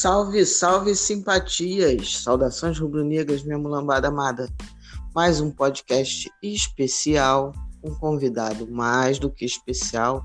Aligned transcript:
Salve, 0.00 0.46
salve 0.46 0.96
simpatias! 0.96 2.22
Saudações 2.22 2.78
rubro-negras, 2.78 3.42
minha 3.42 3.58
mulambada 3.58 4.08
amada. 4.08 4.48
Mais 5.14 5.42
um 5.42 5.50
podcast 5.50 6.32
especial, 6.42 7.52
um 7.84 7.94
convidado 7.94 8.66
mais 8.66 9.18
do 9.18 9.30
que 9.30 9.44
especial, 9.44 10.24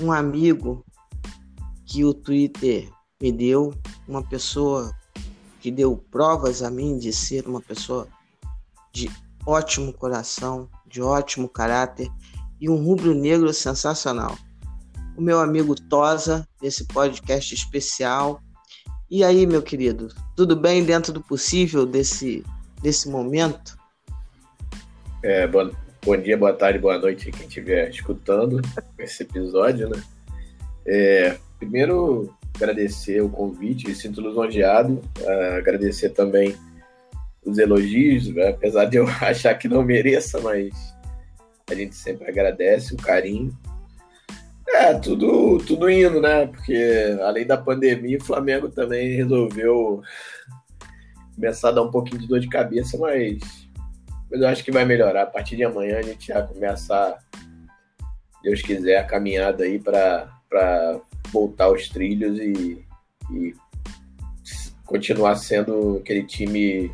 um 0.00 0.10
amigo 0.10 0.84
que 1.86 2.04
o 2.04 2.12
Twitter 2.12 2.90
me 3.22 3.30
deu, 3.30 3.72
uma 4.08 4.20
pessoa 4.20 4.92
que 5.60 5.70
deu 5.70 5.96
provas 6.10 6.60
a 6.60 6.68
mim 6.68 6.98
de 6.98 7.12
ser 7.12 7.46
uma 7.46 7.60
pessoa 7.60 8.08
de 8.92 9.08
ótimo 9.46 9.92
coração, 9.92 10.68
de 10.88 11.00
ótimo 11.00 11.48
caráter 11.48 12.10
e 12.60 12.68
um 12.68 12.84
rubro-negro 12.84 13.54
sensacional. 13.54 14.36
O 15.16 15.22
meu 15.22 15.38
amigo 15.38 15.72
Tosa, 15.88 16.44
desse 16.60 16.84
podcast 16.86 17.54
especial, 17.54 18.42
e 19.12 19.22
aí, 19.22 19.46
meu 19.46 19.60
querido, 19.60 20.08
tudo 20.34 20.56
bem 20.56 20.82
dentro 20.82 21.12
do 21.12 21.20
possível 21.20 21.84
desse, 21.84 22.42
desse 22.82 23.10
momento? 23.10 23.76
É, 25.22 25.46
bom, 25.46 25.70
bom 26.02 26.16
dia, 26.16 26.34
boa 26.34 26.54
tarde, 26.54 26.78
boa 26.78 26.96
noite 26.96 27.30
quem 27.30 27.46
estiver 27.46 27.90
escutando 27.90 28.62
esse 28.98 29.22
episódio, 29.22 29.90
né? 29.90 30.02
É, 30.86 31.36
primeiro, 31.58 32.34
agradecer 32.56 33.20
o 33.20 33.28
convite, 33.28 33.86
me 33.86 33.94
sinto 33.94 34.22
lisonjeado, 34.22 34.94
uh, 35.20 35.58
agradecer 35.58 36.08
também 36.08 36.56
os 37.44 37.58
elogios, 37.58 38.28
né? 38.28 38.48
apesar 38.48 38.86
de 38.86 38.96
eu 38.96 39.06
achar 39.20 39.52
que 39.56 39.68
não 39.68 39.82
mereça, 39.82 40.40
mas 40.40 40.72
a 41.70 41.74
gente 41.74 41.94
sempre 41.94 42.26
agradece 42.30 42.94
o 42.94 42.96
carinho. 42.96 43.54
É, 44.72 44.94
tudo, 44.94 45.58
tudo 45.66 45.90
indo, 45.90 46.20
né? 46.20 46.46
Porque 46.46 47.16
além 47.22 47.46
da 47.46 47.58
pandemia, 47.58 48.16
o 48.16 48.24
Flamengo 48.24 48.70
também 48.70 49.14
resolveu 49.14 50.02
começar 51.34 51.68
a 51.68 51.72
dar 51.72 51.82
um 51.82 51.90
pouquinho 51.90 52.20
de 52.20 52.26
dor 52.26 52.40
de 52.40 52.48
cabeça, 52.48 52.96
mas, 52.96 53.38
mas 54.30 54.40
eu 54.40 54.48
acho 54.48 54.64
que 54.64 54.72
vai 54.72 54.84
melhorar. 54.84 55.22
A 55.24 55.26
partir 55.26 55.56
de 55.56 55.64
amanhã 55.64 55.98
a 55.98 56.02
gente 56.02 56.28
já 56.28 56.42
começa, 56.42 57.18
Deus 58.42 58.62
quiser, 58.62 58.98
a 58.98 59.04
caminhada 59.04 59.64
aí 59.64 59.78
para 59.78 60.30
voltar 61.30 61.64
aos 61.64 61.88
trilhos 61.88 62.38
e, 62.38 62.82
e 63.30 63.54
continuar 64.86 65.36
sendo 65.36 65.98
aquele 65.98 66.24
time 66.24 66.90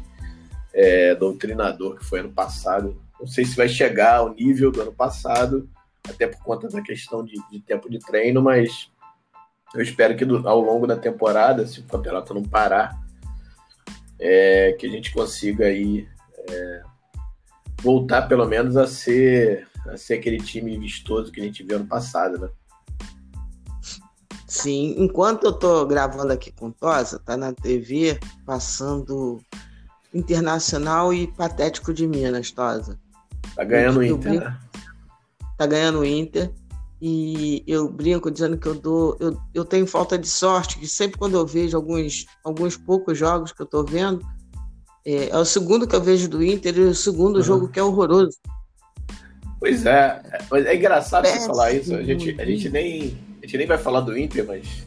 é, 0.75 1.15
doutrinador 1.15 1.97
que 1.97 2.05
foi 2.05 2.21
ano 2.21 2.33
passado. 2.33 3.01
Não 3.21 3.27
sei 3.27 3.45
se 3.45 3.57
vai 3.57 3.69
chegar 3.69 4.17
ao 4.17 4.35
nível 4.35 4.71
do 4.71 4.83
ano 4.83 4.93
passado, 4.93 5.69
até 6.07 6.27
por 6.27 6.43
conta 6.43 6.69
da 6.69 6.83
questão 6.83 7.25
de, 7.25 7.35
de 7.51 7.61
tempo 7.61 7.91
de 7.91 7.99
treino, 7.99 8.43
mas 8.43 8.91
eu 9.75 9.83
espero 9.83 10.17
que 10.17 10.25
do, 10.25 10.47
ao 10.49 10.61
longo 10.61 10.87
da 10.87 10.97
temporada, 10.97 11.67
se 11.67 11.81
o 11.81 11.85
campeonato 11.85 12.35
não 12.35 12.43
parar, 12.43 12.99
é, 14.19 14.75
que 14.79 14.87
a 14.87 14.91
gente 14.91 15.13
consiga 15.13 15.67
aí 15.67 16.09
é, 16.49 16.83
voltar 17.83 18.23
pelo 18.23 18.47
menos 18.47 18.77
a 18.77 18.87
ser, 18.87 19.69
a 19.87 19.97
ser 19.97 20.15
aquele 20.15 20.39
time 20.39 20.77
vistoso 20.79 21.31
que 21.31 21.41
a 21.41 21.45
gente 21.45 21.63
viu 21.63 21.77
ano 21.77 21.87
passado, 21.87 22.39
né? 22.39 22.49
Sim, 24.47 24.95
enquanto 24.97 25.45
eu 25.45 25.53
tô 25.53 25.85
gravando 25.85 26.33
aqui 26.33 26.51
com 26.51 26.71
Tosa, 26.71 27.19
tá 27.19 27.37
na 27.37 27.53
TV 27.53 28.19
passando 28.47 29.39
Internacional 30.13 31.13
e 31.13 31.27
Patético 31.27 31.93
de 31.93 32.07
Minas, 32.07 32.51
Tosa. 32.51 32.99
Tá 33.55 33.63
ganhando 33.63 34.01
o 34.01 34.03
Inter, 34.03 34.41
né? 34.41 34.59
Tá 35.59 35.67
ganhando 35.67 35.99
o 35.99 36.05
Inter. 36.05 36.51
E 37.01 37.63
eu 37.67 37.89
brinco 37.89 38.31
dizendo 38.31 38.57
que 38.57 38.67
eu 38.67 38.75
dou. 38.75 39.17
Eu, 39.21 39.39
eu 39.55 39.65
tenho 39.65 39.87
falta 39.87 40.19
de 40.19 40.27
sorte, 40.27 40.79
que 40.79 40.89
sempre 40.89 41.19
quando 41.19 41.37
eu 41.37 41.47
vejo 41.47 41.77
alguns, 41.77 42.27
alguns 42.43 42.77
poucos 42.77 43.17
jogos 43.17 43.53
que 43.53 43.61
eu 43.63 43.67
tô 43.67 43.85
vendo, 43.85 44.25
é, 45.05 45.29
é 45.29 45.37
o 45.37 45.45
segundo 45.45 45.87
que 45.87 45.95
eu 45.95 46.03
vejo 46.03 46.29
do 46.29 46.43
Inter 46.43 46.77
e 46.77 46.81
o 46.81 46.95
segundo 46.95 47.37
uhum. 47.37 47.43
jogo 47.43 47.69
que 47.69 47.79
é 47.79 47.83
horroroso. 47.83 48.39
Pois 49.61 49.87
é, 49.87 50.23
mas 50.51 50.67
é 50.67 50.77
engraçado 50.77 51.27
você 51.27 51.47
falar 51.47 51.73
isso. 51.73 51.95
A 51.95 52.03
gente, 52.03 52.41
a, 52.41 52.45
gente 52.45 52.69
nem, 52.69 53.17
a 53.43 53.47
gente 53.47 53.59
nem 53.59 53.67
vai 53.67 53.79
falar 53.79 54.01
do 54.01 54.17
Inter, 54.17 54.47
mas 54.47 54.87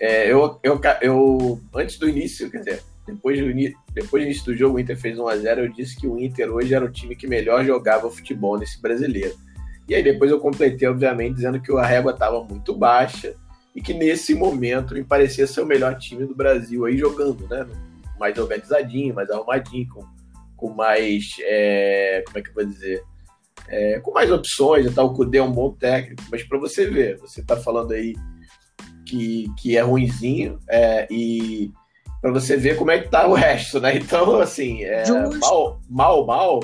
é, 0.00 0.30
eu, 0.30 0.58
eu, 0.62 0.80
eu, 1.00 1.60
antes 1.74 1.98
do 1.98 2.08
início, 2.08 2.50
quer 2.50 2.58
dizer, 2.58 2.82
depois 3.06 3.38
do, 3.38 3.46
depois 3.92 4.22
do 4.22 4.26
início 4.26 4.44
do 4.44 4.56
jogo, 4.56 4.76
o 4.76 4.80
Inter 4.80 4.98
fez 4.98 5.16
1x0. 5.16 5.58
Eu 5.58 5.72
disse 5.72 5.96
que 5.96 6.06
o 6.06 6.18
Inter 6.18 6.52
hoje 6.52 6.74
era 6.74 6.84
o 6.84 6.90
time 6.90 7.14
que 7.14 7.26
melhor 7.26 7.64
jogava 7.64 8.10
futebol 8.10 8.58
nesse 8.58 8.80
brasileiro. 8.80 9.34
E 9.88 9.94
aí 9.94 10.02
depois 10.02 10.30
eu 10.30 10.40
completei, 10.40 10.88
obviamente, 10.88 11.36
dizendo 11.36 11.60
que 11.60 11.72
a 11.76 11.86
régua 11.86 12.12
estava 12.12 12.42
muito 12.42 12.74
baixa 12.74 13.34
e 13.74 13.80
que 13.80 13.94
nesse 13.94 14.34
momento 14.34 14.94
me 14.94 15.04
parecia 15.04 15.46
ser 15.46 15.60
o 15.60 15.66
melhor 15.66 15.96
time 15.96 16.24
do 16.24 16.34
Brasil 16.34 16.84
aí 16.84 16.96
jogando, 16.96 17.46
né? 17.48 17.66
Mais 18.18 18.36
organizadinho, 18.38 19.14
mais 19.14 19.30
arrumadinho, 19.30 19.88
com, 19.88 20.04
com 20.56 20.70
mais. 20.70 21.36
É, 21.40 22.22
como 22.26 22.38
é 22.38 22.42
que 22.42 22.48
eu 22.48 22.54
vou 22.54 22.64
dizer? 22.64 23.02
É, 23.68 24.00
com 24.00 24.12
mais 24.12 24.30
opções 24.30 24.92
tal. 24.94 25.06
O 25.06 25.14
Cudê 25.14 25.38
é 25.38 25.42
um 25.42 25.52
bom 25.52 25.72
técnico, 25.72 26.22
mas 26.30 26.42
para 26.42 26.58
você 26.58 26.88
ver, 26.88 27.18
você 27.18 27.40
está 27.40 27.56
falando 27.56 27.92
aí 27.92 28.14
que, 29.04 29.46
que 29.58 29.76
é 29.76 29.82
ruinzinho 29.82 30.58
é, 30.68 31.06
e 31.10 31.70
para 32.20 32.32
você 32.32 32.56
ver 32.56 32.76
como 32.76 32.90
é 32.90 32.98
que 32.98 33.08
tá 33.08 33.26
o 33.26 33.34
resto, 33.34 33.78
né? 33.80 33.94
Então, 33.96 34.40
assim, 34.40 34.82
é, 34.82 35.04
mal, 35.38 35.80
mal, 35.88 36.26
mal. 36.26 36.60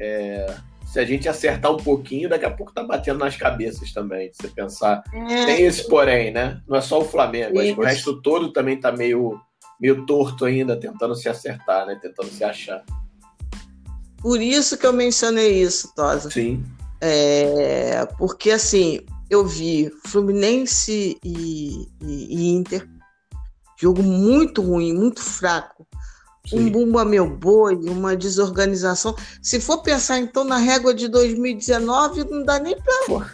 É, 0.00 0.56
se 0.92 1.00
a 1.00 1.06
gente 1.06 1.26
acertar 1.26 1.72
um 1.72 1.78
pouquinho, 1.78 2.28
daqui 2.28 2.44
a 2.44 2.50
pouco 2.50 2.70
tá 2.70 2.84
batendo 2.84 3.18
nas 3.18 3.34
cabeças 3.34 3.94
também. 3.94 4.30
Se 4.30 4.42
você 4.42 4.48
pensar. 4.48 5.02
É. 5.30 5.46
Tem 5.46 5.64
esse 5.64 5.88
porém, 5.88 6.30
né? 6.30 6.60
Não 6.68 6.76
é 6.76 6.82
só 6.82 7.00
o 7.00 7.04
Flamengo. 7.04 7.58
Acho 7.58 7.74
que 7.74 7.80
o 7.80 7.84
resto 7.84 8.20
todo 8.20 8.52
também 8.52 8.78
tá 8.78 8.92
meio, 8.92 9.40
meio 9.80 10.04
torto 10.04 10.44
ainda, 10.44 10.78
tentando 10.78 11.14
se 11.14 11.30
acertar, 11.30 11.86
né? 11.86 11.98
Tentando 12.00 12.28
se 12.28 12.44
achar. 12.44 12.84
Por 14.18 14.38
isso 14.38 14.76
que 14.76 14.86
eu 14.86 14.92
mencionei 14.92 15.62
isso, 15.62 15.94
Tosa. 15.96 16.30
Sim. 16.30 16.62
É, 17.00 18.06
porque 18.18 18.50
assim, 18.50 19.00
eu 19.30 19.46
vi 19.46 19.90
Fluminense 20.04 21.16
e, 21.24 21.88
e, 22.02 22.36
e 22.36 22.50
Inter. 22.50 22.86
Jogo 23.80 24.02
muito 24.02 24.60
ruim, 24.60 24.92
muito 24.92 25.22
fraco. 25.22 25.86
Sim. 26.44 26.58
um 26.58 26.70
bumba 26.70 27.04
meu 27.04 27.28
boi, 27.28 27.76
uma 27.88 28.16
desorganização. 28.16 29.14
Se 29.40 29.60
for 29.60 29.82
pensar 29.82 30.18
então 30.18 30.42
na 30.42 30.56
régua 30.56 30.92
de 30.92 31.08
2019, 31.08 32.24
não 32.24 32.44
dá 32.44 32.58
nem 32.58 32.76
para. 32.76 33.30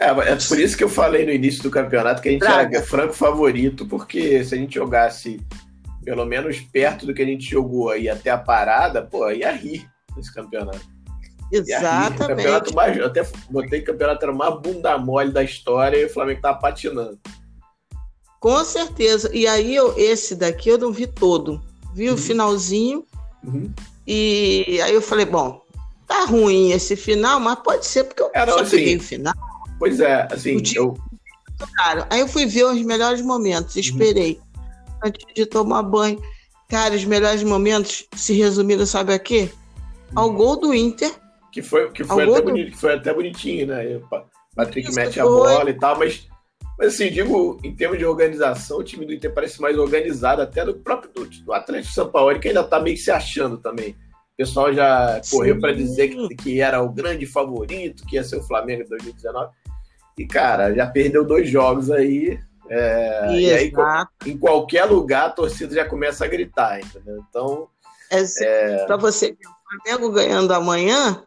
É, 0.00 0.06
é 0.06 0.36
por 0.36 0.58
isso 0.58 0.76
que 0.76 0.82
eu 0.82 0.88
falei 0.88 1.26
no 1.26 1.32
início 1.32 1.62
do 1.62 1.70
campeonato 1.70 2.22
que 2.22 2.28
a 2.30 2.32
gente 2.32 2.40
Traga. 2.40 2.78
era 2.78 2.86
franco 2.86 3.12
favorito, 3.12 3.86
porque 3.86 4.42
se 4.44 4.54
a 4.54 4.58
gente 4.58 4.76
jogasse 4.76 5.40
pelo 6.02 6.24
menos 6.24 6.58
perto 6.60 7.06
do 7.06 7.14
que 7.14 7.22
a 7.22 7.26
gente 7.26 7.48
jogou 7.48 7.90
aí 7.90 8.08
até 8.08 8.30
a 8.30 8.38
parada, 8.38 9.02
pô, 9.02 9.30
ia 9.30 9.52
rir 9.52 9.86
nesse 10.16 10.32
campeonato. 10.32 10.80
Exatamente. 11.52 12.26
Campeonato 12.26 12.74
mais, 12.74 12.96
eu 12.96 13.06
até 13.06 13.28
botei 13.50 13.82
que 13.82 13.90
o 13.90 13.92
campeonato 13.92 14.24
era 14.24 14.32
mais 14.32 14.58
bunda 14.60 14.96
mole 14.96 15.30
da 15.30 15.44
história 15.44 15.98
e 15.98 16.06
o 16.06 16.08
Flamengo 16.08 16.40
tava 16.40 16.58
patinando. 16.58 17.20
Com 18.40 18.64
certeza. 18.64 19.30
E 19.32 19.46
aí, 19.46 19.76
eu, 19.76 19.94
esse 19.98 20.34
daqui 20.34 20.70
eu 20.70 20.78
não 20.78 20.90
vi 20.90 21.06
todo 21.06 21.62
vi 21.94 22.08
o 22.08 22.12
uhum. 22.12 22.18
finalzinho. 22.18 23.04
Uhum. 23.44 23.72
E 24.06 24.80
aí 24.82 24.94
eu 24.94 25.02
falei, 25.02 25.24
bom, 25.24 25.62
tá 26.06 26.24
ruim 26.24 26.72
esse 26.72 26.96
final, 26.96 27.38
mas 27.40 27.58
pode 27.60 27.86
ser 27.86 28.04
porque 28.04 28.22
eu 28.22 28.30
Era, 28.34 28.52
só 28.52 28.60
assim, 28.60 28.76
peguei 28.76 28.96
o 28.96 29.00
final. 29.00 29.34
Pois 29.78 30.00
é, 30.00 30.28
assim, 30.30 30.60
eu... 30.74 30.96
Cara, 31.76 32.06
aí 32.10 32.20
eu 32.20 32.28
fui 32.28 32.46
ver 32.46 32.64
os 32.64 32.82
melhores 32.82 33.22
momentos, 33.22 33.74
uhum. 33.74 33.80
esperei. 33.80 34.40
Uhum. 34.56 34.98
Antes 35.04 35.26
de 35.34 35.46
tomar 35.46 35.82
banho. 35.82 36.20
Cara, 36.68 36.94
os 36.94 37.04
melhores 37.04 37.42
momentos 37.42 38.06
se 38.16 38.32
resumiram, 38.32 38.86
sabe 38.86 39.12
a 39.12 39.18
quê? 39.18 39.50
Ao 40.14 40.28
uhum. 40.28 40.34
gol 40.34 40.56
do 40.56 40.74
Inter. 40.74 41.12
Que 41.52 41.60
foi, 41.60 41.90
que 41.90 42.02
foi, 42.02 42.24
até, 42.24 42.40
bonito, 42.40 42.70
que 42.70 42.78
foi 42.78 42.94
até 42.94 43.12
bonitinho, 43.12 43.66
né? 43.66 43.96
O 43.96 44.56
Patrick 44.56 44.88
Isso 44.88 44.98
mete 44.98 45.20
a 45.20 45.24
bola 45.24 45.68
e 45.68 45.74
tal, 45.74 45.98
mas 45.98 46.26
mas 46.82 46.94
assim, 46.94 47.12
digo, 47.12 47.60
em 47.62 47.72
termos 47.72 47.96
de 47.96 48.04
organização, 48.04 48.78
o 48.78 48.82
time 48.82 49.06
do 49.06 49.14
Inter 49.14 49.32
parece 49.32 49.62
mais 49.62 49.78
organizado 49.78 50.42
até 50.42 50.64
do 50.64 50.74
próprio 50.74 51.12
do, 51.14 51.26
do 51.26 51.52
Atlético 51.52 51.94
São 51.94 52.10
Paulo, 52.10 52.36
que 52.40 52.48
ainda 52.48 52.64
tá 52.64 52.80
meio 52.80 52.96
que 52.96 53.02
se 53.02 53.12
achando 53.12 53.56
também. 53.56 53.90
O 53.90 54.36
pessoal 54.36 54.74
já 54.74 55.20
correu 55.30 55.60
para 55.60 55.72
dizer 55.72 56.08
que, 56.08 56.34
que 56.34 56.60
era 56.60 56.82
o 56.82 56.88
grande 56.88 57.24
favorito, 57.24 58.04
que 58.04 58.16
ia 58.16 58.24
ser 58.24 58.34
o 58.34 58.42
Flamengo 58.42 58.82
em 58.82 58.88
2019. 58.88 59.52
E, 60.18 60.26
cara, 60.26 60.74
já 60.74 60.84
perdeu 60.84 61.24
dois 61.24 61.48
jogos 61.48 61.88
aí. 61.88 62.36
É, 62.68 63.32
e 63.32 63.52
aí, 63.52 63.72
em 64.26 64.36
qualquer 64.36 64.84
lugar, 64.86 65.26
a 65.26 65.30
torcida 65.30 65.76
já 65.76 65.84
começa 65.84 66.24
a 66.24 66.28
gritar, 66.28 66.80
entendeu? 66.80 67.22
Então. 67.28 67.68
É, 68.10 68.24
é... 68.40 68.86
Para 68.86 68.96
você 68.96 69.28
ver, 69.28 69.46
o 69.46 69.84
Flamengo 69.84 70.10
ganhando 70.10 70.52
amanhã, 70.52 71.22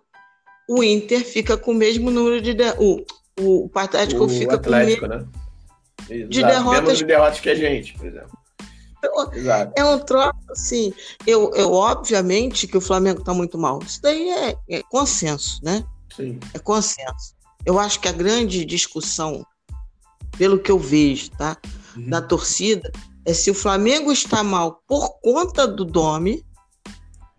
o 0.67 0.83
Inter 0.83 1.23
fica 1.23 1.55
com 1.55 1.71
o 1.71 1.75
mesmo 1.75 2.11
número 2.11 2.41
de. 2.41 2.53
O, 2.77 3.05
o 3.39 3.71
Atlético 3.73 4.25
o 4.25 4.29
fica 4.29 4.55
Atlético, 4.55 5.01
com 5.01 5.07
né? 5.07 5.25
De 6.07 6.43
derrotas. 6.43 6.81
Menos 6.81 6.97
de 6.97 7.05
derrotas 7.05 7.39
que 7.39 7.49
a 7.49 7.55
gente, 7.55 7.93
por 7.93 8.07
exemplo. 8.07 8.37
Então, 8.97 9.71
é 9.75 9.85
um 9.85 9.99
troço, 9.99 10.33
assim. 10.49 10.93
Eu, 11.25 11.51
eu, 11.53 11.71
obviamente, 11.73 12.67
que 12.67 12.77
o 12.77 12.81
Flamengo 12.81 13.19
está 13.19 13.33
muito 13.33 13.57
mal. 13.57 13.79
Isso 13.83 14.01
daí 14.01 14.29
é, 14.29 14.57
é, 14.69 14.83
consenso, 14.89 15.59
né? 15.63 15.83
Sim. 16.15 16.39
É 16.53 16.59
consenso. 16.59 17.35
Eu 17.65 17.79
acho 17.79 17.99
que 17.99 18.07
a 18.07 18.11
grande 18.11 18.65
discussão, 18.65 19.45
pelo 20.37 20.59
que 20.59 20.71
eu 20.71 20.79
vejo, 20.79 21.31
tá? 21.31 21.57
Uhum. 21.95 22.09
Da 22.09 22.21
torcida, 22.21 22.91
é 23.25 23.33
se 23.33 23.49
o 23.49 23.55
Flamengo 23.55 24.11
está 24.11 24.43
mal 24.43 24.83
por 24.87 25.19
conta 25.19 25.67
do 25.67 25.83
Domi, 25.83 26.45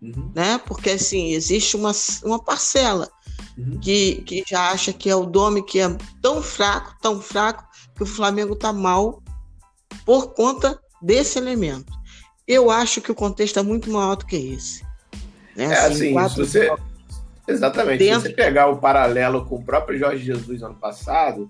uhum. 0.01 0.31
né? 0.35 0.59
Porque 0.65 0.91
assim, 0.91 1.31
existe 1.31 1.75
uma, 1.75 1.91
uma 2.23 2.43
parcela 2.43 3.09
uhum. 3.57 3.79
que, 3.79 4.21
que 4.23 4.43
já 4.47 4.71
acha 4.71 4.91
que 4.91 5.09
é 5.09 5.15
o 5.15 5.25
Domi 5.25 5.63
que 5.63 5.79
é 5.79 5.87
tão 6.21 6.41
fraco, 6.41 6.95
tão 7.01 7.21
fraco, 7.21 7.66
que 7.97 8.03
o 8.03 8.05
Flamengo 8.05 8.53
está 8.53 8.71
mal 8.71 9.21
por 10.05 10.33
conta 10.33 10.79
desse 11.01 11.37
elemento. 11.37 11.91
Eu 12.47 12.71
acho 12.71 13.01
que 13.01 13.11
o 13.11 13.15
contexto 13.15 13.59
é 13.59 13.63
muito 13.63 13.91
maior 13.91 14.15
do 14.15 14.25
que 14.25 14.35
esse. 14.35 14.83
Né? 15.55 15.65
É 15.65 15.77
assim, 15.79 16.17
assim 16.17 16.35
se 16.35 16.39
você... 16.39 16.75
Exatamente. 17.47 17.99
Dentro... 17.99 18.21
Se 18.21 18.27
você 18.29 18.33
pegar 18.33 18.67
o 18.67 18.77
paralelo 18.77 19.45
com 19.45 19.55
o 19.55 19.63
próprio 19.63 19.97
Jorge 19.97 20.23
Jesus 20.23 20.61
ano 20.61 20.75
passado, 20.75 21.49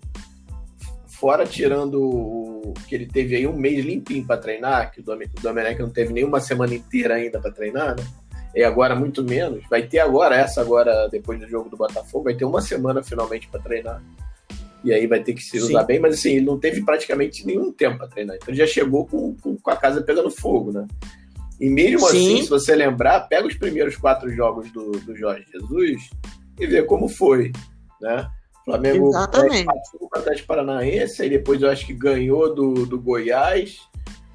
fora 1.07 1.45
tirando 1.45 1.99
o 2.01 2.73
que 2.87 2.95
ele 2.95 3.07
teve 3.07 3.35
aí 3.35 3.47
um 3.47 3.57
mês 3.57 3.83
limpinho 3.83 4.25
para 4.25 4.37
treinar, 4.37 4.91
que 4.91 5.01
o 5.01 5.03
Domenech 5.41 5.79
não 5.79 5.89
teve 5.89 6.13
nenhuma 6.13 6.39
semana 6.39 6.73
inteira 6.73 7.15
ainda 7.15 7.39
para 7.39 7.51
treinar, 7.51 7.95
né? 7.95 8.05
E 8.55 8.63
agora 8.63 8.95
muito 8.95 9.23
menos. 9.23 9.63
Vai 9.69 9.83
ter 9.83 9.99
agora, 9.99 10.35
essa 10.35 10.61
agora, 10.61 11.07
depois 11.09 11.39
do 11.39 11.47
jogo 11.47 11.69
do 11.69 11.77
Botafogo, 11.77 12.25
vai 12.25 12.35
ter 12.35 12.45
uma 12.45 12.61
semana 12.61 13.03
finalmente 13.03 13.47
para 13.47 13.59
treinar. 13.59 14.01
E 14.83 14.93
aí 14.93 15.07
vai 15.07 15.21
ter 15.21 15.33
que 15.33 15.43
se 15.43 15.57
usar 15.57 15.81
Sim. 15.81 15.87
bem, 15.87 15.99
mas 15.99 16.15
assim, 16.15 16.31
ele 16.33 16.45
não 16.45 16.59
teve 16.59 16.83
praticamente 16.83 17.45
nenhum 17.45 17.71
tempo 17.71 17.97
para 17.97 18.07
treinar. 18.07 18.35
Então 18.35 18.49
ele 18.49 18.57
já 18.57 18.67
chegou 18.67 19.05
com, 19.05 19.35
com, 19.35 19.57
com, 19.57 19.71
a 19.71 19.75
casa 19.75 20.01
pegando 20.01 20.29
fogo, 20.29 20.71
né? 20.71 20.87
E 21.59 21.69
mesmo 21.69 22.01
Sim. 22.01 22.05
assim, 22.05 22.43
se 22.43 22.49
você 22.49 22.75
lembrar, 22.75 23.21
pega 23.21 23.47
os 23.47 23.55
primeiros 23.55 23.97
quatro 23.97 24.29
jogos 24.31 24.71
do, 24.71 24.91
do 24.91 25.15
Jorge 25.15 25.45
Jesus 25.51 26.09
e 26.59 26.67
vê 26.67 26.83
como 26.83 27.09
foi, 27.09 27.51
né? 27.99 28.29
Flamengo 28.67 29.11
passou 29.11 30.01
o 30.01 30.09
Atlético 30.13 30.47
Paranaense, 30.47 31.21
aí 31.21 31.29
depois 31.29 31.61
eu 31.61 31.69
acho 31.69 31.85
que 31.85 31.93
ganhou 31.93 32.53
do, 32.53 32.85
do 32.85 32.99
Goiás, 32.99 33.79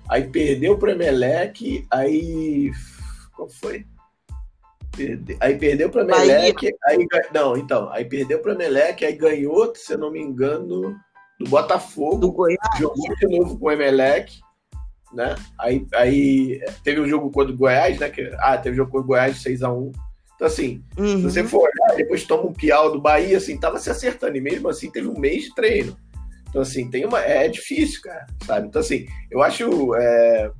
aí 0.09 0.25
perdeu 0.25 0.79
para 0.79 0.89
o 0.89 0.93
Emelec, 0.93 1.87
aí. 1.91 2.73
Qual 3.37 3.49
foi? 3.51 3.85
Aí 5.41 5.57
perdeu 5.57 5.91
para 5.91 6.05
o 6.05 6.05
Emelec, 6.05 6.75
aí. 6.87 7.07
Não, 7.33 7.57
então, 7.57 7.91
aí 7.91 8.05
perdeu 8.05 8.41
para 8.41 8.53
Emelec, 8.53 9.05
aí 9.05 9.15
ganhou, 9.15 9.73
se 9.75 9.95
eu 9.95 9.99
não 9.99 10.11
me 10.11 10.21
engano, 10.21 10.95
do 11.41 11.49
Botafogo. 11.49 12.19
Do 12.19 12.33
Goiás. 12.33 12.59
Jogou 12.79 13.15
de 13.17 13.39
novo 13.39 13.59
com 13.59 13.67
o 13.67 13.71
Emelec, 13.71 14.39
né? 15.13 15.35
Aí, 15.59 15.87
aí 15.95 16.61
teve 16.85 17.01
um 17.01 17.09
jogo 17.09 17.31
contra 17.31 17.53
o 17.53 17.57
Goiás, 17.57 17.99
né? 17.99 18.11
Que, 18.11 18.31
ah, 18.39 18.57
teve 18.59 18.75
um 18.75 18.77
jogo 18.79 18.91
contra 18.91 19.05
o 19.05 19.09
Goiás 19.09 19.43
6x1. 19.43 19.93
Então, 20.35 20.47
assim, 20.47 20.83
uhum. 20.99 21.07
se 21.07 21.23
você 21.23 21.45
for 21.45 21.61
olhar, 21.61 21.97
depois 21.97 22.25
toma 22.25 22.49
um 22.49 22.53
piau 22.53 22.91
do 22.91 23.01
Bahia, 23.01 23.37
assim, 23.37 23.59
tava 23.59 23.79
se 23.79 23.91
acertando. 23.91 24.37
E 24.37 24.41
mesmo 24.41 24.69
assim, 24.69 24.91
teve 24.91 25.09
um 25.09 25.19
mês 25.19 25.45
de 25.45 25.55
treino. 25.55 25.97
Então, 26.49 26.63
assim, 26.63 26.91
tem 26.91 27.07
uma. 27.07 27.21
É 27.21 27.49
difícil, 27.49 28.03
cara, 28.03 28.27
sabe? 28.45 28.67
Então, 28.67 28.81
assim, 28.81 29.07
eu 29.31 29.43
acho. 29.43 29.95
É, 29.95 30.51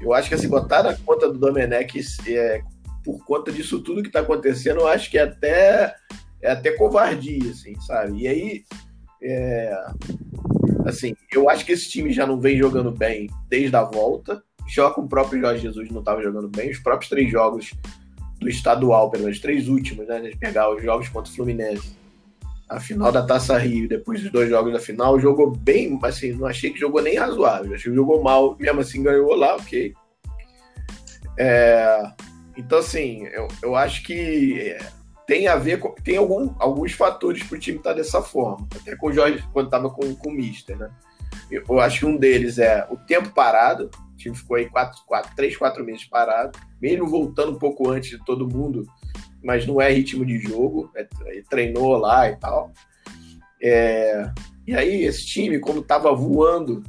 eu 0.00 0.12
acho 0.12 0.28
que, 0.28 0.34
assim, 0.34 0.48
botar 0.48 0.82
na 0.82 0.96
conta 0.96 1.30
do 1.30 1.38
Domenech 1.38 2.00
é, 2.28 2.60
por 3.08 3.24
conta 3.24 3.50
disso 3.50 3.80
tudo 3.80 4.02
que 4.02 4.10
tá 4.10 4.20
acontecendo, 4.20 4.80
eu 4.80 4.86
acho 4.86 5.10
que 5.10 5.16
é 5.16 5.22
até. 5.22 5.96
É 6.42 6.50
até 6.52 6.72
covardia, 6.72 7.50
assim, 7.50 7.74
sabe? 7.80 8.20
E 8.20 8.28
aí. 8.28 8.64
É, 9.22 9.74
assim, 10.84 11.16
eu 11.32 11.48
acho 11.48 11.64
que 11.64 11.72
esse 11.72 11.88
time 11.88 12.12
já 12.12 12.26
não 12.26 12.38
vem 12.38 12.58
jogando 12.58 12.92
bem 12.92 13.30
desde 13.48 13.74
a 13.74 13.82
volta. 13.82 14.42
Já 14.68 14.90
com 14.90 15.00
o 15.00 15.08
próprio 15.08 15.40
Jorge 15.40 15.62
Jesus 15.62 15.90
não 15.90 16.00
estava 16.00 16.22
jogando 16.22 16.48
bem. 16.48 16.70
Os 16.70 16.78
próprios 16.80 17.08
três 17.08 17.30
jogos 17.30 17.72
do 18.38 18.46
estadual, 18.46 19.10
pelo 19.10 19.24
menos 19.24 19.40
três 19.40 19.68
últimos, 19.68 20.06
né? 20.06 20.20
De 20.20 20.36
pegar 20.36 20.70
os 20.70 20.82
jogos 20.82 21.08
contra 21.08 21.32
o 21.32 21.34
Fluminense. 21.34 21.96
A 22.68 22.78
final 22.78 23.10
da 23.10 23.24
Taça 23.24 23.56
Rio, 23.56 23.88
depois 23.88 24.20
dos 24.20 24.30
dois 24.30 24.50
jogos 24.50 24.74
da 24.74 24.78
final, 24.78 25.18
jogou 25.18 25.50
bem, 25.50 25.98
assim, 26.02 26.32
não 26.32 26.46
achei 26.46 26.70
que 26.70 26.78
jogou 26.78 27.00
nem 27.00 27.16
razoável, 27.16 27.74
achei 27.74 27.90
que 27.90 27.96
jogou 27.96 28.22
mal, 28.22 28.54
mesmo 28.60 28.80
assim 28.80 29.02
ganhou 29.02 29.34
lá, 29.34 29.56
ok. 29.56 29.94
É, 31.38 32.12
então, 32.58 32.78
assim, 32.78 33.24
eu, 33.26 33.48
eu 33.62 33.76
acho 33.76 34.02
que 34.02 34.60
é, 34.60 34.78
tem 35.26 35.48
a 35.48 35.56
ver 35.56 35.78
com. 35.78 35.94
Tem 35.94 36.16
algum, 36.16 36.54
alguns 36.58 36.92
fatores 36.92 37.42
para 37.42 37.56
o 37.56 37.60
time 37.60 37.78
estar 37.78 37.90
tá 37.90 37.96
dessa 37.96 38.20
forma. 38.20 38.66
Até 38.74 38.96
com 38.96 39.08
o 39.08 39.12
Jorge, 39.12 39.42
quando 39.52 39.66
estava 39.66 39.88
com, 39.88 40.14
com 40.14 40.30
o 40.30 40.34
Mister, 40.34 40.76
né? 40.76 40.90
Eu, 41.50 41.62
eu, 41.68 41.80
acho 41.80 42.00
que 42.00 42.06
um 42.06 42.16
deles 42.16 42.58
é 42.58 42.86
o 42.90 42.96
tempo 42.96 43.30
parado. 43.30 43.90
O 44.12 44.16
time 44.16 44.36
ficou 44.36 44.56
aí 44.56 44.68
quatro, 44.68 45.00
quatro, 45.06 45.34
três, 45.34 45.56
quatro 45.56 45.84
meses 45.84 46.04
parado 46.04 46.58
mesmo 46.80 47.06
voltando 47.06 47.52
um 47.52 47.58
pouco 47.58 47.88
antes 47.90 48.10
de 48.10 48.24
todo 48.24 48.48
mundo, 48.48 48.86
mas 49.42 49.66
não 49.66 49.80
é 49.80 49.90
ritmo 49.90 50.24
de 50.24 50.38
jogo, 50.38 50.90
é, 50.96 51.06
treinou 51.48 51.96
lá 51.96 52.30
e 52.30 52.36
tal. 52.36 52.72
É, 53.60 54.30
e 54.66 54.74
aí, 54.74 55.04
esse 55.04 55.26
time, 55.26 55.58
como 55.58 55.80
estava 55.80 56.14
voando, 56.14 56.82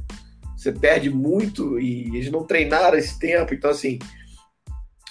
você 0.56 0.72
perde 0.72 1.10
muito 1.10 1.78
e 1.78 2.08
eles 2.16 2.30
não 2.30 2.44
treinaram 2.44 2.96
esse 2.96 3.18
tempo, 3.18 3.54
então 3.54 3.70
assim, 3.70 3.98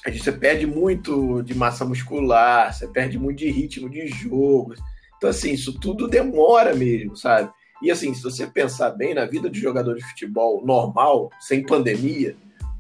você 0.06 0.32
perde 0.32 0.66
muito 0.66 1.42
de 1.44 1.54
massa 1.54 1.84
muscular, 1.84 2.74
você 2.74 2.88
perde 2.88 3.18
muito 3.18 3.40
de 3.40 3.50
ritmo 3.50 3.90
de 3.90 4.08
jogo. 4.08 4.74
Então, 5.18 5.30
assim, 5.30 5.52
isso 5.52 5.78
tudo 5.80 6.08
demora 6.08 6.74
mesmo, 6.74 7.18
sabe? 7.18 7.52
E 7.82 7.92
assim, 7.92 8.14
se 8.14 8.22
você 8.22 8.48
pensar 8.48 8.92
bem 8.92 9.14
na 9.14 9.26
vida 9.26 9.50
de 9.50 9.60
jogador 9.60 9.96
de 9.96 10.04
futebol 10.04 10.66
normal, 10.66 11.30
sem 11.40 11.66
pandemia, 11.66 12.36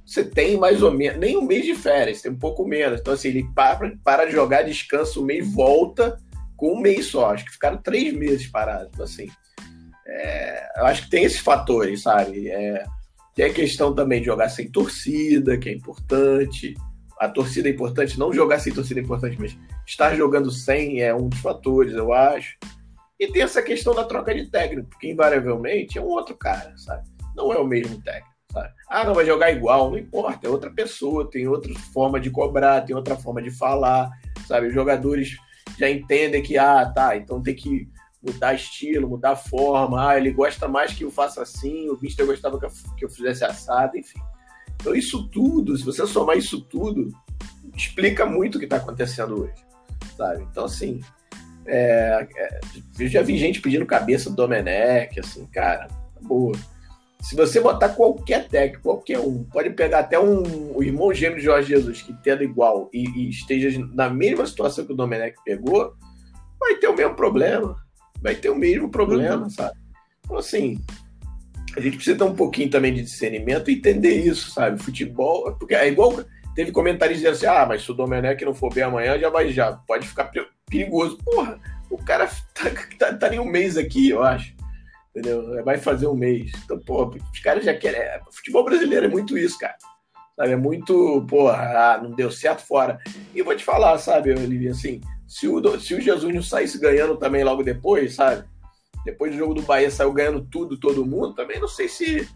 você 0.05 0.23
tem 0.23 0.57
mais 0.57 0.81
ou 0.81 0.91
menos, 0.91 1.19
nem 1.19 1.37
um 1.37 1.43
mês 1.43 1.65
de 1.65 1.75
férias, 1.75 2.21
tem 2.21 2.31
um 2.31 2.39
pouco 2.39 2.65
menos. 2.65 2.99
Então, 2.99 3.13
assim, 3.13 3.27
ele 3.29 3.47
para, 3.53 3.95
para 4.03 4.25
de 4.25 4.31
jogar, 4.31 4.63
descansa 4.63 5.19
um 5.19 5.23
mês, 5.23 5.47
volta 5.53 6.17
com 6.57 6.73
um 6.73 6.79
mês 6.79 7.07
só. 7.07 7.31
Acho 7.31 7.45
que 7.45 7.51
ficaram 7.51 7.77
três 7.77 8.13
meses 8.13 8.47
parados. 8.47 8.89
Então, 8.93 9.05
assim, 9.05 9.27
é, 10.07 10.69
eu 10.77 10.85
acho 10.85 11.03
que 11.03 11.09
tem 11.09 11.23
esses 11.23 11.39
fatores, 11.39 12.01
sabe? 12.01 12.49
É, 12.49 12.83
tem 13.35 13.45
a 13.45 13.53
questão 13.53 13.93
também 13.93 14.19
de 14.19 14.25
jogar 14.25 14.49
sem 14.49 14.69
torcida, 14.69 15.57
que 15.57 15.69
é 15.69 15.73
importante. 15.73 16.73
A 17.19 17.27
torcida 17.27 17.67
é 17.67 17.71
importante, 17.71 18.17
não 18.17 18.31
jogar 18.31 18.59
sem 18.59 18.73
torcida 18.73 18.99
é 18.99 19.03
importante, 19.03 19.37
mas 19.39 19.57
estar 19.85 20.15
jogando 20.15 20.49
sem 20.51 21.01
é 21.01 21.13
um 21.13 21.27
dos 21.27 21.39
fatores, 21.39 21.93
eu 21.93 22.13
acho. 22.13 22.57
E 23.19 23.27
tem 23.27 23.41
essa 23.41 23.61
questão 23.61 23.93
da 23.93 24.05
troca 24.05 24.33
de 24.33 24.49
técnico, 24.49 24.89
porque 24.89 25.11
invariavelmente 25.11 25.97
é 25.97 26.01
um 26.01 26.07
outro 26.07 26.37
cara, 26.37 26.73
sabe? 26.77 27.03
Não 27.35 27.51
é 27.51 27.57
o 27.57 27.67
mesmo 27.67 28.01
técnico. 28.01 28.29
Sabe? 28.51 28.73
Ah, 28.89 29.03
não 29.03 29.13
vai 29.13 29.25
jogar 29.25 29.51
igual, 29.51 29.91
não 29.91 29.97
importa, 29.97 30.47
é 30.47 30.49
outra 30.49 30.71
pessoa, 30.71 31.29
tem 31.29 31.47
outra 31.47 31.73
forma 31.93 32.19
de 32.19 32.31
cobrar, 32.31 32.81
tem 32.81 32.95
outra 32.95 33.15
forma 33.15 33.41
de 33.41 33.51
falar, 33.51 34.09
sabe? 34.47 34.67
Os 34.67 34.73
jogadores 34.73 35.37
já 35.77 35.89
entendem 35.89 36.41
que, 36.41 36.57
ah, 36.57 36.85
tá, 36.85 37.15
então 37.15 37.43
tem 37.43 37.53
que 37.53 37.87
mudar 38.21 38.53
estilo, 38.53 39.07
mudar 39.07 39.35
forma, 39.35 40.09
ah, 40.09 40.17
ele 40.17 40.31
gosta 40.31 40.67
mais 40.67 40.93
que 40.93 41.03
eu 41.03 41.11
faça 41.11 41.41
assim, 41.41 41.89
o 41.89 41.99
Mister 42.01 42.25
gostava 42.25 42.59
que 42.59 43.05
eu, 43.05 43.09
fizesse 43.09 43.45
assado, 43.45 43.97
enfim. 43.97 44.19
Então, 44.79 44.95
isso 44.95 45.27
tudo, 45.29 45.77
se 45.77 45.83
você 45.83 46.05
somar 46.07 46.37
isso 46.37 46.61
tudo, 46.61 47.11
explica 47.75 48.25
muito 48.25 48.55
o 48.55 48.59
que 48.59 48.65
está 48.65 48.77
acontecendo 48.77 49.41
hoje, 49.41 49.53
sabe? 50.15 50.43
Então, 50.49 50.65
assim, 50.65 51.01
é, 51.65 52.27
é, 52.35 52.59
eu 52.97 53.07
já 53.07 53.21
vi 53.21 53.37
gente 53.37 53.61
pedindo 53.61 53.85
cabeça 53.85 54.29
do 54.29 54.35
Domenech, 54.35 55.19
assim, 55.19 55.45
cara, 55.47 55.87
boa 56.21 56.53
se 57.21 57.35
você 57.35 57.59
botar 57.59 57.89
qualquer 57.89 58.47
técnico, 58.47 58.83
qualquer 58.83 59.19
um, 59.19 59.43
pode 59.43 59.69
pegar 59.71 59.99
até 59.99 60.17
um, 60.17 60.75
o 60.75 60.81
irmão 60.81 61.13
gêmeo 61.13 61.37
de 61.37 61.43
Jorge 61.43 61.69
Jesus, 61.69 62.01
que 62.01 62.13
tendo 62.23 62.43
igual 62.43 62.89
e, 62.93 63.09
e, 63.09 63.29
esteja 63.29 63.77
na 63.93 64.09
mesma 64.09 64.45
situação 64.45 64.85
que 64.85 64.93
o 64.93 64.95
Domenech 64.95 65.35
pegou, 65.43 65.93
vai 66.57 66.75
ter 66.75 66.87
o 66.87 66.95
mesmo 66.95 67.15
problema. 67.15 67.75
Vai 68.21 68.35
ter 68.35 68.49
o 68.49 68.55
mesmo 68.55 68.89
problema, 68.89 69.43
uhum. 69.43 69.49
sabe? 69.49 69.77
Então, 70.23 70.37
assim, 70.37 70.79
a 71.79 71.81
gente 71.81 71.95
precisa 71.95 72.17
ter 72.17 72.23
um 72.23 72.35
pouquinho 72.35 72.69
também 72.69 72.93
de 72.93 73.01
discernimento 73.01 73.69
e 73.69 73.75
entender 73.75 74.13
isso, 74.13 74.51
sabe? 74.51 74.81
Futebol, 74.81 75.51
porque 75.53 75.75
é 75.75 75.87
igual. 75.87 76.23
Teve 76.55 76.71
comentários 76.71 77.19
dizendo 77.19 77.33
assim: 77.33 77.45
ah, 77.45 77.65
mas 77.65 77.83
se 77.83 77.91
o 77.91 77.93
Domenech 77.93 78.43
não 78.43 78.53
for 78.53 78.73
bem 78.73 78.83
amanhã, 78.83 79.17
já 79.17 79.29
vai 79.29 79.49
já. 79.51 79.73
Pode 79.73 80.07
ficar 80.07 80.31
perigoso. 80.69 81.17
Porra, 81.23 81.59
o 81.89 81.97
cara 81.97 82.27
tá, 82.53 82.69
tá, 82.97 83.13
tá 83.13 83.29
nem 83.29 83.39
um 83.39 83.45
mês 83.45 83.77
aqui, 83.77 84.09
eu 84.09 84.23
acho 84.23 84.59
entendeu? 85.19 85.63
Vai 85.63 85.77
fazer 85.77 86.07
um 86.07 86.15
mês. 86.15 86.51
Então, 86.63 86.79
pô, 86.79 87.05
os 87.07 87.39
caras 87.39 87.63
já 87.63 87.73
querem. 87.73 87.99
É, 87.99 88.21
futebol 88.31 88.63
brasileiro 88.63 89.05
é 89.05 89.09
muito 89.09 89.37
isso, 89.37 89.57
cara. 89.57 89.75
Sabe? 90.35 90.51
É 90.51 90.55
muito, 90.55 91.25
pô, 91.27 91.49
ah, 91.49 91.99
não 92.01 92.11
deu 92.11 92.31
certo 92.31 92.61
fora. 92.61 92.99
E 93.33 93.41
vou 93.41 93.55
te 93.55 93.63
falar, 93.63 93.97
sabe, 93.97 94.31
Olivia, 94.31 94.71
assim, 94.71 95.01
se 95.27 95.47
o, 95.47 95.79
se 95.79 95.93
o 95.93 96.01
Jesus 96.01 96.33
não 96.33 96.41
saísse 96.41 96.79
ganhando 96.79 97.17
também 97.17 97.43
logo 97.43 97.63
depois, 97.63 98.15
sabe? 98.15 98.47
Depois 99.05 99.31
do 99.31 99.37
jogo 99.37 99.53
do 99.53 99.61
Bahia 99.61 99.89
saiu 99.89 100.13
ganhando 100.13 100.41
tudo, 100.41 100.77
todo 100.77 101.05
mundo, 101.05 101.33
também 101.33 101.59
não 101.59 101.67
sei 101.67 101.87
se, 101.87 102.27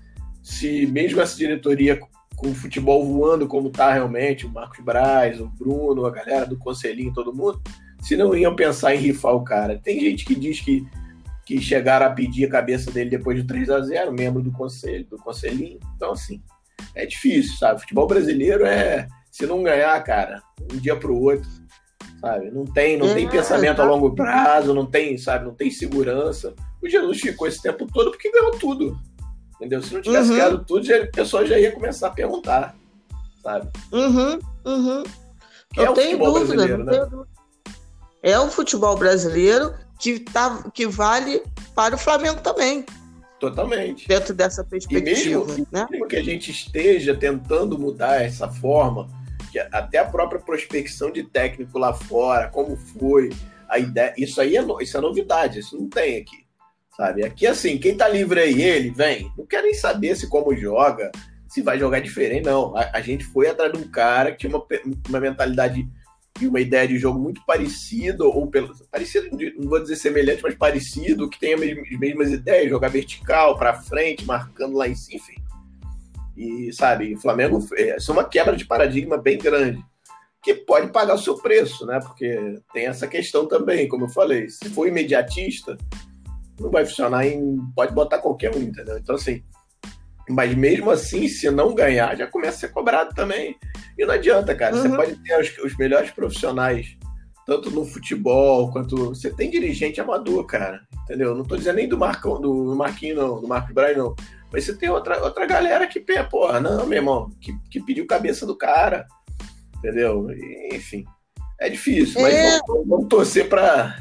se 0.42 0.86
mesmo 0.88 1.22
essa 1.22 1.38
diretoria 1.38 2.00
com 2.36 2.50
o 2.50 2.56
futebol 2.56 3.06
voando 3.06 3.48
como 3.48 3.70
tá 3.70 3.94
realmente, 3.94 4.46
o 4.46 4.50
Marcos 4.50 4.84
Braz, 4.84 5.40
o 5.40 5.48
Bruno, 5.48 6.06
a 6.06 6.12
galera 6.12 6.46
do 6.46 6.58
Conselhinho, 6.58 7.14
todo 7.14 7.34
mundo, 7.34 7.62
se 8.02 8.16
não 8.16 8.36
iam 8.36 8.56
pensar 8.56 8.96
em 8.96 9.00
rifar 9.00 9.36
o 9.36 9.44
cara. 9.44 9.80
Tem 9.82 10.00
gente 10.00 10.26
que 10.26 10.36
diz 10.36 10.60
que 10.60 10.86
que 11.46 11.60
chegaram 11.62 12.06
a 12.06 12.10
pedir 12.10 12.46
a 12.46 12.50
cabeça 12.50 12.90
dele 12.92 13.10
depois 13.10 13.38
de 13.38 13.46
3 13.46 13.70
a 13.70 13.82
0 13.82 14.14
membro 14.14 14.42
do 14.42 14.52
conselho, 14.52 15.06
do 15.10 15.18
conselhinho. 15.18 15.80
Então, 15.96 16.12
assim, 16.12 16.42
é 16.96 17.06
difícil, 17.06 17.58
sabe? 17.58 17.82
Futebol 17.82 18.08
brasileiro 18.08 18.66
é, 18.66 19.08
se 19.30 19.46
não 19.46 19.64
ganhar, 19.64 20.02
cara, 20.04 20.42
um 20.72 20.78
dia 20.78 20.96
pro 20.96 21.16
outro, 21.16 21.50
sabe? 22.24 22.50
Não 22.52 22.66
tem, 22.66 22.98
não 22.98 23.14
tem 23.14 23.26
é, 23.26 23.30
pensamento 23.30 23.82
a 23.82 23.86
longo 23.86 24.16
prazo, 24.16 24.74
não 24.74 24.86
tem, 24.86 25.18
sabe? 25.18 25.44
Não 25.44 25.54
tem 25.54 25.70
segurança. 25.70 26.56
O 26.82 26.88
Jesus 26.88 27.20
ficou 27.20 27.46
esse 27.46 27.62
tempo 27.62 27.86
todo 27.92 28.12
porque 28.12 28.32
ganhou 28.32 28.52
tudo. 28.52 28.98
Entendeu? 29.56 29.82
Se 29.82 29.94
não 29.94 30.02
tivesse 30.02 30.30
uhum. 30.30 30.36
criado 30.36 30.66
tudo, 30.66 30.86
já, 30.86 31.04
a 31.04 31.08
pessoa 31.08 31.46
já 31.46 31.60
ia 31.60 31.74
começar 31.74 32.08
a 32.08 32.12
perguntar, 32.12 32.76
sabe? 33.44 33.70
Uhum, 33.92 34.40
uhum. 34.66 35.04
Que 35.74 35.82
é 35.82 35.90
o 35.90 35.96
futebol 35.96 36.34
dúvida, 36.34 36.56
brasileiro, 36.56 36.84
né? 36.86 37.26
É 38.24 38.40
o 38.40 38.50
futebol 38.50 38.96
brasileiro 38.96 39.74
que, 40.00 40.20
tá, 40.20 40.64
que 40.74 40.88
vale 40.88 41.44
para 41.76 41.96
o 41.96 41.98
Flamengo 41.98 42.40
também. 42.40 42.86
Totalmente. 43.38 44.08
Dentro 44.08 44.34
dessa 44.34 44.64
perspectiva. 44.64 45.10
E 45.10 45.14
mesmo, 45.14 45.68
né? 45.70 45.86
mesmo 45.92 46.08
que 46.08 46.16
a 46.16 46.24
gente 46.24 46.52
esteja 46.52 47.14
tentando 47.14 47.78
mudar 47.78 48.22
essa 48.22 48.48
forma, 48.48 49.10
que 49.54 49.60
até 49.60 50.00
a 50.00 50.06
própria 50.06 50.42
prospecção 50.42 51.12
de 51.12 51.24
técnico 51.24 51.78
lá 51.78 51.94
fora, 51.94 52.50
como 52.50 52.76
foi, 52.76 53.30
a 53.70 53.78
ideia, 53.78 54.12
isso 54.18 54.42
aí 54.42 54.58
é, 54.58 54.66
isso 54.82 54.98
é 54.98 55.02
novidade, 55.02 55.60
isso 55.60 55.78
não 55.80 55.88
tem 55.88 56.18
aqui. 56.18 56.44
Sabe? 56.98 57.24
Aqui, 57.24 57.46
assim, 57.46 57.78
quem 57.78 57.96
tá 57.96 58.08
livre 58.08 58.40
aí, 58.40 58.62
ele 58.62 58.90
vem. 58.90 59.32
Não 59.38 59.46
quer 59.46 59.62
nem 59.62 59.74
saber 59.76 60.16
se 60.16 60.28
como 60.28 60.56
joga, 60.56 61.12
se 61.48 61.62
vai 61.62 61.78
jogar 61.78 62.00
diferente, 62.00 62.46
não. 62.46 62.76
A, 62.76 62.98
a 62.98 63.02
gente 63.02 63.24
foi 63.26 63.48
atrás 63.48 63.72
de 63.72 63.78
um 63.78 63.88
cara 63.88 64.32
que 64.32 64.40
tinha 64.40 64.56
uma, 64.56 64.66
uma 65.08 65.20
mentalidade 65.20 65.88
e 66.42 66.48
uma 66.48 66.60
ideia 66.60 66.88
de 66.88 66.98
jogo 66.98 67.20
muito 67.20 67.46
parecida, 67.46 68.24
ou 68.26 68.48
pelo, 68.48 68.74
parecido, 68.92 69.30
não 69.56 69.70
vou 69.70 69.80
dizer 69.80 69.98
semelhante, 69.98 70.42
mas 70.42 70.56
parecido, 70.56 71.30
que 71.30 71.40
tem 71.40 71.54
as 71.54 71.60
mesmas, 71.60 71.88
as 71.88 72.00
mesmas 72.00 72.32
ideias, 72.32 72.70
jogar 72.70 72.88
vertical, 72.88 73.56
para 73.56 73.76
frente, 73.76 74.26
marcando 74.26 74.76
lá 74.76 74.88
em 74.88 74.96
cima, 74.96 75.18
enfim. 75.18 75.43
E, 76.36 76.72
sabe, 76.74 77.14
o 77.14 77.20
Flamengo, 77.20 77.60
isso 77.98 78.12
é 78.12 78.14
uma 78.14 78.24
quebra 78.24 78.56
de 78.56 78.66
paradigma 78.66 79.18
bem 79.18 79.38
grande, 79.38 79.84
que 80.42 80.54
pode 80.54 80.92
pagar 80.92 81.16
o 81.16 81.20
seu 81.20 81.38
preço, 81.38 81.86
né? 81.86 82.00
Porque 82.00 82.60
tem 82.74 82.88
essa 82.88 83.08
questão 83.08 83.48
também, 83.48 83.88
como 83.88 84.06
eu 84.06 84.10
falei, 84.10 84.50
se 84.50 84.70
for 84.70 84.88
imediatista, 84.88 85.78
não 86.60 86.70
vai 86.70 86.86
funcionar 86.86 87.26
em. 87.26 87.58
Pode 87.76 87.94
botar 87.94 88.20
qualquer 88.20 88.56
um, 88.56 88.60
entendeu? 88.60 88.98
Então, 88.98 89.16
assim, 89.16 89.44
mas 90.30 90.56
mesmo 90.56 90.90
assim, 90.90 91.28
se 91.28 91.50
não 91.52 91.76
ganhar, 91.76 92.16
já 92.16 92.28
começa 92.28 92.58
a 92.58 92.60
ser 92.62 92.74
cobrado 92.74 93.14
também. 93.14 93.56
E 93.98 94.06
não 94.06 94.14
adianta, 94.14 94.56
cara. 94.56 94.76
Uhum. 94.76 94.82
Você 94.82 94.90
pode 94.90 95.16
ter 95.18 95.40
os, 95.40 95.58
os, 95.60 95.78
melhores 95.78 96.12
profissionais, 96.12 96.98
tanto 97.46 97.70
no 97.70 97.86
futebol 97.86 98.72
quanto. 98.72 99.10
Você 99.10 99.30
tem 99.32 99.50
dirigente 99.50 100.00
amador, 100.00 100.46
cara. 100.46 100.82
Entendeu? 101.04 101.36
Não 101.36 101.44
tô 101.44 101.58
dizendo 101.58 101.76
nem 101.76 101.88
do 101.88 101.98
Marcão, 101.98 102.40
do 102.40 102.76
Marquinho, 102.76 103.16
não, 103.16 103.42
do 103.42 103.48
Marcos 103.48 103.74
Braz, 103.74 103.98
não. 103.98 104.16
Mas 104.54 104.66
você 104.66 104.78
tem 104.78 104.90
outra, 104.90 105.22
outra 105.24 105.46
galera 105.46 105.88
que, 105.88 106.00
porra, 106.30 106.62
não, 106.62 106.86
meu 106.86 107.00
irmão, 107.00 107.30
que, 107.42 107.54
que 107.72 107.84
pediu 107.84 108.08
cabeça 108.08 108.46
do 108.46 108.56
cara. 108.56 109.06
Entendeu? 109.80 110.28
Enfim. 110.72 111.04
É 111.60 111.70
difícil, 111.70 112.22
mas 112.22 112.34
é... 112.34 112.60
Vamos, 112.68 112.88
vamos, 112.88 113.08
torcer 113.08 113.50
pra, 113.50 113.98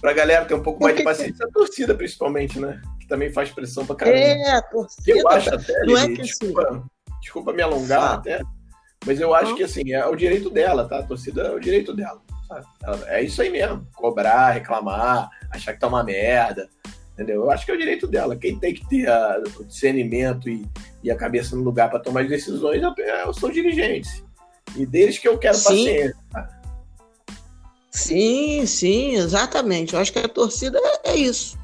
pra 0.00 0.12
galera 0.12 0.44
ter 0.44 0.54
um 0.54 0.62
pouco 0.62 0.82
mais 0.82 0.96
de 0.96 1.02
paciência. 1.02 1.46
A 1.46 1.50
torcida, 1.50 1.94
principalmente, 1.94 2.60
né? 2.60 2.80
também 3.10 3.32
faz 3.32 3.50
pressão 3.50 3.84
pra 3.84 3.96
caramba. 3.96 4.16
É, 4.16 4.50
a 4.52 4.62
torcida. 4.62 5.18
Eu 5.18 5.28
acho 5.28 5.52
até, 5.52 5.84
não 5.84 5.98
é 5.98 6.06
que 6.06 6.22
desculpa, 6.22 6.62
assim... 6.62 6.82
desculpa 7.20 7.52
me 7.52 7.60
alongar 7.60 8.14
até, 8.14 8.40
mas 9.04 9.20
eu 9.20 9.34
acho 9.34 9.54
que 9.56 9.64
assim, 9.64 9.92
é 9.92 10.06
o 10.06 10.14
direito 10.14 10.48
dela, 10.48 10.88
tá? 10.88 11.00
A 11.00 11.02
torcida 11.02 11.42
é 11.42 11.50
o 11.50 11.58
direito 11.58 11.92
dela. 11.92 12.22
É 13.06 13.22
isso 13.22 13.42
aí 13.42 13.50
mesmo. 13.50 13.86
Cobrar, 13.94 14.50
reclamar, 14.50 15.28
achar 15.50 15.72
que 15.72 15.80
tá 15.80 15.88
uma 15.88 16.04
merda. 16.04 16.68
Entendeu? 17.12 17.42
Eu 17.42 17.50
acho 17.50 17.64
que 17.64 17.70
é 17.70 17.74
o 17.74 17.78
direito 17.78 18.06
dela. 18.06 18.36
Quem 18.36 18.58
tem 18.58 18.74
que 18.74 18.88
ter 18.88 19.08
a, 19.08 19.42
o 19.58 19.64
discernimento 19.64 20.48
e, 20.48 20.66
e 21.02 21.10
a 21.10 21.16
cabeça 21.16 21.54
no 21.54 21.62
lugar 21.62 21.90
para 21.90 21.98
tomar 21.98 22.22
as 22.22 22.28
decisões 22.28 22.80
são 23.38 23.48
os 23.48 23.54
dirigentes. 23.54 24.24
E 24.76 24.86
deles 24.86 25.18
que 25.18 25.28
eu 25.28 25.36
quero 25.38 25.56
sim. 25.56 25.64
paciência. 25.64 26.16
Sim, 27.90 28.66
sim, 28.66 29.14
exatamente. 29.16 29.94
Eu 29.94 30.00
acho 30.00 30.12
que 30.12 30.18
a 30.18 30.28
torcida 30.28 30.78
é, 30.78 31.10
é 31.10 31.16
isso 31.16 31.60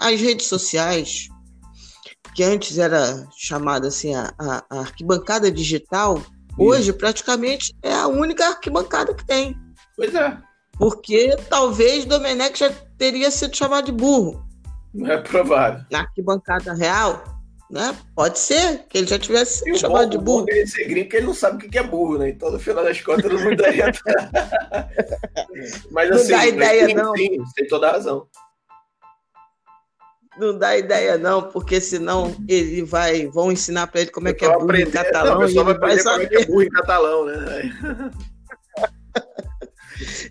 as 0.00 0.20
redes 0.20 0.46
sociais, 0.46 1.28
que 2.34 2.42
antes 2.42 2.78
era 2.78 3.26
chamada 3.36 3.88
assim 3.88 4.14
a, 4.14 4.32
a, 4.38 4.64
a 4.70 4.80
arquibancada 4.80 5.50
digital, 5.50 6.22
hoje 6.58 6.92
praticamente 6.92 7.74
é 7.82 7.92
a 7.92 8.06
única 8.06 8.46
arquibancada 8.46 9.14
que 9.14 9.26
tem. 9.26 9.56
Pois 9.96 10.14
é. 10.14 10.36
Porque 10.78 11.36
talvez 11.48 12.04
Domenech 12.04 12.58
já 12.58 12.70
teria 12.98 13.30
sido 13.30 13.56
chamado 13.56 13.86
de 13.86 13.92
burro. 13.92 14.44
Não 14.92 15.10
é 15.10 15.18
provável. 15.18 15.84
Na 15.90 16.00
arquibancada 16.00 16.72
real, 16.74 17.22
né? 17.70 17.96
Pode 18.14 18.38
ser 18.38 18.84
que 18.88 18.98
ele 18.98 19.06
já 19.06 19.18
tivesse 19.18 19.64
sido 19.64 19.78
chamado 19.78 20.10
de 20.10 20.18
burro. 20.18 20.46
Ele 20.48 20.66
ser 20.66 20.84
gringo, 20.84 21.04
porque 21.06 21.16
ele 21.16 21.26
não 21.26 21.34
sabe 21.34 21.66
o 21.66 21.70
que 21.70 21.78
é 21.78 21.82
burro, 21.82 22.18
né? 22.18 22.30
Então, 22.30 22.50
no 22.50 22.58
final 22.58 22.84
das 22.84 23.00
contas, 23.00 23.32
não 23.32 23.42
mudaria. 23.42 23.92
mas 25.90 26.10
assim, 26.10 26.32
não 26.32 26.38
dá 26.38 26.46
ideia, 26.46 26.86
sim, 26.86 26.94
não. 26.94 27.16
Sim, 27.16 27.36
tem 27.54 27.66
toda 27.66 27.88
a 27.88 27.92
razão 27.92 28.28
não 30.36 30.56
dá 30.58 30.76
ideia 30.76 31.16
não, 31.16 31.42
porque 31.42 31.80
senão 31.80 32.34
ele 32.48 32.82
vai, 32.82 33.26
vão 33.26 33.52
ensinar 33.52 33.86
para 33.86 34.00
ele 34.00 34.10
como 34.10 34.28
é 34.28 34.32
que 34.32 34.44
é 34.44 34.48
burro 34.48 34.64
aprender, 34.64 34.88
em 34.88 34.90
catalão 34.90 35.40
não, 35.40 35.48
e 35.48 35.56
ele 35.56 35.74
vai 35.78 35.98
saber. 35.98 36.26
Como 36.26 36.38
é, 36.38 36.42
é 36.42 36.46
burro 36.46 36.62
em 36.62 36.70
catalão, 36.70 37.26
né? 37.26 37.36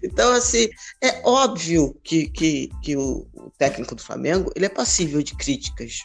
então 0.04 0.34
assim, 0.34 0.70
é 1.02 1.22
óbvio 1.24 1.96
que, 2.04 2.30
que, 2.30 2.70
que 2.82 2.96
o, 2.96 3.28
o, 3.34 3.52
técnico 3.58 3.96
do 3.96 4.04
Flamengo, 4.04 4.52
ele 4.56 4.66
é 4.66 4.70
passível 4.70 5.22
de 5.24 5.36
críticas. 5.36 6.00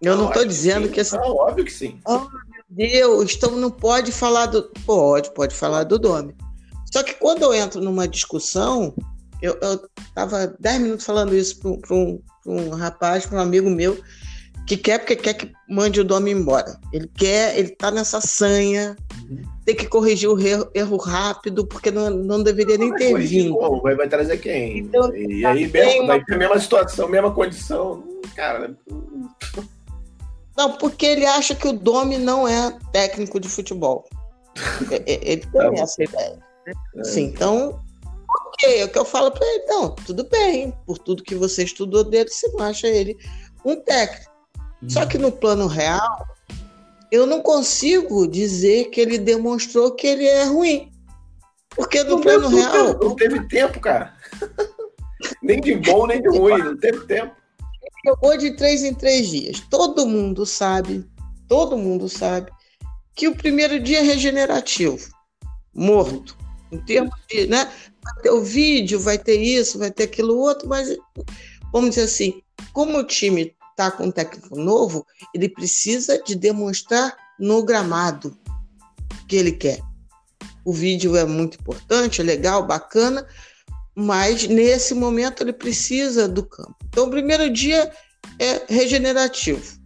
Eu 0.00 0.16
não 0.16 0.28
estou 0.28 0.44
dizendo 0.44 0.88
que, 0.88 0.94
que 0.94 1.00
assim, 1.00 1.16
não, 1.16 1.36
óbvio 1.36 1.64
que 1.64 1.72
sim. 1.72 2.00
Oh, 2.06 2.20
meu 2.20 2.62
Deus, 2.68 3.34
então 3.34 3.50
não 3.52 3.70
pode 3.70 4.12
falar 4.12 4.46
do 4.46 4.62
pode, 4.86 5.32
pode 5.34 5.54
falar 5.54 5.84
do 5.84 5.98
nome. 5.98 6.34
Só 6.92 7.02
que 7.02 7.14
quando 7.14 7.42
eu 7.42 7.54
entro 7.54 7.80
numa 7.80 8.08
discussão, 8.08 8.94
eu, 9.42 9.58
eu 9.60 9.88
tava 10.14 10.54
10 10.58 10.80
minutos 10.80 11.04
falando 11.04 11.36
isso 11.36 11.58
para 11.60 11.94
um, 11.94 12.20
um 12.46 12.70
rapaz, 12.70 13.26
para 13.26 13.38
um 13.38 13.42
amigo 13.42 13.68
meu, 13.68 14.00
que 14.66 14.76
quer 14.76 14.98
porque 14.98 15.16
quer 15.16 15.34
que 15.34 15.52
mande 15.68 16.00
o 16.00 16.04
Dome 16.04 16.30
embora. 16.30 16.78
Ele 16.92 17.10
quer, 17.16 17.58
ele 17.58 17.70
tá 17.70 17.90
nessa 17.90 18.20
sanha, 18.20 18.96
uhum. 19.28 19.42
Tem 19.68 19.76
que 19.76 19.86
corrigir 19.86 20.30
o 20.30 20.40
erro, 20.40 20.70
erro, 20.72 20.96
rápido, 20.96 21.66
porque 21.66 21.90
não, 21.90 22.08
não 22.08 22.42
deveria 22.42 22.78
nem 22.78 22.90
ter 22.94 23.14
vindo. 23.18 23.54
Vai, 23.82 23.94
vai 23.94 24.08
trazer 24.08 24.38
quem? 24.38 24.78
Então, 24.78 25.14
e 25.14 25.42
tá 25.42 25.50
aí 25.50 25.70
mesmo, 25.70 26.06
vai 26.06 26.24
ter 26.24 26.36
a 26.36 26.38
mesma 26.38 26.58
situação, 26.58 27.06
mesma 27.06 27.30
condição. 27.34 28.02
Cara. 28.34 28.74
Não, 30.56 30.72
porque 30.78 31.04
ele 31.04 31.26
acha 31.26 31.54
que 31.54 31.68
o 31.68 31.74
Domi 31.74 32.16
não 32.16 32.48
é 32.48 32.78
técnico 32.92 33.38
de 33.38 33.46
futebol. 33.46 34.08
ele 35.06 35.42
tem 35.42 35.50
tá 35.50 35.70
essa 35.74 36.02
ideia. 36.02 36.38
É. 36.96 37.04
Sim, 37.04 37.24
então 37.24 37.78
ok, 38.48 38.80
é 38.80 38.84
o 38.86 38.88
que 38.88 38.98
eu 38.98 39.04
falo 39.04 39.30
para 39.30 39.46
ele, 39.46 39.66
não, 39.66 39.90
tudo 39.90 40.26
bem, 40.30 40.72
por 40.86 40.96
tudo 40.96 41.22
que 41.22 41.34
você 41.34 41.64
estudou 41.64 42.04
dele, 42.04 42.30
você 42.30 42.48
não 42.52 42.64
acha 42.64 42.86
ele 42.86 43.18
um 43.66 43.76
técnico. 43.76 44.32
Só 44.88 45.04
que 45.04 45.18
no 45.18 45.30
plano 45.30 45.66
real, 45.66 46.26
eu 47.10 47.26
não 47.26 47.40
consigo 47.40 48.26
dizer 48.26 48.90
que 48.90 49.00
ele 49.00 49.18
demonstrou 49.18 49.92
que 49.92 50.06
ele 50.06 50.26
é 50.26 50.44
ruim. 50.44 50.90
Porque 51.70 52.02
no 52.02 52.16
não 52.16 52.20
plano 52.20 52.48
real. 52.48 52.98
Não 53.00 53.14
teve 53.14 53.46
tempo, 53.48 53.80
cara. 53.80 54.14
nem 55.42 55.60
de 55.60 55.76
bom, 55.76 56.06
nem 56.06 56.20
de 56.20 56.28
ruim, 56.28 56.58
não 56.58 56.76
teve 56.76 57.06
tempo. 57.06 57.34
Ele 57.60 58.14
jogou 58.14 58.36
de 58.36 58.56
três 58.56 58.82
em 58.82 58.94
três 58.94 59.28
dias. 59.28 59.60
Todo 59.70 60.06
mundo 60.06 60.44
sabe, 60.44 61.04
todo 61.48 61.78
mundo 61.78 62.08
sabe, 62.08 62.50
que 63.14 63.28
o 63.28 63.36
primeiro 63.36 63.80
dia 63.80 63.98
é 63.98 64.02
regenerativo, 64.02 65.08
morto. 65.74 66.36
Em 66.70 66.78
termos 66.78 67.14
de, 67.28 67.46
né? 67.46 67.70
vai 68.14 68.22
ter 68.22 68.30
o 68.30 68.42
vídeo, 68.42 69.00
vai 69.00 69.18
ter 69.18 69.40
isso, 69.40 69.78
vai 69.78 69.90
ter 69.90 70.04
aquilo 70.04 70.38
outro, 70.38 70.68
mas 70.68 70.96
vamos 71.72 71.90
dizer 71.90 72.02
assim, 72.02 72.42
como 72.72 72.98
o 72.98 73.04
time 73.04 73.54
está 73.78 73.92
com 73.92 74.06
um 74.06 74.10
técnico 74.10 74.58
novo, 74.58 75.06
ele 75.32 75.48
precisa 75.48 76.20
de 76.20 76.34
demonstrar 76.34 77.16
no 77.38 77.62
gramado 77.62 78.36
que 79.28 79.36
ele 79.36 79.52
quer. 79.52 79.80
O 80.64 80.72
vídeo 80.72 81.16
é 81.16 81.24
muito 81.24 81.58
importante, 81.60 82.20
é 82.20 82.24
legal, 82.24 82.66
bacana, 82.66 83.24
mas 83.94 84.48
nesse 84.48 84.94
momento 84.94 85.44
ele 85.44 85.52
precisa 85.52 86.28
do 86.28 86.42
campo. 86.42 86.76
Então, 86.88 87.06
o 87.06 87.10
primeiro 87.10 87.48
dia 87.48 87.90
é 88.38 88.62
regenerativo. 88.68 89.78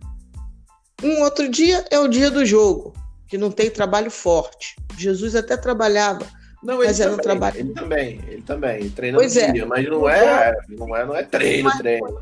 Um 1.03 1.21
outro 1.23 1.49
dia 1.49 1.85
é 1.91 1.99
o 1.99 2.09
dia 2.09 2.31
do 2.31 2.47
jogo, 2.47 2.95
que 3.29 3.37
não 3.37 3.51
tem 3.51 3.71
trabalho 3.71 4.11
forte. 4.11 4.75
Jesus 4.97 5.37
até 5.37 5.57
trabalhava 5.57 6.27
não, 6.63 6.75
ele 6.75 6.87
mas 6.87 6.99
também, 6.99 7.13
era 7.13 7.15
um 7.15 7.23
trabalho. 7.23 7.59
Ele 7.59 7.75
também, 7.75 8.21
ele 8.29 8.43
também. 8.43 8.91
Treina 8.91 9.19
pois 9.19 9.37
é. 9.37 9.53
dia, 9.53 9.67
mas 9.67 9.85
não 9.85 10.09
é, 10.09 10.55
não 10.69 10.97
é, 10.97 11.05
não 11.05 11.17
é 11.17 11.25
treino, 11.25 11.65
mas, 11.65 11.79
treino. 11.79 12.21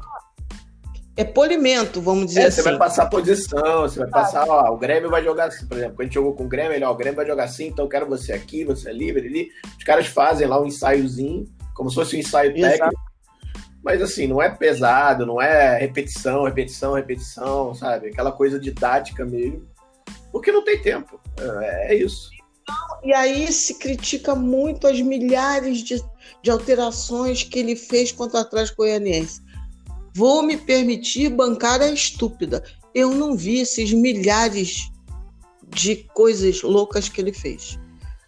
É 1.20 1.24
polimento, 1.24 2.00
vamos 2.00 2.28
dizer 2.28 2.40
é, 2.40 2.46
assim. 2.46 2.62
Você 2.62 2.70
vai 2.70 2.78
passar 2.78 3.10
posição, 3.10 3.82
você 3.82 3.98
vai 3.98 4.08
passar, 4.08 4.48
ó, 4.48 4.72
o 4.72 4.78
Grêmio 4.78 5.10
vai 5.10 5.22
jogar 5.22 5.48
assim, 5.48 5.66
por 5.66 5.76
exemplo, 5.76 5.96
quando 5.96 6.00
a 6.00 6.04
gente 6.04 6.14
jogou 6.14 6.32
com 6.34 6.44
o 6.44 6.48
Grêmio, 6.48 6.72
ele, 6.72 6.82
ó, 6.82 6.90
o 6.90 6.96
Grêmio 6.96 7.16
vai 7.16 7.26
jogar 7.26 7.44
assim, 7.44 7.66
então 7.66 7.84
eu 7.84 7.90
quero 7.90 8.06
você 8.06 8.32
aqui, 8.32 8.64
você 8.64 8.88
ali, 8.88 9.10
ali. 9.10 9.50
Os 9.76 9.84
caras 9.84 10.06
fazem 10.06 10.46
lá 10.46 10.58
um 10.58 10.64
ensaiozinho, 10.64 11.46
como 11.74 11.90
se 11.90 11.96
fosse 11.96 12.16
um 12.16 12.20
ensaio 12.20 12.56
Exato. 12.56 12.78
técnico. 12.78 13.10
Mas 13.84 14.00
assim, 14.00 14.26
não 14.26 14.40
é 14.40 14.48
pesado, 14.48 15.26
não 15.26 15.42
é 15.42 15.78
repetição, 15.78 16.44
repetição, 16.44 16.94
repetição, 16.94 17.74
sabe? 17.74 18.08
Aquela 18.08 18.32
coisa 18.32 18.58
didática 18.58 19.22
mesmo. 19.22 19.68
Porque 20.32 20.50
não 20.50 20.64
tem 20.64 20.80
tempo. 20.80 21.20
É, 21.38 21.92
é 21.92 21.94
isso. 21.96 22.30
E 23.04 23.12
aí 23.12 23.52
se 23.52 23.78
critica 23.78 24.34
muito 24.34 24.86
as 24.86 24.98
milhares 25.02 25.80
de, 25.80 26.02
de 26.42 26.50
alterações 26.50 27.42
que 27.42 27.58
ele 27.58 27.76
fez 27.76 28.10
contra 28.10 28.38
o 28.38 28.40
Atlético 28.40 28.78
Goianiense. 28.78 29.49
Vou 30.14 30.42
me 30.42 30.56
permitir 30.56 31.28
bancar 31.28 31.80
a 31.80 31.90
estúpida. 31.90 32.62
Eu 32.94 33.14
não 33.14 33.36
vi 33.36 33.60
esses 33.60 33.92
milhares 33.92 34.90
de 35.68 35.96
coisas 36.14 36.62
loucas 36.62 37.08
que 37.08 37.20
ele 37.20 37.32
fez. 37.32 37.78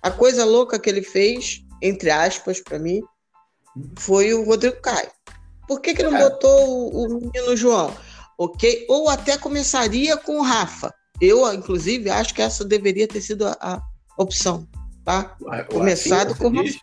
A 0.00 0.10
coisa 0.10 0.44
louca 0.44 0.78
que 0.78 0.88
ele 0.88 1.02
fez, 1.02 1.64
entre 1.80 2.10
aspas, 2.10 2.60
para 2.60 2.78
mim, 2.78 3.02
foi 3.98 4.32
o 4.32 4.44
Rodrigo 4.44 4.80
Caio. 4.80 5.10
Por 5.66 5.80
que, 5.80 5.94
que 5.94 6.02
não 6.02 6.16
é. 6.16 6.22
botou 6.22 6.92
o, 6.92 7.06
o 7.06 7.14
menino 7.14 7.56
João? 7.56 7.94
Ok? 8.38 8.86
Ou 8.88 9.08
até 9.08 9.38
começaria 9.38 10.16
com 10.16 10.38
o 10.38 10.42
Rafa. 10.42 10.92
Eu, 11.20 11.52
inclusive, 11.52 12.10
acho 12.10 12.34
que 12.34 12.42
essa 12.42 12.64
deveria 12.64 13.06
ter 13.06 13.20
sido 13.20 13.46
a, 13.46 13.56
a 13.60 13.82
opção. 14.18 14.66
Tá? 15.04 15.36
Começado 15.70 16.36
com 16.36 16.48
o 16.48 16.56
Rafa. 16.56 16.78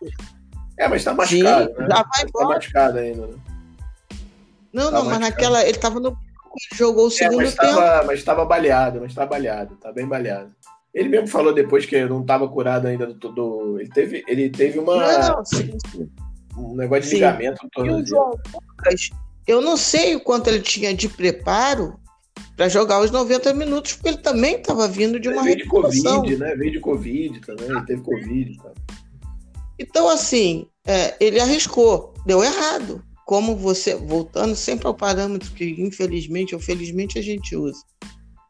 É, 0.78 0.88
mas 0.88 1.04
tá 1.04 1.12
machucado. 1.12 1.68
Sim, 1.68 1.78
né? 1.78 1.88
Já 1.88 2.02
vai 2.02 2.26
tá 2.32 2.44
machucado 2.44 2.98
ainda, 2.98 3.26
né? 3.26 3.34
Não, 4.72 4.90
tá 4.90 4.98
não, 4.98 5.04
mas 5.04 5.18
naquela. 5.20 5.64
Ele 5.64 5.78
tava 5.78 6.00
no. 6.00 6.16
Jogou 6.74 7.04
o 7.04 7.08
é, 7.08 7.10
segundo 7.10 7.42
é, 7.42 7.44
mas 7.44 7.54
tempo. 7.54 7.74
Tava, 7.74 8.06
mas 8.06 8.18
estava 8.18 8.44
baleado, 8.44 9.00
mas 9.00 9.14
tá 9.14 9.24
baleado, 9.24 9.76
tá 9.76 9.92
bem 9.92 10.06
baleado. 10.06 10.50
Ele 10.92 11.08
mesmo 11.08 11.28
falou 11.28 11.54
depois 11.54 11.86
que 11.86 12.04
não 12.04 12.22
estava 12.22 12.48
curado 12.48 12.86
ainda 12.86 13.06
do, 13.06 13.32
do. 13.32 13.78
Ele 13.78 13.90
teve, 13.90 14.24
ele 14.26 14.50
teve 14.50 14.78
uma. 14.78 14.96
Não, 14.96 15.44
sim, 15.44 15.70
sim. 15.90 16.10
Um 16.56 16.74
negócio 16.74 17.04
de 17.04 17.08
sim. 17.10 17.14
ligamento 17.16 17.68
no 17.78 18.04
João 18.04 18.30
Lucas, 18.30 19.10
eu 19.46 19.60
não 19.60 19.76
sei 19.76 20.16
o 20.16 20.20
quanto 20.20 20.48
ele 20.48 20.60
tinha 20.60 20.92
de 20.92 21.08
preparo 21.08 21.98
para 22.56 22.68
jogar 22.68 23.00
os 23.00 23.10
90 23.10 23.54
minutos, 23.54 23.92
porque 23.94 24.08
ele 24.08 24.18
também 24.18 24.56
estava 24.56 24.88
vindo 24.88 25.18
de 25.20 25.28
uma 25.28 25.38
ele 25.42 25.44
veio 25.44 25.56
de 25.58 25.68
Covid, 25.68 26.36
né? 26.36 26.54
Veio 26.56 26.72
de 26.72 26.80
Covid 26.80 27.40
também, 27.40 27.70
ele 27.70 27.86
teve 27.86 28.02
Covid. 28.02 28.58
Tá? 28.58 28.70
Então, 29.78 30.08
assim, 30.08 30.66
é, 30.84 31.14
ele 31.20 31.40
arriscou, 31.40 32.12
deu 32.26 32.42
errado 32.42 33.02
como 33.30 33.54
você, 33.54 33.94
voltando 33.94 34.56
sempre 34.56 34.88
ao 34.88 34.92
parâmetro 34.92 35.52
que 35.52 35.80
infelizmente 35.80 36.52
ou 36.52 36.60
felizmente 36.60 37.16
a 37.16 37.22
gente 37.22 37.54
usa. 37.54 37.80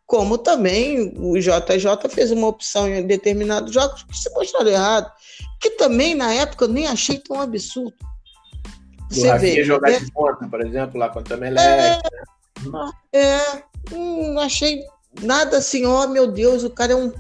Como 0.07 0.39
também 0.39 1.13
o 1.19 1.39
JJ 1.39 2.09
fez 2.09 2.31
uma 2.31 2.47
opção 2.47 2.89
em 2.89 3.07
determinados 3.07 3.75
jogos 3.75 4.05
que 4.05 4.17
se 4.17 4.31
mostraram 4.31 4.71
errado, 4.71 5.13
que 5.61 5.73
também 5.73 6.15
na 6.15 6.33
época 6.33 6.65
eu 6.65 6.69
nem 6.71 6.87
achei 6.87 7.19
tão 7.19 7.43
absurdo. 7.43 7.93
Você 9.11 9.37
vê, 9.37 9.63
jogar 9.65 9.91
é, 9.91 9.99
de 9.99 10.11
ponta, 10.11 10.49
por 10.49 10.63
exemplo, 10.63 10.99
lá 10.99 11.11
contra 11.11 11.37
o 11.37 11.41
Melec. 11.41 11.63
É, 11.63 12.01
né? 12.65 12.91
é 13.13 13.63
hum, 13.93 14.33
não 14.33 14.41
achei 14.41 14.83
nada 15.21 15.59
assim, 15.59 15.85
ó 15.85 16.05
oh, 16.05 16.09
meu 16.09 16.27
Deus, 16.27 16.65
o 16.65 16.71
cara 16.71 16.95
é 16.95 16.97
um, 16.97 17.13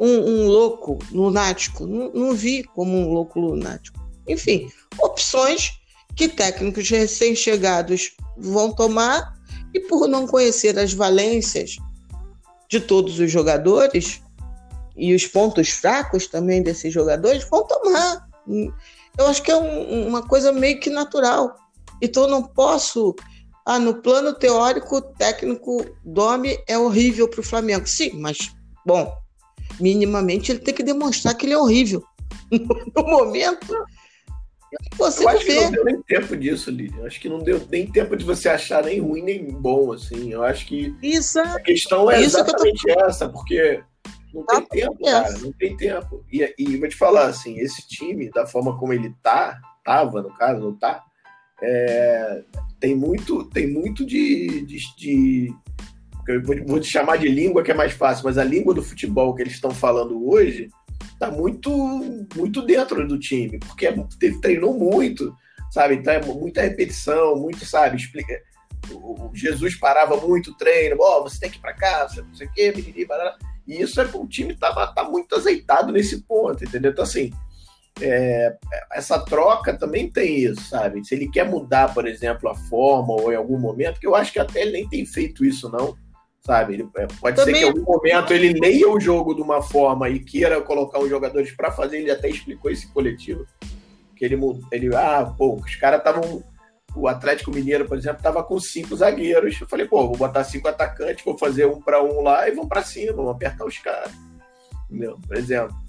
um, 0.00 0.08
um 0.08 0.46
louco 0.46 0.98
lunático. 1.10 1.86
Não, 1.86 2.10
não 2.14 2.32
vi 2.32 2.64
como 2.64 2.96
um 2.96 3.12
louco 3.12 3.38
lunático. 3.38 4.00
Enfim, 4.26 4.72
opções 4.98 5.81
que 6.16 6.28
técnicos 6.28 6.88
recém-chegados 6.88 8.12
vão 8.36 8.72
tomar 8.72 9.34
e 9.74 9.80
por 9.80 10.06
não 10.08 10.26
conhecer 10.26 10.78
as 10.78 10.92
valências 10.92 11.76
de 12.68 12.80
todos 12.80 13.18
os 13.18 13.30
jogadores 13.30 14.22
e 14.96 15.14
os 15.14 15.26
pontos 15.26 15.70
fracos 15.70 16.26
também 16.26 16.62
desses 16.62 16.92
jogadores, 16.92 17.44
vão 17.50 17.66
tomar. 17.66 18.26
Eu 19.18 19.26
acho 19.26 19.42
que 19.42 19.50
é 19.50 19.56
um, 19.56 20.08
uma 20.08 20.22
coisa 20.26 20.52
meio 20.52 20.80
que 20.80 20.90
natural. 20.90 21.54
Então 22.00 22.26
não 22.26 22.42
posso. 22.42 23.14
Ah, 23.64 23.78
no 23.78 24.02
plano 24.02 24.34
teórico, 24.34 24.96
o 24.96 25.00
técnico 25.00 25.86
Domi 26.04 26.58
é 26.66 26.76
horrível 26.76 27.28
para 27.28 27.40
o 27.40 27.44
Flamengo. 27.44 27.86
Sim, 27.86 28.10
mas, 28.14 28.50
bom, 28.84 29.12
minimamente 29.78 30.50
ele 30.50 30.58
tem 30.58 30.74
que 30.74 30.82
demonstrar 30.82 31.34
que 31.36 31.46
ele 31.46 31.54
é 31.54 31.58
horrível. 31.58 32.02
No 32.94 33.04
momento, 33.04 33.74
você 34.96 35.24
eu 35.24 35.28
acho 35.28 35.44
que 35.44 35.54
não 35.54 35.70
deu 35.70 35.84
nem 35.84 36.02
tempo 36.02 36.36
disso, 36.36 36.70
Lídia. 36.70 37.04
Acho 37.04 37.20
que 37.20 37.28
não 37.28 37.38
deu 37.38 37.60
nem 37.70 37.86
tempo 37.86 38.16
de 38.16 38.24
você 38.24 38.48
achar 38.48 38.84
nem 38.84 39.00
ruim 39.00 39.22
nem 39.22 39.44
bom, 39.46 39.92
assim. 39.92 40.32
Eu 40.32 40.42
acho 40.42 40.66
que 40.66 40.94
isso, 41.02 41.38
a 41.40 41.60
questão 41.60 42.10
é 42.10 42.20
exatamente 42.20 42.82
que 42.82 42.94
tô... 42.94 43.00
essa, 43.00 43.28
porque 43.28 43.82
não 44.32 44.44
tem 44.46 44.64
tempo, 44.66 45.04
cara, 45.04 45.38
não 45.38 45.52
tem 45.52 45.76
tempo. 45.76 46.24
E, 46.32 46.54
e 46.58 46.76
vou 46.76 46.88
te 46.88 46.96
falar, 46.96 47.26
assim, 47.26 47.58
esse 47.58 47.86
time, 47.86 48.30
da 48.30 48.46
forma 48.46 48.78
como 48.78 48.92
ele 48.92 49.14
tá, 49.22 49.60
tava, 49.84 50.22
no 50.22 50.32
caso, 50.34 50.60
não 50.60 50.74
tá, 50.74 51.02
é, 51.62 52.42
tem 52.80 52.96
muito, 52.96 53.44
tem 53.50 53.70
muito 53.70 54.04
de, 54.04 54.64
de, 54.66 54.78
de 54.96 55.54
eu 56.28 56.42
vou, 56.42 56.56
vou 56.66 56.80
te 56.80 56.88
chamar 56.88 57.18
de 57.18 57.28
língua 57.28 57.62
que 57.62 57.70
é 57.70 57.74
mais 57.74 57.92
fácil, 57.92 58.24
mas 58.24 58.38
a 58.38 58.44
língua 58.44 58.74
do 58.74 58.82
futebol 58.82 59.34
que 59.34 59.42
eles 59.42 59.54
estão 59.54 59.70
falando 59.70 60.28
hoje 60.28 60.68
tá 61.22 61.30
muito 61.30 61.70
muito 62.34 62.62
dentro 62.62 63.06
do 63.06 63.16
time, 63.16 63.60
porque 63.60 63.94
teve, 64.18 64.40
treinou 64.40 64.74
muito, 64.74 65.32
sabe? 65.70 65.94
Então 65.94 66.12
é 66.12 66.20
muita 66.20 66.62
repetição, 66.62 67.36
muito, 67.36 67.64
sabe? 67.64 67.96
Explica. 67.96 68.42
O 68.90 69.30
Jesus 69.32 69.76
parava 69.76 70.16
muito 70.16 70.50
o 70.50 70.56
treino, 70.56 70.96
ó, 70.98 71.20
oh, 71.20 71.22
você 71.22 71.38
tem 71.38 71.50
que 71.50 71.58
ir 71.58 71.60
para 71.60 71.74
cá, 71.74 72.08
não 72.16 72.34
sei 72.34 72.48
o 72.48 72.52
quê, 72.52 72.74
e 73.64 73.80
isso 73.80 74.00
é 74.00 74.04
o 74.12 74.26
time 74.26 74.56
tá, 74.56 74.88
tá 74.88 75.04
muito 75.04 75.36
azeitado 75.36 75.92
nesse 75.92 76.22
ponto, 76.22 76.64
entendeu? 76.64 76.90
Então, 76.90 77.04
assim, 77.04 77.30
é, 78.00 78.56
essa 78.92 79.20
troca 79.20 79.78
também 79.78 80.10
tem 80.10 80.40
isso, 80.40 80.62
sabe? 80.62 81.04
Se 81.04 81.14
ele 81.14 81.30
quer 81.30 81.48
mudar, 81.48 81.94
por 81.94 82.08
exemplo, 82.08 82.48
a 82.48 82.56
forma 82.56 83.12
ou 83.12 83.32
em 83.32 83.36
algum 83.36 83.56
momento, 83.56 84.00
que 84.00 84.06
eu 84.06 84.16
acho 84.16 84.32
que 84.32 84.40
até 84.40 84.62
ele 84.62 84.72
nem 84.72 84.88
tem 84.88 85.06
feito 85.06 85.44
isso, 85.44 85.70
não 85.70 85.96
sabe? 86.44 86.74
Ele, 86.74 86.88
é, 86.96 87.06
pode 87.20 87.36
Também... 87.36 87.54
ser 87.54 87.60
que 87.60 87.66
em 87.66 87.68
algum 87.68 87.92
momento 87.92 88.32
ele 88.32 88.58
leia 88.58 88.88
o 88.88 89.00
jogo 89.00 89.34
de 89.34 89.40
uma 89.40 89.62
forma 89.62 90.08
e 90.08 90.18
queira 90.18 90.60
colocar 90.60 90.98
os 90.98 91.08
jogadores 91.08 91.52
para 91.52 91.70
fazer. 91.70 91.98
Ele 91.98 92.10
até 92.10 92.28
explicou 92.28 92.70
esse 92.70 92.92
coletivo 92.92 93.46
que 94.16 94.24
ele 94.24 94.38
ele 94.70 94.94
ah 94.94 95.34
pô 95.36 95.54
os 95.54 95.74
caras 95.76 95.98
estavam 95.98 96.44
o 96.94 97.08
Atlético 97.08 97.50
Mineiro 97.50 97.86
por 97.86 97.96
exemplo 97.96 98.18
estava 98.18 98.42
com 98.42 98.58
cinco 98.60 98.94
zagueiros. 98.96 99.60
Eu 99.60 99.68
falei 99.68 99.86
pô 99.86 100.06
vou 100.08 100.16
botar 100.16 100.44
cinco 100.44 100.68
atacantes, 100.68 101.24
vou 101.24 101.38
fazer 101.38 101.66
um 101.66 101.80
para 101.80 102.02
um 102.02 102.20
lá 102.22 102.48
e 102.48 102.52
vão 102.52 102.66
para 102.68 102.82
cima, 102.82 103.12
vão 103.12 103.30
apertar 103.30 103.64
os 103.64 103.78
caras, 103.78 104.12
entendeu? 104.90 105.18
Por 105.26 105.36
exemplo. 105.36 105.81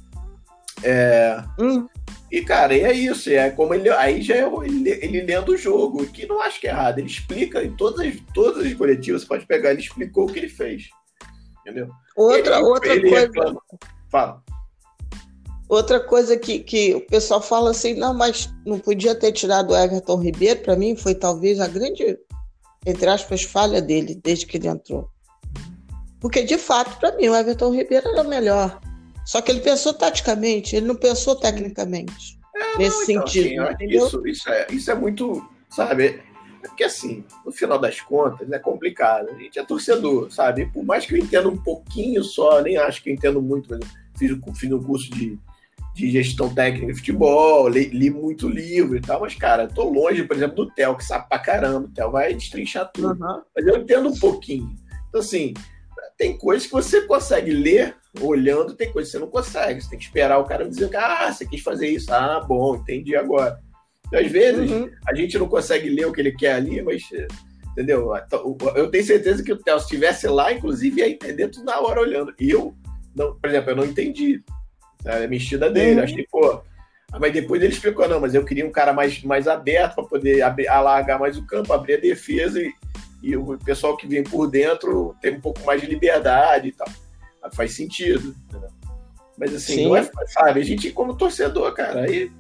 É, 0.84 1.43
hum. 1.60 1.88
E, 2.32 2.41
cara, 2.41 2.76
é 2.76 2.91
isso. 2.91 3.30
É 3.30 3.50
como 3.52 3.74
ele. 3.74 3.89
Aí 3.89 4.22
já 4.22 4.36
é 4.36 4.43
ele, 4.65 4.89
ele 4.89 5.22
lendo 5.22 5.54
o 5.54 5.58
jogo, 5.58 6.06
que 6.08 6.26
não 6.26 6.41
acho 6.41 6.60
que 6.60 6.67
é 6.67 6.72
errado. 6.72 7.00
Ele 7.00 7.08
explica 7.08 7.63
em 7.63 7.76
todas 7.76 8.00
as, 8.06 8.15
todas 8.34 8.65
as 8.65 8.74
coletivas, 8.74 9.22
você 9.22 9.28
pode 9.28 9.46
pegar, 9.46 9.72
ele 9.72 9.82
explicou 9.82 10.26
o 10.26 10.34
que 10.34 10.39
ele 10.39 10.50
fez. 10.50 10.89
Entendeu? 11.62 11.89
Outra, 12.17 12.56
ele, 12.56 12.63
outra 12.65 12.93
ele 12.93 13.10
coisa. 13.10 13.26
Reclama. 13.28 13.62
Fala. 14.10 14.43
Outra 15.69 16.00
coisa 16.00 16.38
que, 16.38 16.60
que 16.60 16.93
o 16.93 17.02
pessoal 17.02 17.41
fala 17.41 17.72
assim, 17.72 17.96
não, 17.96 18.13
mas 18.13 18.52
não 18.65 18.78
podia 18.78 19.15
ter 19.15 19.32
tirado 19.32 19.72
o 19.72 19.78
Everton 19.78 20.17
Ribeiro, 20.17 20.60
para 20.60 20.76
mim 20.76 20.96
foi 20.96 21.15
talvez 21.15 21.60
a 21.60 21.67
grande, 21.67 22.17
entre 22.86 23.10
aspas, 23.10 23.43
falha 23.43 23.82
dele 23.82 24.19
desde 24.24 24.46
que 24.46 24.58
ele 24.58 24.67
entrou. 24.67 25.10
Porque, 26.19 26.43
de 26.43 26.58
fato, 26.58 27.00
para 27.00 27.15
mim, 27.15 27.30
o 27.30 27.36
Everton 27.36 27.72
Ribeiro 27.72 28.08
era 28.10 28.24
melhor. 28.24 28.80
Só 29.26 29.42
que 29.42 29.52
ele 29.52 29.62
pensou 29.62 29.94
taticamente, 29.94 30.76
ele 30.76 30.86
não 30.86 30.96
pensou 30.96 31.36
tecnicamente. 31.36 32.40
É, 32.56 32.78
nesse 32.78 33.14
não, 33.14 33.22
então, 33.22 33.28
sentido. 33.28 33.62
Assim, 33.64 33.86
isso, 33.86 34.28
isso, 34.28 34.50
é, 34.50 34.68
isso 34.70 34.92
é 34.92 34.96
muito, 34.96 35.50
sabe? 35.70 36.22
É 36.64 36.68
porque 36.68 36.84
assim, 36.84 37.24
no 37.46 37.52
final 37.52 37.78
das 37.78 38.00
contas, 38.00 38.50
é 38.52 38.60
complicado. 38.60 39.30
A 39.30 39.34
gente 39.36 39.60
é 39.60 39.66
torcedor, 39.66 40.32
sabe? 40.32 40.66
Por 40.68 40.84
mais 40.84 41.06
que 41.06 41.14
eu 41.14 41.18
entenda 41.18 41.50
um 41.50 41.58
pouquinho 41.58 42.24
só, 42.24 42.62
nem 42.62 42.78
acho 42.78 43.04
que 43.04 43.10
eu 43.10 43.14
entendo 43.14 43.42
muito, 43.42 43.70
mas 43.70 43.80
fiz, 44.18 44.32
fiz 44.58 44.72
um 44.72 44.82
curso 44.82 45.10
de, 45.12 45.38
de 45.94 46.12
gestão 46.12 46.54
técnica 46.54 46.88
de 46.88 46.96
futebol, 46.96 47.68
li, 47.68 47.90
li, 47.90 48.10
muito 48.10 48.48
livro 48.48 48.96
e 48.96 49.02
tal, 49.02 49.22
mas, 49.22 49.36
cara, 49.36 49.68
tô 49.68 49.90
longe, 49.90 50.24
por 50.24 50.36
exemplo, 50.36 50.66
do 50.66 50.72
Theo, 50.72 50.96
que 50.96 51.04
sabe 51.04 51.28
pra 51.28 51.38
caramba. 51.40 51.88
O 51.88 51.92
Theo 51.92 52.12
vai 52.12 52.34
destrinchar 52.34 52.90
tudo. 52.92 53.10
Uhum. 53.10 53.42
Mas 53.56 53.68
eu 53.68 53.78
entendo 53.78 54.10
um 54.10 54.18
pouquinho. 54.18 54.74
Então, 55.10 55.20
assim, 55.20 55.54
tem 56.17 56.38
coisas 56.38 56.65
que 56.65 56.71
você 56.71 57.02
consegue 57.02 57.52
ler 57.52 57.95
olhando, 58.21 58.76
tem 58.76 58.91
coisas 58.91 59.12
que 59.12 59.17
você 59.17 59.23
não 59.23 59.32
consegue. 59.32 59.82
Você 59.82 59.89
tem 59.89 59.99
que 59.99 60.06
esperar 60.06 60.38
o 60.38 60.45
cara 60.45 60.67
dizer, 60.67 60.95
ah, 60.95 61.32
você 61.32 61.45
quis 61.45 61.62
fazer 61.62 61.88
isso. 61.88 62.13
Ah, 62.13 62.39
bom, 62.39 62.76
entendi 62.76 63.15
agora. 63.15 63.60
Então, 64.08 64.19
às 64.19 64.32
vezes, 64.32 64.69
uhum. 64.69 64.89
a 65.08 65.15
gente 65.15 65.38
não 65.38 65.47
consegue 65.47 65.89
ler 65.89 66.06
o 66.06 66.13
que 66.13 66.21
ele 66.21 66.32
quer 66.32 66.54
ali, 66.54 66.82
mas, 66.82 67.04
entendeu? 67.71 68.12
Eu 68.76 68.89
tenho 68.91 69.04
certeza 69.04 69.43
que 69.43 69.52
o 69.52 69.58
Theo, 69.58 69.80
se 69.80 69.86
estivesse 69.86 70.28
lá, 70.28 70.54
inclusive, 70.54 71.02
ia 71.02 71.10
entender 71.10 71.47
tudo 71.47 71.65
na 71.65 71.80
hora 71.80 72.02
olhando. 72.02 72.34
E 72.39 72.52
eu, 72.52 72.76
não, 73.15 73.36
por 73.36 73.49
exemplo, 73.49 73.71
eu 73.71 73.76
não 73.76 73.86
entendi 73.86 74.43
a 75.06 75.28
mexida 75.28 75.69
dele. 75.69 75.99
Uhum. 75.99 76.04
Achei, 76.04 76.28
pô. 76.32 76.62
Mas 77.19 77.34
depois 77.34 77.62
ele 77.62 77.73
explicou, 77.73 78.08
não, 78.08 78.19
mas 78.19 78.34
eu 78.34 78.43
queria 78.43 78.65
um 78.65 78.71
cara 78.71 78.91
mais, 78.91 79.21
mais 79.23 79.47
aberto 79.47 79.95
para 79.95 80.04
poder 80.06 80.41
abrir, 80.41 80.67
alargar 80.67 81.19
mais 81.19 81.38
o 81.38 81.45
campo, 81.45 81.71
abrir 81.71 81.95
a 81.95 81.99
defesa 81.99 82.60
e, 82.60 82.73
e 83.24 83.36
o 83.36 83.58
pessoal 83.58 83.98
que 83.98 84.06
vem 84.06 84.24
por 84.24 84.48
dentro 84.48 85.16
tem 85.22 85.36
um 85.36 85.42
pouco 85.42 85.66
mais 85.66 85.82
de 85.82 85.88
liberdade 85.88 86.68
e 86.68 86.72
tal 86.72 86.88
faz 87.52 87.76
sentido. 87.76 88.36
Entendeu? 88.48 88.70
Mas 89.38 89.54
assim, 89.54 89.76
Sim. 89.76 89.88
não 89.88 89.96
é, 89.96 90.10
sabe, 90.28 90.60
a 90.60 90.64
gente 90.64 90.92
como 90.92 91.18
torcedor, 91.18 91.74
cara, 91.74 92.02
aí. 92.02 92.32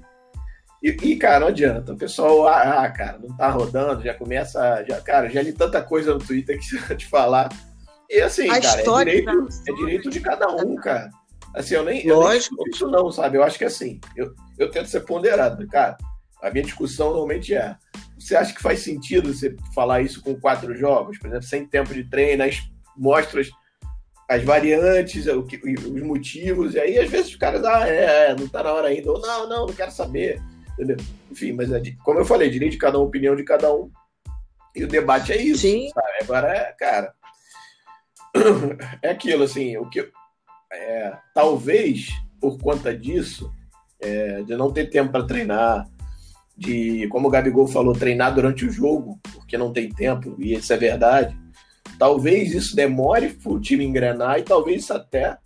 E, 0.81 0.89
e, 0.89 1.15
cara, 1.15 1.39
não 1.39 1.47
adianta. 1.47 1.93
O 1.93 1.97
pessoal, 1.97 2.45
ah, 2.47 2.83
ah, 2.83 2.91
cara, 2.91 3.17
não 3.17 3.35
tá 3.35 3.49
rodando, 3.49 4.03
já 4.03 4.13
começa. 4.13 4.83
Já, 4.87 4.99
cara, 5.01 5.29
já 5.29 5.41
li 5.41 5.53
tanta 5.53 5.81
coisa 5.81 6.13
no 6.13 6.19
Twitter 6.19 6.59
que 6.59 6.95
te 6.95 7.07
falar. 7.07 7.49
E 8.09 8.21
assim, 8.21 8.49
a 8.49 8.59
cara, 8.59 8.81
é 8.81 9.05
direito, 9.05 9.47
é 9.67 9.73
direito 9.73 10.09
de 10.09 10.19
cada 10.19 10.47
um, 10.49 10.75
cara. 10.75 11.09
Assim, 11.55 11.75
eu 11.75 11.85
nem, 11.85 12.05
Lógico. 12.07 12.55
eu 12.55 12.63
nem 12.63 12.73
isso 12.73 12.87
não, 12.87 13.11
sabe? 13.11 13.37
Eu 13.37 13.43
acho 13.43 13.57
que 13.57 13.65
assim, 13.65 13.99
eu, 14.15 14.33
eu 14.59 14.69
tento 14.69 14.89
ser 14.89 15.01
ponderado, 15.01 15.65
cara. 15.67 15.97
A 16.41 16.51
minha 16.51 16.65
discussão 16.65 17.11
normalmente 17.11 17.55
é 17.55 17.75
você 18.17 18.35
acha 18.35 18.53
que 18.53 18.61
faz 18.61 18.79
sentido 18.79 19.33
você 19.33 19.55
falar 19.73 20.01
isso 20.01 20.21
com 20.21 20.39
quatro 20.39 20.75
jogos, 20.75 21.17
por 21.17 21.27
exemplo, 21.27 21.47
sem 21.47 21.65
tempo 21.65 21.93
de 21.93 22.03
treino, 22.03 22.43
as 22.43 22.61
mostras 22.95 23.49
as 24.29 24.43
variantes, 24.43 25.27
os 25.27 26.01
motivos, 26.01 26.73
e 26.73 26.79
aí 26.79 26.97
às 26.97 27.09
vezes 27.09 27.31
os 27.31 27.35
caras, 27.35 27.63
ah, 27.63 27.87
é, 27.87 28.29
é, 28.29 28.35
não 28.35 28.47
tá 28.47 28.63
na 28.63 28.73
hora 28.73 28.87
ainda, 28.87 29.11
ou 29.11 29.19
não, 29.19 29.47
não, 29.47 29.67
não 29.67 29.73
quero 29.73 29.91
saber, 29.91 30.41
entendeu? 30.73 30.97
Enfim, 31.31 31.51
mas 31.51 31.71
é 31.71 31.81
como 32.03 32.19
eu 32.19 32.25
falei, 32.25 32.49
direito 32.49 32.73
de 32.73 32.77
cada 32.77 32.97
um, 32.99 33.03
opinião 33.03 33.35
de 33.35 33.43
cada 33.43 33.73
um, 33.73 33.91
e 34.75 34.83
o 34.83 34.87
debate 34.87 35.31
é 35.31 35.37
isso, 35.41 35.61
Sim. 35.61 35.89
sabe? 35.93 36.23
Agora 36.23 36.47
é, 36.55 36.71
cara, 36.73 37.13
é 39.01 39.09
aquilo, 39.09 39.43
assim, 39.43 39.77
o 39.77 39.89
que, 39.89 40.09
é, 40.71 41.13
talvez 41.33 42.09
por 42.39 42.57
conta 42.57 42.95
disso, 42.95 43.53
é, 44.01 44.41
de 44.41 44.55
não 44.55 44.71
ter 44.71 44.89
tempo 44.89 45.11
para 45.11 45.25
treinar, 45.25 45.87
de, 46.57 47.07
como 47.09 47.27
o 47.27 47.31
Gabigol 47.31 47.67
falou, 47.67 47.93
treinar 47.93 48.33
durante 48.33 48.65
o 48.65 48.71
jogo, 48.71 49.19
porque 49.33 49.57
não 49.57 49.73
tem 49.73 49.89
tempo, 49.89 50.35
e 50.39 50.53
isso 50.53 50.71
é 50.71 50.77
verdade, 50.77 51.35
Talvez 51.97 52.53
isso 52.53 52.75
demore 52.75 53.29
para 53.29 53.51
o 53.51 53.59
time 53.59 53.85
engrenar 53.85 54.39
e 54.39 54.43
talvez 54.43 54.89
até 54.89 55.37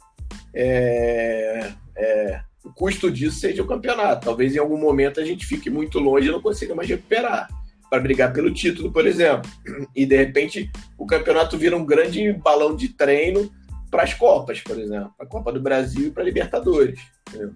é, 0.53 1.71
é, 1.95 2.41
o 2.63 2.71
custo 2.71 3.11
disso 3.11 3.39
seja 3.39 3.61
o 3.61 3.67
campeonato. 3.67 4.25
Talvez 4.25 4.55
em 4.55 4.59
algum 4.59 4.77
momento 4.77 5.19
a 5.19 5.25
gente 5.25 5.45
fique 5.45 5.69
muito 5.69 5.99
longe 5.99 6.27
e 6.27 6.31
não 6.31 6.41
consiga 6.41 6.73
mais 6.73 6.89
recuperar 6.89 7.47
para 7.89 8.01
brigar 8.01 8.33
pelo 8.33 8.53
título, 8.53 8.91
por 8.91 9.05
exemplo. 9.05 9.49
E 9.95 10.05
de 10.05 10.15
repente 10.15 10.71
o 10.97 11.05
campeonato 11.05 11.57
vira 11.57 11.75
um 11.75 11.85
grande 11.85 12.33
balão 12.33 12.75
de 12.75 12.89
treino 12.89 13.51
para 13.89 14.03
as 14.03 14.13
Copas, 14.13 14.59
por 14.61 14.77
exemplo, 14.79 15.13
a 15.19 15.25
Copa 15.25 15.51
do 15.51 15.61
Brasil 15.61 16.07
e 16.07 16.11
para 16.11 16.23
Libertadores. 16.23 16.99
Entendeu? 17.29 17.53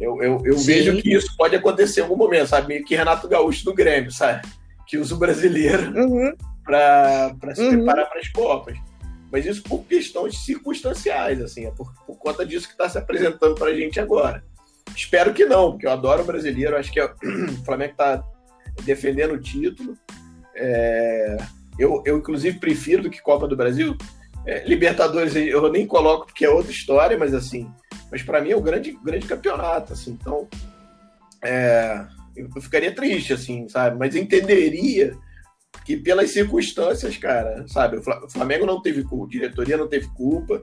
Eu, 0.00 0.22
eu, 0.22 0.40
eu 0.44 0.58
vejo 0.58 1.00
que 1.00 1.14
isso 1.14 1.36
pode 1.36 1.54
acontecer 1.54 2.00
em 2.00 2.02
algum 2.04 2.16
momento, 2.16 2.48
sabe? 2.48 2.68
Meio 2.68 2.84
que 2.84 2.96
Renato 2.96 3.28
Gaúcho 3.28 3.64
do 3.64 3.74
Grêmio, 3.74 4.10
sabe? 4.10 4.46
Que 4.86 4.98
usa 4.98 5.14
o 5.14 5.18
brasileiro 5.18 5.92
uhum 5.96 6.32
para 6.64 7.54
se 7.54 7.62
uhum. 7.62 7.70
preparar 7.70 8.08
para 8.08 8.20
as 8.20 8.28
Copas. 8.28 8.76
Mas 9.30 9.46
isso 9.46 9.62
por 9.62 9.84
questões 9.84 10.44
circunstanciais, 10.44 11.40
assim, 11.40 11.66
é 11.66 11.70
por, 11.70 11.92
por 12.06 12.16
conta 12.16 12.44
disso 12.44 12.66
que 12.66 12.74
está 12.74 12.88
se 12.88 12.98
apresentando 12.98 13.54
para 13.54 13.70
a 13.70 13.74
gente 13.74 13.98
agora. 13.98 14.44
Espero 14.94 15.32
que 15.32 15.44
não, 15.44 15.72
porque 15.72 15.86
eu 15.86 15.90
adoro 15.90 16.22
o 16.22 16.26
brasileiro, 16.26 16.76
acho 16.76 16.92
que 16.92 17.00
é, 17.00 17.04
o 17.06 17.64
Flamengo 17.64 17.92
está 17.92 18.22
defendendo 18.82 19.32
o 19.32 19.40
título. 19.40 19.96
É, 20.54 21.38
eu, 21.78 22.02
eu, 22.04 22.18
inclusive, 22.18 22.58
prefiro 22.58 23.02
do 23.02 23.10
que 23.10 23.22
Copa 23.22 23.48
do 23.48 23.56
Brasil. 23.56 23.96
É, 24.44 24.64
Libertadores 24.64 25.34
eu 25.34 25.70
nem 25.70 25.86
coloco 25.86 26.26
porque 26.26 26.44
é 26.44 26.50
outra 26.50 26.72
história, 26.72 27.16
mas 27.16 27.32
assim, 27.32 27.72
mas 28.12 28.22
para 28.22 28.42
mim 28.42 28.50
é 28.50 28.56
o 28.56 28.60
grande, 28.60 28.92
grande 29.02 29.26
campeonato, 29.26 29.94
assim, 29.94 30.10
então 30.12 30.46
é, 31.42 32.06
eu 32.36 32.60
ficaria 32.60 32.94
triste, 32.94 33.32
assim, 33.32 33.66
sabe? 33.70 33.98
Mas 33.98 34.14
entenderia 34.14 35.16
que 35.86 35.96
pelas 35.96 36.30
circunstâncias, 36.30 37.16
cara, 37.16 37.66
sabe? 37.66 37.96
O 37.96 38.30
Flamengo 38.30 38.66
não 38.66 38.82
teve 38.82 39.02
culpa, 39.02 39.26
a 39.26 39.30
diretoria 39.30 39.76
não 39.78 39.88
teve 39.88 40.08
culpa, 40.08 40.62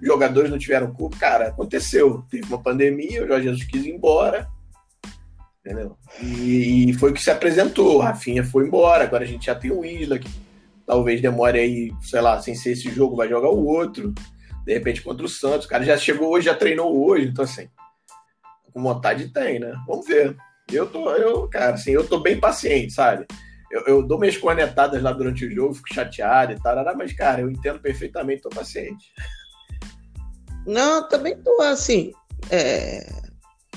os 0.00 0.06
jogadores 0.06 0.50
não 0.50 0.58
tiveram 0.58 0.92
culpa. 0.92 1.16
Cara, 1.16 1.48
aconteceu. 1.48 2.24
Teve 2.28 2.46
uma 2.46 2.62
pandemia, 2.62 3.24
o 3.24 3.28
Jorge 3.28 3.44
Jesus 3.44 3.64
quis 3.64 3.84
ir 3.84 3.90
embora. 3.90 4.48
Entendeu? 5.64 5.96
E, 6.20 6.90
e 6.90 6.94
foi 6.94 7.10
o 7.10 7.14
que 7.14 7.22
se 7.22 7.30
apresentou. 7.30 7.96
O 7.96 8.00
Rafinha 8.00 8.44
foi 8.44 8.66
embora. 8.66 9.04
Agora 9.04 9.24
a 9.24 9.26
gente 9.26 9.46
já 9.46 9.54
tem 9.54 9.70
o 9.70 9.84
Isla, 9.84 10.18
que 10.18 10.28
talvez 10.84 11.20
demore 11.20 11.58
aí, 11.58 11.92
sei 12.02 12.20
lá, 12.20 12.40
sem 12.42 12.54
ser 12.54 12.72
esse 12.72 12.90
jogo, 12.90 13.16
vai 13.16 13.28
jogar 13.28 13.50
o 13.50 13.64
outro. 13.64 14.12
De 14.68 14.74
repente 14.74 15.00
contra 15.00 15.24
o 15.24 15.28
Santos. 15.28 15.64
O 15.64 15.68
cara 15.70 15.82
já 15.82 15.96
chegou 15.96 16.28
hoje, 16.28 16.44
já 16.44 16.54
treinou 16.54 16.94
hoje. 17.02 17.26
Então, 17.26 17.42
assim, 17.42 17.70
com 18.70 18.82
vontade 18.82 19.32
tem, 19.32 19.58
né? 19.58 19.72
Vamos 19.86 20.06
ver. 20.06 20.36
Eu 20.70 20.86
tô, 20.86 21.10
eu, 21.14 21.48
cara, 21.48 21.72
assim, 21.72 21.92
eu 21.92 22.06
tô 22.06 22.20
bem 22.20 22.38
paciente, 22.38 22.92
sabe? 22.92 23.26
eu, 23.70 23.82
eu, 23.86 24.02
dou 24.02 24.18
minhas 24.18 24.36
cornetadas 24.36 25.02
lá 25.02 25.10
durante 25.10 25.46
o 25.46 25.50
jogo, 25.50 25.72
fico 25.72 25.94
chateado 25.94 26.52
e 26.52 26.60
tal, 26.60 26.76
mas, 26.96 27.14
cara, 27.14 27.40
eu 27.40 27.50
entendo 27.50 27.80
perfeitamente, 27.80 28.42
tô 28.42 28.50
paciente. 28.50 29.10
Não, 30.66 31.08
também 31.08 31.34
tô 31.42 31.62
assim. 31.62 32.12
É... 32.50 33.10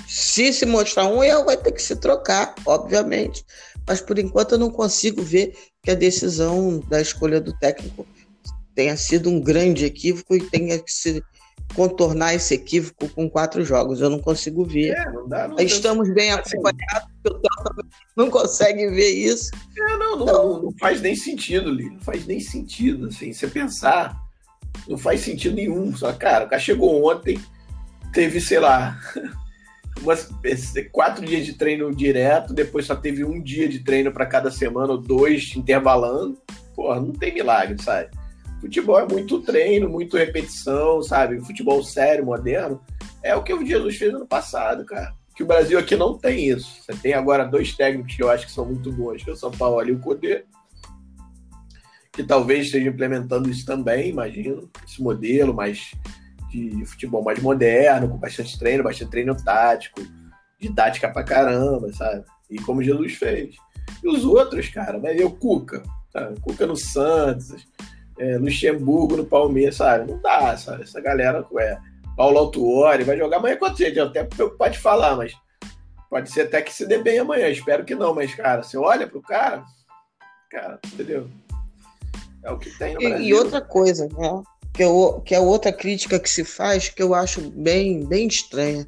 Se 0.06 0.52
se 0.52 0.66
mostrar 0.66 1.08
um 1.08 1.24
erro, 1.24 1.46
vai 1.46 1.56
ter 1.56 1.72
que 1.72 1.82
se 1.82 1.96
trocar, 1.96 2.54
obviamente. 2.66 3.46
Mas 3.88 4.02
por 4.02 4.20
enquanto 4.20 4.54
eu 4.54 4.60
não 4.60 4.70
consigo 4.70 5.22
ver 5.22 5.54
que 5.82 5.90
a 5.90 5.96
decisão 5.96 6.82
da 6.90 7.00
escolha 7.00 7.40
do 7.40 7.58
técnico 7.60 8.06
tenha 8.76 8.96
sido 8.98 9.30
um 9.30 9.40
grande 9.40 9.86
equívoco 9.86 10.36
e 10.36 10.42
tenha 10.42 10.80
que 10.80 10.92
se 10.92 11.24
contornar 11.76 12.34
esse 12.34 12.54
equívoco 12.54 13.10
com 13.10 13.30
quatro 13.30 13.64
jogos. 13.64 14.02
Eu 14.02 14.10
não 14.10 14.20
consigo 14.20 14.66
ver. 14.66 14.92
É, 14.92 15.12
não 15.12 15.28
dá, 15.28 15.48
não 15.48 15.60
Estamos 15.60 16.14
bem 16.14 16.32
assim, 16.32 16.58
acompanhados, 16.58 17.10
não 18.16 18.30
consegue 18.30 18.90
ver 18.90 19.10
isso. 19.10 19.52
É, 19.78 19.98
não, 19.98 20.18
não, 20.18 20.24
então, 20.24 20.64
não, 20.64 20.72
faz 20.80 21.02
nem 21.02 21.16
sentido, 21.16 21.72
Li. 21.72 21.90
Não 21.90 22.02
faz 22.02 22.26
nem 22.26 22.40
sentido, 22.40 23.08
assim. 23.08 23.34
Você 23.34 23.48
pensar, 23.48 24.18
não 24.88 24.98
faz 24.98 25.22
sentido 25.22 25.56
nenhum. 25.56 25.96
Só, 25.96 26.12
cara, 26.14 26.46
o 26.46 26.50
cara 26.50 26.62
chegou 26.62 27.10
ontem, 27.10 27.40
teve, 28.14 28.42
sei 28.42 28.60
lá, 28.60 29.00
umas, 30.02 30.30
quatro 30.92 31.26
dias 31.26 31.46
de 31.46 31.54
treino 31.54 31.94
direto, 31.96 32.54
depois 32.54 32.86
só 32.86 32.96
teve 32.96 33.24
um 33.24 33.42
dia 33.42 33.68
de 33.68 33.80
treino 33.80 34.12
para 34.12 34.26
cada 34.26 34.52
semana, 34.52 34.94
ou 34.94 34.98
dois 34.98 35.54
intervalando. 35.56 36.38
Porra, 36.76 37.00
não 37.00 37.12
tem 37.12 37.34
milagre, 37.34 37.82
sabe? 37.82 38.10
Futebol 38.62 39.00
é 39.00 39.08
muito 39.08 39.42
treino, 39.42 39.90
muito 39.90 40.16
repetição, 40.16 41.02
sabe? 41.02 41.42
Futebol 41.42 41.84
sério, 41.84 42.24
moderno. 42.24 42.80
É 43.24 43.36
o 43.36 43.42
que 43.42 43.52
o 43.52 43.66
Jesus 43.66 43.98
fez 43.98 44.14
ano 44.14 44.28
passado, 44.28 44.86
cara. 44.86 45.16
Que 45.36 45.42
o 45.42 45.48
Brasil 45.48 45.80
aqui 45.80 45.96
não 45.96 46.16
tem 46.16 46.48
isso. 46.48 46.84
Você 46.84 46.94
tem 46.94 47.14
agora 47.14 47.44
dois 47.44 47.76
técnicos 47.76 48.16
que 48.16 48.22
eu 48.22 48.30
acho 48.30 48.46
que 48.46 48.52
são 48.52 48.66
muito 48.66 48.92
bons, 48.92 49.24
que 49.24 49.32
é 49.32 49.34
o 49.34 49.38
São 49.38 49.50
Paulo 49.50 49.90
e 49.90 49.92
o 49.92 50.00
Codê, 50.00 50.46
que 52.12 52.24
talvez 52.24 52.68
esteja 52.68 52.88
implementando 52.88 53.50
isso 53.50 53.66
também, 53.66 54.10
imagino, 54.10 54.70
esse 54.88 55.02
modelo 55.02 55.56
mais 55.56 55.92
de 56.52 56.86
futebol 56.86 57.24
mais 57.24 57.40
moderno, 57.40 58.10
com 58.10 58.18
bastante 58.18 58.60
treino, 58.60 58.84
bastante 58.84 59.10
treino 59.10 59.36
tático, 59.36 60.02
didática 60.60 61.10
pra 61.10 61.24
caramba, 61.24 61.92
sabe? 61.94 62.26
E 62.50 62.60
como 62.60 62.84
Jesus 62.84 63.14
fez. 63.14 63.56
E 64.04 64.08
os 64.08 64.24
outros, 64.24 64.68
cara, 64.68 65.00
né? 65.00 65.16
o 65.24 65.32
Cuca, 65.32 65.82
sabe? 66.12 66.40
Cuca 66.42 66.68
no 66.68 66.76
Santos, 66.76 67.66
é, 68.20 68.38
Luxemburgo 68.38 69.18
no 69.18 69.26
Palmeiras, 69.26 69.78
sabe? 69.78 70.12
Não 70.12 70.20
dá, 70.20 70.56
sabe? 70.58 70.84
Essa 70.84 71.02
galera, 71.02 71.46
é, 71.60 71.78
Paulo 72.16 72.38
Autuori, 72.38 73.04
vai 73.04 73.18
jogar 73.18 73.38
amanhã 73.38 73.58
contra 73.58 73.86
gente, 73.86 74.00
até 74.00 74.24
pode 74.24 74.78
falar, 74.78 75.16
mas 75.16 75.34
pode 76.10 76.32
ser 76.32 76.42
até 76.42 76.62
que 76.62 76.74
se 76.74 76.86
dê 76.86 76.98
bem 76.98 77.20
amanhã, 77.20 77.48
espero 77.48 77.86
que 77.86 77.96
não, 77.96 78.14
mas, 78.14 78.36
cara, 78.36 78.64
você 78.64 78.78
olha 78.78 79.08
pro 79.08 79.22
cara, 79.22 79.64
cara, 80.50 80.80
entendeu? 80.86 81.28
É 82.44 82.52
o 82.52 82.58
que 82.58 82.70
tem 82.78 82.94
no 82.94 83.00
Brasil. 83.00 83.26
E, 83.26 83.34
outra 83.34 83.62
coisa, 83.62 84.08
né? 84.08 84.44
Que, 84.74 84.84
eu, 84.84 85.22
que 85.26 85.36
é 85.36 85.40
outra 85.40 85.72
crítica 85.72 86.20
que 86.20 86.30
se 86.30 86.44
faz, 86.44 86.90
que 86.90 87.02
eu 87.02 87.14
acho 87.14 87.42
bem, 87.52 88.06
bem 88.06 88.28
estranha, 88.28 88.88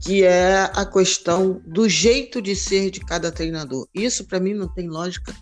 que 0.00 0.24
é 0.24 0.62
a 0.74 0.86
questão 0.86 1.60
do 1.66 1.88
jeito 1.88 2.40
de 2.40 2.56
ser 2.56 2.90
de 2.90 3.00
cada 3.00 3.30
treinador. 3.30 3.86
Isso, 3.94 4.26
para 4.26 4.40
mim, 4.40 4.54
não 4.54 4.68
tem 4.68 4.88
lógica 4.88 5.34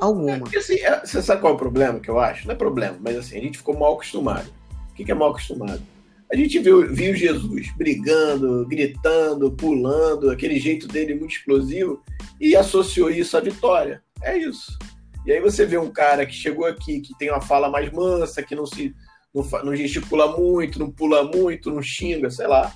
alguma. 0.00 0.48
É, 0.52 0.58
assim, 0.58 0.74
é, 0.76 1.00
você 1.00 1.22
sabe 1.22 1.40
qual 1.40 1.52
é 1.52 1.56
o 1.56 1.58
problema 1.58 2.00
que 2.00 2.08
eu 2.08 2.18
acho? 2.18 2.46
Não 2.46 2.54
é 2.54 2.56
problema, 2.56 2.96
mas 3.00 3.16
assim, 3.16 3.38
a 3.38 3.40
gente 3.40 3.58
ficou 3.58 3.78
mal 3.78 3.94
acostumado. 3.94 4.48
O 4.90 4.94
que, 4.94 5.04
que 5.04 5.12
é 5.12 5.14
mal 5.14 5.30
acostumado? 5.30 5.82
A 6.30 6.36
gente 6.36 6.58
viu, 6.58 6.92
viu 6.92 7.14
Jesus 7.14 7.72
brigando, 7.76 8.66
gritando, 8.66 9.50
pulando, 9.52 10.30
aquele 10.30 10.58
jeito 10.60 10.86
dele 10.86 11.14
muito 11.14 11.32
explosivo, 11.32 12.02
e 12.40 12.54
associou 12.54 13.10
isso 13.10 13.36
à 13.36 13.40
vitória. 13.40 14.02
É 14.22 14.36
isso. 14.36 14.78
E 15.24 15.32
aí 15.32 15.40
você 15.40 15.64
vê 15.64 15.78
um 15.78 15.90
cara 15.90 16.26
que 16.26 16.34
chegou 16.34 16.66
aqui, 16.66 17.00
que 17.00 17.16
tem 17.18 17.30
uma 17.30 17.40
fala 17.40 17.70
mais 17.70 17.90
mansa, 17.90 18.42
que 18.42 18.54
não 18.54 18.66
se 18.66 18.94
não, 19.34 19.42
não 19.62 19.76
gesticula 19.76 20.36
muito, 20.36 20.78
não 20.78 20.90
pula 20.90 21.24
muito, 21.24 21.70
não 21.70 21.82
xinga, 21.82 22.30
sei 22.30 22.46
lá. 22.46 22.72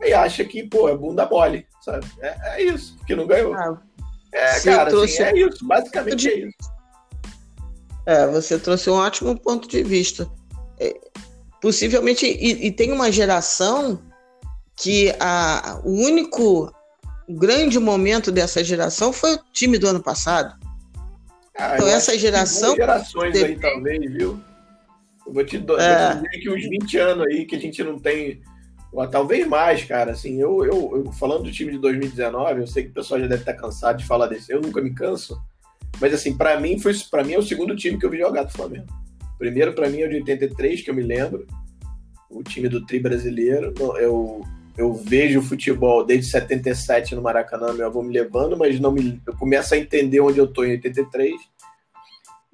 Aí 0.00 0.12
acha 0.12 0.44
que, 0.44 0.62
pô, 0.64 0.88
é 0.88 0.96
bunda 0.96 1.28
mole, 1.28 1.66
sabe? 1.80 2.06
É, 2.20 2.56
é 2.56 2.62
isso, 2.62 2.96
porque 2.98 3.14
não 3.16 3.26
ganhou. 3.26 3.54
Ah, 3.54 3.80
é, 4.36 4.52
você 4.58 4.70
cara, 4.70 4.82
assim, 4.82 4.90
trouxe... 4.90 5.22
assim, 5.22 5.38
é 5.38 5.46
isso, 5.46 5.66
basicamente 5.66 6.28
é 6.28 6.38
isso. 6.40 6.76
É, 8.04 8.26
você 8.26 8.58
trouxe 8.58 8.90
um 8.90 8.94
ótimo 8.94 9.38
ponto 9.40 9.66
de 9.66 9.82
vista. 9.82 10.30
É, 10.78 10.94
possivelmente, 11.60 12.26
e, 12.26 12.66
e, 12.66 12.70
tem 12.70 12.92
uma 12.92 13.10
geração 13.10 13.98
que 14.76 15.12
a, 15.18 15.80
o 15.84 15.90
único 15.90 16.70
grande 17.28 17.78
momento 17.78 18.30
dessa 18.30 18.62
geração 18.62 19.12
foi 19.12 19.34
o 19.34 19.40
time 19.52 19.78
do 19.78 19.88
ano 19.88 20.02
passado. 20.02 20.54
Ah, 21.58 21.76
então, 21.76 21.88
essa 21.88 22.16
geração. 22.18 22.76
gerações 22.76 23.32
teve... 23.32 23.54
aí, 23.54 23.58
talvez, 23.58 24.12
viu? 24.12 24.38
Eu 25.26 25.32
vou 25.32 25.44
te, 25.44 25.58
do... 25.58 25.80
é... 25.80 26.14
vou 26.14 26.22
te 26.22 26.28
dizer 26.28 26.42
que 26.42 26.50
uns 26.50 26.68
20 26.68 26.98
anos 26.98 27.26
aí 27.26 27.46
que 27.46 27.56
a 27.56 27.60
gente 27.60 27.82
não 27.82 27.98
tem 27.98 28.42
talvez 29.10 29.46
mais, 29.46 29.84
cara. 29.84 30.12
Assim, 30.12 30.40
eu, 30.40 30.64
eu, 30.64 31.04
eu, 31.04 31.12
falando 31.12 31.44
do 31.44 31.52
time 31.52 31.72
de 31.72 31.78
2019, 31.78 32.60
eu 32.60 32.66
sei 32.66 32.84
que 32.84 32.90
o 32.90 32.94
pessoal 32.94 33.20
já 33.20 33.26
deve 33.26 33.42
estar 33.42 33.54
cansado 33.54 33.98
de 33.98 34.06
falar 34.06 34.26
desse. 34.26 34.52
Eu 34.52 34.60
nunca 34.60 34.80
me 34.80 34.94
canso. 34.94 35.40
Mas 36.00 36.12
assim, 36.12 36.36
para 36.36 36.58
mim 36.60 36.78
foi 36.78 36.92
para 37.10 37.24
mim 37.24 37.32
é 37.32 37.38
o 37.38 37.42
segundo 37.42 37.74
time 37.74 37.98
que 37.98 38.04
eu 38.04 38.10
vi 38.10 38.18
jogar 38.18 38.44
do 38.44 38.52
Flamengo. 38.52 38.86
Primeiro 39.38 39.72
para 39.72 39.88
mim 39.88 40.00
é 40.00 40.06
o 40.06 40.10
de 40.10 40.16
83, 40.16 40.82
que 40.82 40.90
eu 40.90 40.94
me 40.94 41.02
lembro. 41.02 41.46
O 42.30 42.42
time 42.42 42.68
do 42.68 42.84
tri 42.84 42.98
brasileiro, 42.98 43.72
eu 43.98 44.42
eu 44.76 44.92
vejo 44.92 45.40
futebol 45.40 46.04
desde 46.04 46.30
77 46.30 47.14
no 47.14 47.22
Maracanã, 47.22 47.72
meu 47.72 47.86
avô 47.86 48.02
me 48.02 48.12
levando, 48.12 48.56
mas 48.58 48.78
não 48.78 48.92
me, 48.92 49.20
eu 49.26 49.34
começo 49.34 49.74
a 49.74 49.78
entender 49.78 50.20
onde 50.20 50.38
eu 50.38 50.46
tô 50.46 50.64
em 50.64 50.72
83. 50.72 51.34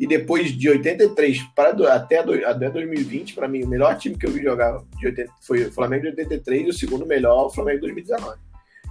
E 0.02 0.06
depois 0.08 0.50
de 0.50 0.68
83 0.68 1.44
para 1.54 1.70
até, 1.94 2.18
até 2.18 2.68
2020, 2.68 3.36
para 3.36 3.46
mim, 3.46 3.62
o 3.62 3.68
melhor 3.68 3.96
time 3.96 4.16
que 4.16 4.26
eu 4.26 4.32
vi 4.32 4.42
jogar 4.42 4.82
de 4.98 5.06
80, 5.06 5.32
foi 5.40 5.66
o 5.66 5.70
Flamengo 5.70 6.02
de 6.02 6.08
83 6.08 6.66
e 6.66 6.70
o 6.70 6.72
segundo 6.72 7.06
melhor, 7.06 7.46
o 7.46 7.50
Flamengo 7.50 7.76
de 7.76 7.92
2019. 7.92 8.36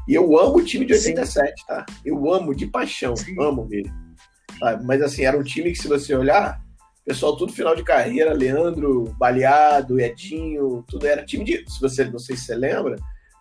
E 0.08 0.16
eu 0.16 0.40
amo 0.40 0.60
o 0.60 0.64
time 0.64 0.86
de 0.86 0.94
87, 0.94 1.60
Sim. 1.60 1.66
tá? 1.68 1.86
Eu 2.06 2.34
amo 2.34 2.56
de 2.56 2.66
paixão, 2.66 3.14
Sim. 3.18 3.36
amo 3.42 3.66
mesmo. 3.66 3.94
Mas 4.86 5.02
assim, 5.02 5.26
era 5.26 5.38
um 5.38 5.44
time 5.44 5.74
que, 5.74 5.80
se 5.80 5.90
você 5.90 6.16
olhar, 6.16 6.62
pessoal 7.06 7.36
tudo 7.36 7.52
final 7.52 7.76
de 7.76 7.84
carreira, 7.84 8.32
Leandro, 8.32 9.14
Baleado, 9.20 10.00
Edinho, 10.00 10.82
tudo 10.88 11.08
era 11.08 11.26
time 11.26 11.44
de. 11.44 11.70
Se 11.70 11.82
você 11.82 12.06
não 12.06 12.20
sei 12.20 12.38
se 12.38 12.46
você 12.46 12.56
lembra, 12.56 12.96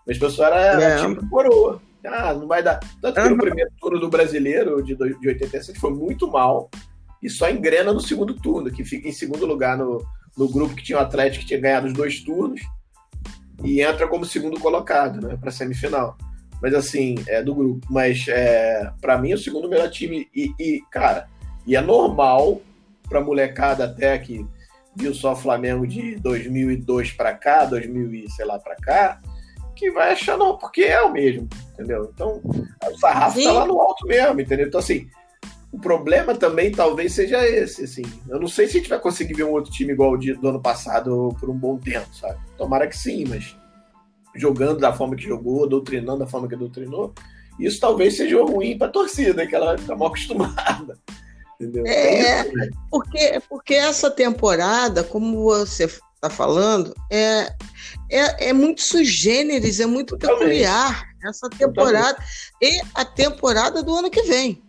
mas 0.05 0.17
o 0.17 0.21
pessoal 0.21 0.53
era, 0.53 0.83
era 0.83 1.03
time 1.03 1.21
de 1.21 1.29
coroa. 1.29 1.81
Ah, 2.05 2.35
não 2.35 2.49
vai 2.49 2.65
dar. 2.65 2.81
Tanto 3.01 3.23
que 3.23 3.29
no 3.29 3.39
primeiro 3.39 3.71
turno 3.81 4.01
do 4.01 4.09
brasileiro 4.09 4.83
de, 4.83 4.97
de 4.97 5.29
87 5.29 5.79
foi 5.79 5.93
muito 5.93 6.27
mal. 6.27 6.69
E 7.23 7.29
só 7.29 7.51
engrena 7.51 7.93
no 7.93 8.01
segundo 8.01 8.35
turno, 8.35 8.71
que 8.71 8.85
fica 8.85 9.09
em 9.09 9.13
segundo 9.13 9.45
lugar 9.47 9.77
no, 9.77 10.05
no 10.37 10.49
grupo 10.49 10.75
que 10.75 10.83
tinha 10.83 10.99
o 10.99 11.03
Atlético 11.03 11.43
que 11.43 11.49
tinha 11.49 11.61
ganhado 11.61 11.87
os 11.87 11.93
dois 11.93 12.21
turnos. 12.21 12.61
E 13.63 13.83
entra 13.83 14.09
como 14.09 14.25
segundo 14.25 14.59
colocado, 14.59 15.21
né? 15.21 15.37
Pra 15.37 15.51
semifinal. 15.51 16.17
Mas 16.63 16.75
assim, 16.75 17.17
é 17.29 17.43
do 17.43 17.55
grupo. 17.55 17.87
Mas 17.91 18.27
é, 18.29 18.91
para 19.01 19.19
mim 19.19 19.33
é 19.33 19.35
o 19.35 19.39
segundo 19.39 19.69
melhor 19.69 19.91
time. 19.91 20.29
E, 20.35 20.53
e 20.59 20.81
cara, 20.91 21.29
e 21.67 21.77
é 21.77 21.81
normal 21.81 22.63
pra 23.09 23.21
molecada 23.21 23.85
até 23.85 24.17
que 24.19 24.47
viu 24.95 25.15
só 25.15 25.35
Flamengo 25.37 25.87
de 25.87 26.17
2002 26.17 27.13
para 27.13 27.35
cá, 27.35 27.65
2000 27.65 28.15
e 28.15 28.31
sei 28.31 28.45
lá 28.45 28.59
para 28.59 28.77
cá, 28.77 29.21
que 29.75 29.91
vai 29.91 30.13
achar 30.13 30.37
não, 30.37 30.59
porque 30.59 30.83
é 30.83 31.01
o 31.03 31.13
mesmo, 31.13 31.49
entendeu? 31.73 32.11
Então, 32.13 32.41
o 32.45 32.99
sarrafo 32.99 33.39
Sim. 33.39 33.45
tá 33.45 33.53
lá 33.53 33.67
no 33.67 33.81
alto 33.81 34.07
mesmo, 34.07 34.41
entendeu? 34.41 34.67
Então, 34.67 34.81
assim, 34.81 35.09
o 35.73 35.79
problema 35.79 36.35
também 36.35 36.73
talvez 36.73 37.13
seja 37.13 37.47
esse, 37.47 37.85
assim. 37.85 38.03
Eu 38.29 38.41
não 38.41 38.49
sei 38.49 38.67
se 38.67 38.77
a 38.77 38.81
gente 38.81 38.89
vai 38.89 38.99
conseguir 38.99 39.35
ver 39.35 39.45
um 39.45 39.53
outro 39.53 39.71
time 39.71 39.93
igual 39.93 40.13
o 40.13 40.19
do 40.19 40.49
ano 40.49 40.61
passado 40.61 41.35
por 41.39 41.49
um 41.49 41.57
bom 41.57 41.79
tempo, 41.79 42.09
sabe? 42.15 42.39
Tomara 42.57 42.89
que 42.89 42.97
sim, 42.97 43.25
mas 43.27 43.57
jogando 44.35 44.81
da 44.81 44.93
forma 44.93 45.15
que 45.15 45.23
jogou, 45.23 45.69
doutrinando 45.69 46.21
da 46.21 46.27
forma 46.27 46.49
que 46.49 46.57
doutrinou, 46.57 47.15
isso 47.59 47.81
talvez 47.81 48.17
seja 48.17 48.43
ruim 48.43 48.77
para 48.77 48.89
a 48.89 48.91
torcida, 48.91 49.47
que 49.47 49.55
ela 49.55 49.75
está 49.75 49.95
mal 49.95 50.09
acostumada. 50.09 50.99
Entendeu? 51.61 51.87
É, 51.87 52.21
é 52.21 52.45
né? 52.45 52.71
porque, 52.91 53.43
porque 53.49 53.75
essa 53.75 54.11
temporada, 54.11 55.05
como 55.05 55.45
você 55.45 55.85
está 55.85 56.31
falando, 56.31 56.95
é, 57.11 57.53
é, 58.11 58.49
é 58.49 58.53
muito 58.53 58.83
sugêneres, 58.83 59.79
é 59.79 59.87
muito 59.87 60.17
peculiar 60.19 61.05
essa 61.23 61.51
temporada 61.51 62.17
e 62.63 62.81
a 62.95 63.05
temporada 63.05 63.83
do 63.83 63.95
ano 63.95 64.11
que 64.11 64.23
vem. 64.23 64.63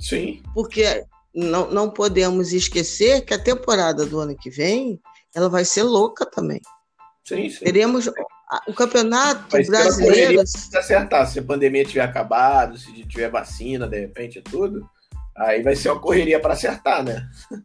Sim. 0.00 0.42
Porque 0.54 1.04
não, 1.34 1.70
não 1.70 1.90
podemos 1.90 2.52
esquecer 2.52 3.24
que 3.24 3.34
a 3.34 3.42
temporada 3.42 4.06
do 4.06 4.18
ano 4.20 4.36
que 4.36 4.50
vem 4.50 5.00
ela 5.34 5.48
vai 5.48 5.64
ser 5.64 5.82
louca 5.82 6.24
também. 6.24 6.60
Sim, 7.24 7.50
sim. 7.50 7.64
Teremos 7.64 8.10
o 8.66 8.72
campeonato 8.72 9.50
vai 9.50 9.64
brasileiro. 9.64 10.42
Se 10.46 10.76
acertar, 10.76 11.26
se 11.30 11.38
a 11.38 11.42
pandemia 11.42 11.84
tiver 11.84 12.00
acabado, 12.00 12.78
se 12.78 12.90
tiver 13.04 13.30
vacina, 13.30 13.86
de 13.86 14.00
repente, 14.00 14.40
tudo 14.40 14.88
Aí 15.38 15.62
vai 15.62 15.76
ser 15.76 15.90
uma 15.90 16.00
correria 16.00 16.40
para 16.40 16.54
acertar, 16.54 17.04
né? 17.04 17.28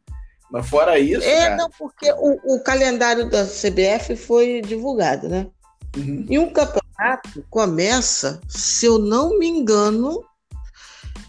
Mas 0.51 0.69
fora 0.69 0.99
isso. 0.99 1.23
É, 1.23 1.39
cara... 1.39 1.55
não, 1.55 1.69
porque 1.71 2.11
o, 2.11 2.55
o, 2.55 2.59
calendário 2.59 3.27
da 3.27 3.43
CBF 3.43 4.15
foi 4.15 4.61
divulgado, 4.61 5.27
né? 5.27 5.47
Uhum. 5.97 6.25
E 6.29 6.37
um 6.37 6.53
campeonato 6.53 7.43
começa, 7.49 8.39
se 8.47 8.85
eu 8.85 8.99
não 8.99 9.39
me 9.39 9.47
engano, 9.47 10.23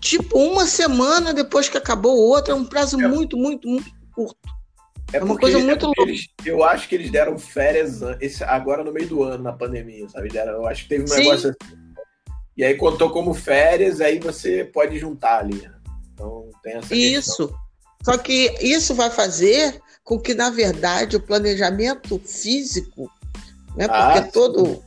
tipo 0.05 0.39
uma 0.39 0.67
semana 0.67 1.33
depois 1.33 1.69
que 1.69 1.79
acabou 1.79 2.15
o 2.15 2.29
outro, 2.29 2.53
é 2.53 2.55
um 2.55 2.65
prazo 2.65 3.01
é. 3.01 3.09
muito, 3.09 3.39
muito, 3.39 3.67
muito 3.67 3.91
curto. 4.15 4.37
É, 5.13 5.17
é 5.17 5.25
uma 5.25 5.39
coisa 5.39 5.59
muito 5.59 5.87
é 5.87 6.03
eles, 6.03 6.29
Eu 6.45 6.63
acho 6.63 6.89
que 6.89 6.95
eles 6.95 7.11
deram 7.11 7.39
férias 7.39 8.01
esse, 8.21 8.45
agora 8.45 8.85
no 8.85 8.93
meio 8.93 9.09
do 9.09 9.23
ano, 9.23 9.43
na 9.43 9.53
pandemia, 9.53 10.07
sabe? 10.11 10.29
Deram, 10.29 10.53
eu 10.53 10.67
acho 10.67 10.83
que 10.83 10.91
teve 10.91 11.05
um 11.05 11.07
Sim. 11.07 11.19
negócio 11.19 11.51
assim. 11.51 11.85
E 12.57 12.63
aí 12.63 12.75
contou 12.75 13.11
como 13.11 13.33
férias, 13.33 14.01
aí 14.01 14.19
você 14.19 14.65
pode 14.65 14.99
juntar 14.99 15.39
ali. 15.39 15.63
Né? 15.63 15.75
Então 16.13 16.51
tem 16.63 16.75
essa 16.75 16.95
Isso. 16.95 17.49
Questão. 17.49 17.65
Só 18.05 18.19
que 18.19 18.55
isso 18.61 18.95
vai 18.95 19.11
fazer 19.11 19.81
com 20.05 20.19
que, 20.21 20.35
na 20.35 20.51
verdade, 20.51 21.17
o 21.17 21.21
planejamento 21.21 22.19
físico, 22.19 23.11
né? 23.75 23.89
Porque 23.89 24.19
ah, 24.19 24.31
todo. 24.31 24.85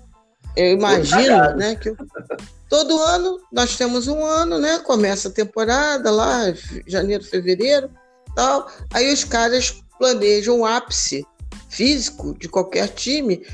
Eu 0.58 0.72
imagino, 0.72 1.56
né? 1.56 1.76
Que 1.76 1.96
todo 2.68 3.00
ano 3.00 3.40
nós 3.52 3.78
temos 3.78 4.08
um 4.08 4.26
ano, 4.26 4.58
né? 4.58 4.80
Começa 4.80 5.28
a 5.28 5.32
temporada 5.32 6.10
lá, 6.10 6.52
janeiro, 6.88 7.24
fevereiro, 7.24 7.92
tal. 8.36 8.68
Aí 8.92 9.14
os 9.14 9.24
caras 9.24 9.84
planejam 10.00 10.62
o 10.62 10.66
ápice 10.66 11.24
físico 11.70 12.36
de 12.40 12.50
qualquer 12.50 12.88
time, 12.88 13.46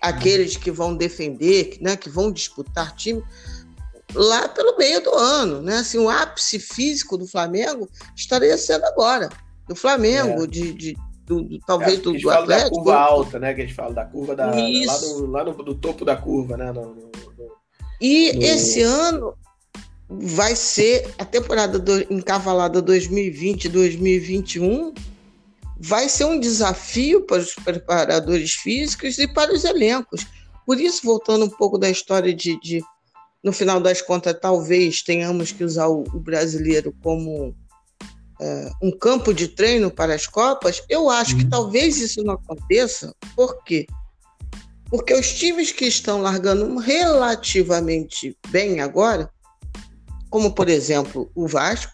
aqueles 0.00 0.56
que 0.56 0.70
vão 0.70 0.94
defender, 0.94 1.78
né? 1.80 1.96
Que 1.96 2.08
vão 2.08 2.30
disputar 2.30 2.94
time 2.94 3.24
lá 4.14 4.46
pelo 4.48 4.76
meio 4.76 5.02
do 5.02 5.12
ano, 5.12 5.62
né? 5.62 5.78
Assim, 5.78 5.98
o 5.98 6.08
ápice 6.08 6.60
físico 6.60 7.18
do 7.18 7.26
Flamengo 7.26 7.90
estaria 8.14 8.56
sendo 8.56 8.84
agora, 8.84 9.28
do 9.66 9.74
Flamengo, 9.74 10.44
é. 10.44 10.46
de, 10.46 10.72
de 10.72 10.96
do, 11.24 11.42
do, 11.42 11.58
talvez 11.60 12.00
do, 12.00 12.12
do 12.12 12.30
Atlético. 12.30 12.70
Da 12.70 12.76
curva 12.76 12.98
alta, 12.98 13.38
né? 13.38 13.54
Que 13.54 13.62
a 13.62 13.64
gente 13.64 13.74
fala 13.74 13.94
da 13.94 14.04
curva 14.04 14.34
da, 14.34 14.46
lá, 14.46 14.52
do, 14.52 15.26
lá 15.26 15.44
no, 15.44 15.52
do 15.52 15.74
topo 15.74 16.04
da 16.04 16.16
curva, 16.16 16.56
né? 16.56 16.72
No, 16.72 16.94
no, 16.94 17.12
e 18.00 18.30
esse 18.44 18.82
ano 18.82 19.34
vai 20.08 20.56
ser 20.56 21.14
a 21.18 21.24
temporada 21.24 21.78
do, 21.78 22.00
encavalada 22.12 22.82
2020-2021 22.82 24.92
vai 25.84 26.08
ser 26.08 26.26
um 26.26 26.38
desafio 26.38 27.22
para 27.22 27.38
os 27.38 27.56
preparadores 27.56 28.52
físicos 28.52 29.18
e 29.18 29.26
para 29.26 29.52
os 29.52 29.64
elencos. 29.64 30.24
Por 30.64 30.80
isso, 30.80 31.04
voltando 31.04 31.44
um 31.44 31.50
pouco 31.50 31.76
da 31.76 31.90
história 31.90 32.32
de, 32.32 32.56
de 32.60 32.80
no 33.42 33.52
final 33.52 33.80
das 33.80 34.00
contas, 34.00 34.38
talvez 34.40 35.02
tenhamos 35.02 35.50
que 35.50 35.64
usar 35.64 35.88
o, 35.88 36.04
o 36.14 36.20
brasileiro 36.20 36.94
como 37.02 37.52
um 38.82 38.90
campo 38.90 39.32
de 39.32 39.48
treino 39.48 39.90
para 39.90 40.14
as 40.14 40.26
Copas, 40.26 40.82
eu 40.88 41.08
acho 41.10 41.36
que 41.36 41.44
uhum. 41.44 41.50
talvez 41.50 41.98
isso 41.98 42.22
não 42.22 42.34
aconteça. 42.34 43.14
Por 43.36 43.62
quê? 43.64 43.86
Porque 44.90 45.14
os 45.14 45.32
times 45.32 45.72
que 45.72 45.86
estão 45.86 46.20
largando 46.20 46.76
relativamente 46.76 48.36
bem 48.48 48.80
agora, 48.80 49.30
como 50.28 50.52
por 50.52 50.68
exemplo 50.68 51.30
o 51.34 51.46
Vasco, 51.46 51.92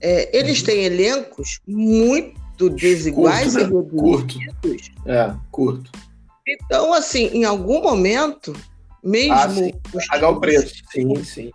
é, 0.00 0.36
eles 0.36 0.60
uhum. 0.60 0.66
têm 0.66 0.84
elencos 0.84 1.60
muito 1.66 2.70
desiguais 2.70 3.54
curto, 3.54 3.58
né? 3.58 3.64
e. 3.64 3.96
Curto. 4.00 4.38
É, 5.06 5.34
curto. 5.50 5.90
Então, 6.46 6.92
assim, 6.92 7.26
em 7.26 7.44
algum 7.44 7.82
momento, 7.82 8.54
mesmo 9.02 9.34
ah, 9.34 9.48
sim. 9.50 9.72
pagar 10.08 10.30
o 10.30 10.40
preço. 10.40 10.82
Sim, 10.90 11.24
sim. 11.24 11.50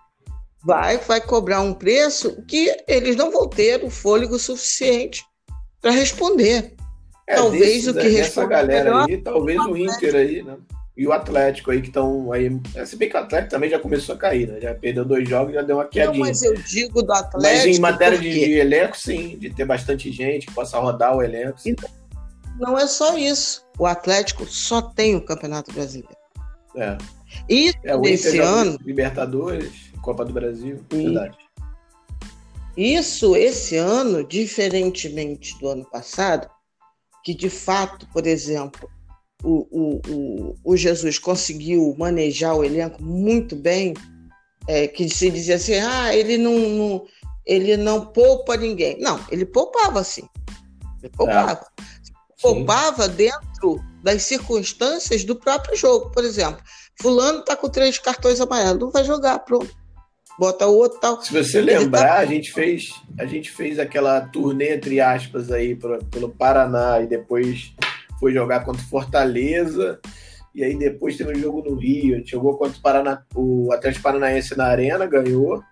Vai, 0.63 0.97
vai 0.97 1.19
cobrar 1.19 1.61
um 1.61 1.73
preço 1.73 2.41
que 2.47 2.73
eles 2.87 3.15
não 3.15 3.31
vão 3.31 3.47
ter 3.47 3.83
o 3.83 3.89
fôlego 3.89 4.39
suficiente 4.39 5.23
para 5.81 5.91
responder. 5.91 6.73
É, 7.27 7.35
talvez 7.35 7.87
o 7.87 7.93
que 7.93 8.09
né, 8.09 8.19
essa 8.19 8.45
galera 8.45 8.83
melhor, 8.85 9.09
aí, 9.09 9.17
talvez 9.17 9.59
o 9.59 9.77
Inter 9.77 10.15
aí, 10.15 10.41
né? 10.41 10.57
E 10.95 11.07
o 11.07 11.11
Atlético 11.11 11.71
aí 11.71 11.81
que 11.81 11.87
estão 11.87 12.31
aí. 12.31 12.49
É, 12.75 12.85
se 12.85 12.95
bem 12.95 13.09
que 13.09 13.15
o 13.15 13.19
Atlético 13.19 13.51
também 13.51 13.69
já 13.69 13.79
começou 13.79 14.13
a 14.13 14.17
cair, 14.17 14.47
né? 14.47 14.61
Já 14.61 14.75
perdeu 14.75 15.03
dois 15.03 15.27
jogos 15.27 15.51
e 15.51 15.55
já 15.55 15.61
deu 15.61 15.77
uma 15.77 15.85
quedinha. 15.85 16.11
Não, 16.11 16.19
mas 16.19 16.43
eu 16.43 16.53
digo 16.53 17.01
do 17.01 17.11
Atlético. 17.11 17.41
Mas 17.41 17.65
em 17.65 17.79
matéria 17.79 18.17
de, 18.17 18.29
de, 18.29 18.53
elenco, 18.53 18.97
sim, 18.97 19.37
de 19.37 19.49
ter 19.49 19.65
bastante 19.65 20.11
gente 20.11 20.45
que 20.45 20.53
possa 20.53 20.77
rodar 20.77 21.15
o 21.15 21.21
elenco. 21.23 21.57
Então, 21.65 21.89
não 22.59 22.77
é 22.77 22.85
só 22.85 23.17
isso. 23.17 23.65
O 23.79 23.85
Atlético 23.85 24.45
só 24.45 24.81
tem 24.81 25.15
o 25.15 25.21
Campeonato 25.21 25.73
Brasileiro. 25.73 26.15
É. 26.75 26.97
Isso 27.49 27.77
é, 27.83 27.95
o 27.95 28.05
esse 28.05 28.37
ano. 28.37 28.77
Libertadores, 28.85 29.92
Copa 30.03 30.23
do 30.25 30.33
Brasil, 30.33 30.85
verdade. 30.91 31.37
Isso 32.75 33.35
esse 33.35 33.77
ano, 33.77 34.23
diferentemente 34.23 35.57
do 35.59 35.69
ano 35.69 35.85
passado, 35.85 36.49
que 37.23 37.33
de 37.33 37.49
fato, 37.49 38.05
por 38.11 38.27
exemplo, 38.27 38.89
o, 39.43 39.67
o, 39.71 40.01
o, 40.09 40.55
o 40.63 40.77
Jesus 40.77 41.17
conseguiu 41.17 41.95
manejar 41.97 42.53
o 42.53 42.63
elenco 42.63 43.01
muito 43.01 43.55
bem, 43.55 43.93
é, 44.67 44.87
que 44.87 45.07
se 45.09 45.31
dizia 45.31 45.55
assim, 45.55 45.75
ah, 45.75 46.13
ele 46.15 46.37
não, 46.37 46.57
não, 46.57 47.05
ele 47.45 47.77
não 47.77 48.05
poupa 48.05 48.57
ninguém. 48.57 48.99
Não, 48.99 49.19
ele 49.31 49.45
poupava 49.45 50.03
sim. 50.03 50.27
Ele 51.01 51.11
poupava. 51.15 51.51
É. 51.79 51.83
Poupava 52.41 53.07
dentro 53.07 53.81
das 54.03 54.23
circunstâncias 54.23 55.23
do 55.23 55.35
próprio 55.35 55.77
jogo. 55.77 56.11
Por 56.11 56.25
exemplo, 56.25 56.61
Fulano 57.01 57.41
tá 57.45 57.55
com 57.55 57.69
três 57.69 57.97
cartões 57.97 58.41
amarelos, 58.41 58.81
não 58.81 58.91
vai 58.91 59.05
jogar, 59.05 59.39
pronto. 59.39 59.82
Bota 60.37 60.67
o 60.67 60.75
outro 60.75 60.99
tal. 60.99 61.21
Se 61.21 61.31
você 61.31 61.59
tá 61.59 61.65
lembrar, 61.65 62.07
tá... 62.07 62.17
a 62.19 62.25
gente 62.25 62.51
fez 62.51 62.91
a 63.17 63.25
gente 63.25 63.51
fez 63.51 63.77
aquela 63.77 64.21
turnê 64.21 64.75
entre 64.75 64.99
aspas 64.99 65.51
aí 65.51 65.75
pelo 65.75 66.29
Paraná 66.29 67.01
e 67.01 67.07
depois 67.07 67.73
foi 68.19 68.33
jogar 68.33 68.63
contra 68.63 68.81
Fortaleza 68.83 69.99
E 70.55 70.63
aí 70.63 70.77
depois 70.77 71.17
teve 71.17 71.35
um 71.35 71.39
jogo 71.39 71.63
no 71.67 71.75
Rio, 71.75 72.15
a 72.15 72.17
gente 72.19 72.31
jogou 72.31 72.57
contra 72.57 72.77
o, 72.77 72.81
Paraná, 72.81 73.23
o 73.35 73.71
Atlético 73.73 74.03
Paranaense 74.03 74.55
na 74.55 74.65
Arena, 74.65 75.05
ganhou. 75.05 75.63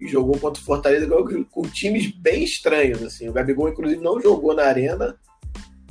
E 0.00 0.08
jogou 0.08 0.38
contra 0.38 0.62
o 0.62 0.64
Fortaleza, 0.64 1.06
ganhou 1.06 1.44
com 1.50 1.62
times 1.62 2.10
bem 2.10 2.44
estranhos, 2.44 3.02
assim. 3.02 3.28
O 3.28 3.32
Gabigol, 3.32 3.68
inclusive, 3.68 4.00
não 4.00 4.20
jogou 4.20 4.54
na 4.54 4.62
Arena, 4.62 5.16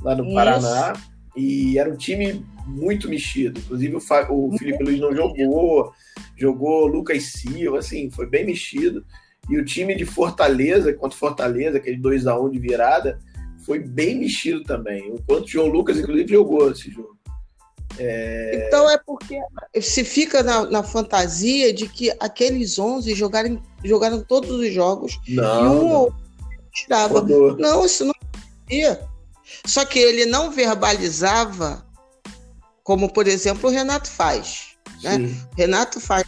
lá 0.01 0.15
no 0.15 0.25
Isso. 0.25 0.34
Paraná. 0.34 0.93
E 1.36 1.77
era 1.77 1.89
um 1.89 1.95
time 1.95 2.43
muito 2.65 3.08
mexido. 3.08 3.60
Inclusive, 3.60 3.97
o 3.97 4.58
Felipe 4.58 4.84
Luiz 4.84 4.99
não 4.99 5.13
jogou, 5.13 5.93
jogou 6.39 6.88
Lucas 6.88 7.32
Silva, 7.34 7.80
assim, 7.80 8.10
foi 8.10 8.28
bem 8.28 8.45
mexido. 8.45 9.06
E 9.49 9.58
o 9.58 9.65
time 9.65 9.95
de 9.95 10.06
Fortaleza, 10.06 10.93
contra 10.93 11.17
Fortaleza, 11.17 11.78
aquele 11.78 11.97
2 11.97 12.28
a 12.28 12.39
1 12.39 12.52
de 12.52 12.60
virada, 12.60 13.19
foi 13.65 13.80
bem 13.80 14.19
mexido 14.19 14.63
também. 14.63 15.13
Enquanto 15.13 15.45
o 15.45 15.47
João 15.47 15.67
Lucas, 15.67 15.97
inclusive, 15.97 16.32
jogou 16.32 16.71
esse 16.71 16.89
jogo. 16.91 17.17
É... 17.97 18.65
Então 18.67 18.89
é 18.89 18.97
porque 18.97 19.41
se 19.82 20.04
fica 20.04 20.43
na, 20.43 20.65
na, 20.65 20.84
fantasia 20.84 21.73
de 21.73 21.88
que 21.88 22.12
aqueles 22.19 22.78
11 22.78 23.13
jogaram, 23.13 23.62
jogaram 23.84 24.21
todos 24.21 24.52
os 24.52 24.71
jogos 24.71 25.19
não, 25.28 25.63
e 25.63 25.67
um 25.67 25.89
não. 25.89 26.15
tirava. 26.71 27.21
Não, 27.58 27.86
isso 27.86 28.06
não 28.06 28.13
acontecia. 28.13 29.02
Só 29.65 29.84
que 29.86 29.99
ele 29.99 30.25
não 30.25 30.52
verbalizava, 30.52 31.86
como 32.84 33.12
por 33.12 33.28
exemplo 33.28 33.69
o 33.69 33.73
Renato 33.73 34.10
faz. 34.10 34.78
Né? 35.04 35.34
Renato 35.58 35.99
faz 35.99 36.25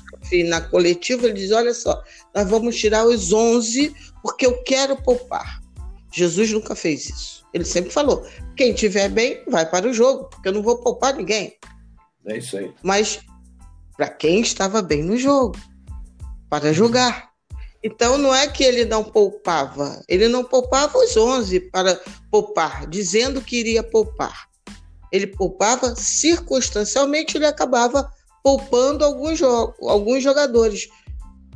na 0.48 0.62
coletiva, 0.62 1.26
ele 1.26 1.34
diz: 1.34 1.52
olha 1.52 1.74
só, 1.74 2.02
nós 2.34 2.50
vamos 2.50 2.78
tirar 2.78 3.06
os 3.06 3.34
11 3.34 3.94
porque 4.22 4.46
eu 4.46 4.64
quero 4.64 4.96
poupar. 4.96 5.62
Jesus 6.14 6.52
nunca 6.52 6.76
fez 6.76 7.10
isso. 7.10 7.46
Ele 7.54 7.66
sempre 7.66 7.92
falou: 7.92 8.26
quem 8.56 8.74
tiver 8.74 9.10
bem, 9.10 9.44
vai 9.48 9.70
para 9.70 9.88
o 9.88 9.94
jogo, 9.94 10.26
porque 10.30 10.50
eu 10.50 10.54
não 10.54 10.62
vou 10.62 10.78
poupar 10.78 11.16
ninguém. 11.16 11.58
É 12.26 12.38
isso 12.38 12.58
aí. 12.58 12.72
Mas 12.84 13.20
para 13.96 14.10
quem 14.10 14.42
estava 14.42 14.82
bem 14.82 15.04
no 15.04 15.18
jogo, 15.18 15.58
para 16.50 16.74
jogar. 16.74 17.32
Então 17.84 18.18
não 18.18 18.34
é 18.34 18.48
que 18.48 18.64
ele 18.64 18.86
não 18.86 19.04
poupava, 19.04 20.04
ele 20.08 20.28
não 20.28 20.44
poupava 20.44 20.98
os 21.00 21.18
11 21.18 21.60
para 21.72 22.00
poupar, 22.30 22.88
dizendo 22.88 23.42
que 23.42 23.60
iria 23.60 23.82
poupar. 23.82 24.48
Ele 25.12 25.28
poupava 25.28 25.96
circunstancialmente, 25.96 27.38
ele 27.38 27.46
acabava 27.46 28.12
poupando 28.44 29.06
alguns, 29.06 29.42
alguns 29.42 30.24
jogadores 30.24 30.90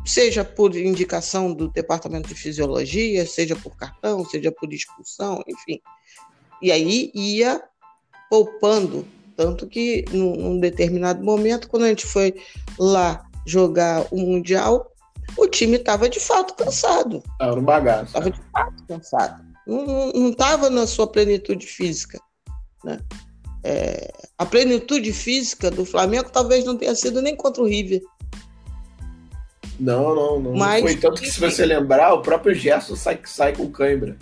seja 0.06 0.46
por 0.46 0.76
indicação 0.76 1.52
do 1.52 1.68
departamento 1.70 2.30
de 2.30 2.36
fisiologia, 2.36 3.26
seja 3.26 3.56
por 3.56 3.76
cartão, 3.76 4.24
seja 4.26 4.52
por 4.52 4.72
expulsão, 4.72 5.44
enfim. 5.48 5.82
E 6.62 6.72
aí 6.72 7.12
ia 7.14 7.62
poupando, 8.30 9.08
tanto 9.36 9.68
que 9.68 10.06
num, 10.12 10.36
num 10.36 10.60
determinado 10.60 11.24
momento, 11.24 11.68
quando 11.68 11.84
a 11.84 11.90
gente 11.90 12.06
foi 12.06 12.36
lá 12.78 13.26
jogar 13.46 14.06
o 14.12 14.18
Mundial, 14.18 14.92
o 15.38 15.48
time 15.48 15.78
estava 15.78 16.08
de 16.08 16.20
fato 16.20 16.54
cansado. 16.54 17.24
Estava 17.34 17.56
no 17.56 17.62
bagaço. 17.64 18.06
Estava 18.06 18.30
de 18.30 18.42
fato 18.52 18.84
cansado. 18.88 19.46
Não 19.66 20.30
estava 20.30 20.70
na 20.70 20.86
sua 20.86 21.08
plenitude 21.08 21.66
física. 21.66 22.20
Né? 22.84 23.00
É, 23.68 24.14
a 24.38 24.46
plenitude 24.46 25.12
física 25.12 25.72
do 25.72 25.84
Flamengo 25.84 26.30
talvez 26.32 26.64
não 26.64 26.78
tenha 26.78 26.94
sido 26.94 27.20
nem 27.20 27.36
contra 27.36 27.64
o 27.64 27.66
River. 27.66 28.00
Não, 29.80 30.14
não, 30.14 30.40
não. 30.40 30.54
Mas, 30.54 30.84
Foi 30.84 30.96
tanto 30.96 31.20
que, 31.20 31.32
se 31.32 31.40
você 31.40 31.66
lembrar, 31.66 32.14
o 32.14 32.22
próprio 32.22 32.54
Gerson 32.54 32.96
sai, 32.96 33.20
sai 33.26 33.54
com 33.54 33.72
cãibra. 33.72 34.20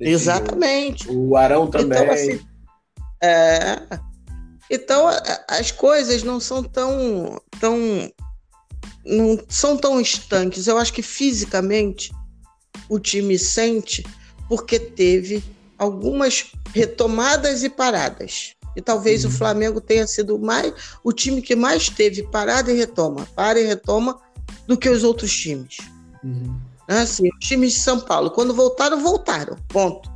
Exatamente. 0.00 1.08
O 1.08 1.36
Arão 1.36 1.66
então, 1.68 1.82
também. 1.82 2.02
Então, 2.02 2.12
assim, 2.12 2.40
é... 3.22 3.82
então, 4.68 5.06
as 5.48 5.70
coisas 5.70 6.24
não 6.24 6.40
são 6.40 6.64
tão, 6.64 7.40
tão. 7.60 7.78
não 9.06 9.38
são 9.48 9.76
tão 9.76 10.00
estanques. 10.00 10.66
Eu 10.66 10.76
acho 10.76 10.92
que 10.92 11.02
fisicamente 11.02 12.10
o 12.88 12.98
time 12.98 13.38
sente 13.38 14.04
porque 14.48 14.80
teve 14.80 15.40
algumas 15.80 16.52
retomadas 16.74 17.64
e 17.64 17.70
paradas. 17.70 18.54
E 18.76 18.82
talvez 18.82 19.24
uhum. 19.24 19.30
o 19.30 19.32
Flamengo 19.32 19.80
tenha 19.80 20.06
sido 20.06 20.38
mais 20.38 20.72
o 21.02 21.10
time 21.10 21.40
que 21.40 21.56
mais 21.56 21.88
teve 21.88 22.22
parada 22.24 22.70
e 22.70 22.76
retoma, 22.76 23.26
para 23.34 23.58
e 23.58 23.66
retoma 23.66 24.20
do 24.66 24.76
que 24.76 24.88
os 24.88 25.02
outros 25.02 25.32
times. 25.32 25.78
Uhum. 26.22 26.54
Assim, 26.86 27.28
os 27.28 27.48
times 27.48 27.72
de 27.72 27.80
São 27.80 27.98
Paulo, 27.98 28.30
quando 28.30 28.54
voltaram, 28.54 29.00
voltaram. 29.00 29.56
Ponto. 29.68 30.10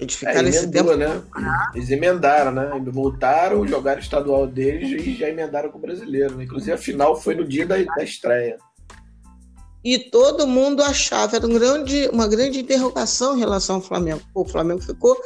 Eles 0.00 0.14
é, 0.14 0.18
ficaram 0.18 0.48
é, 0.48 0.50
emendou, 0.50 0.70
tempo. 0.72 0.96
Né? 0.96 1.22
Eles 1.74 1.90
emendaram, 1.90 2.52
né? 2.52 2.70
Voltaram, 2.86 3.66
jogaram 3.66 3.98
o 3.98 4.02
estadual 4.02 4.46
deles 4.46 5.06
e 5.06 5.14
já 5.14 5.28
emendaram 5.28 5.70
com 5.70 5.78
o 5.78 5.80
brasileiro. 5.80 6.34
Né? 6.36 6.44
Inclusive 6.44 6.72
a 6.72 6.78
final 6.78 7.20
foi 7.20 7.34
no 7.34 7.46
dia 7.46 7.66
da, 7.66 7.76
da 7.76 8.02
estreia. 8.02 8.58
E 9.86 10.00
todo 10.00 10.48
mundo 10.48 10.82
achava, 10.82 11.36
era 11.36 11.46
um 11.46 11.52
grande, 11.52 12.08
uma 12.12 12.26
grande 12.26 12.58
interrogação 12.58 13.36
em 13.36 13.38
relação 13.38 13.76
ao 13.76 13.80
Flamengo. 13.80 14.20
Pô, 14.34 14.42
o 14.42 14.48
Flamengo 14.48 14.82
ficou 14.82 15.16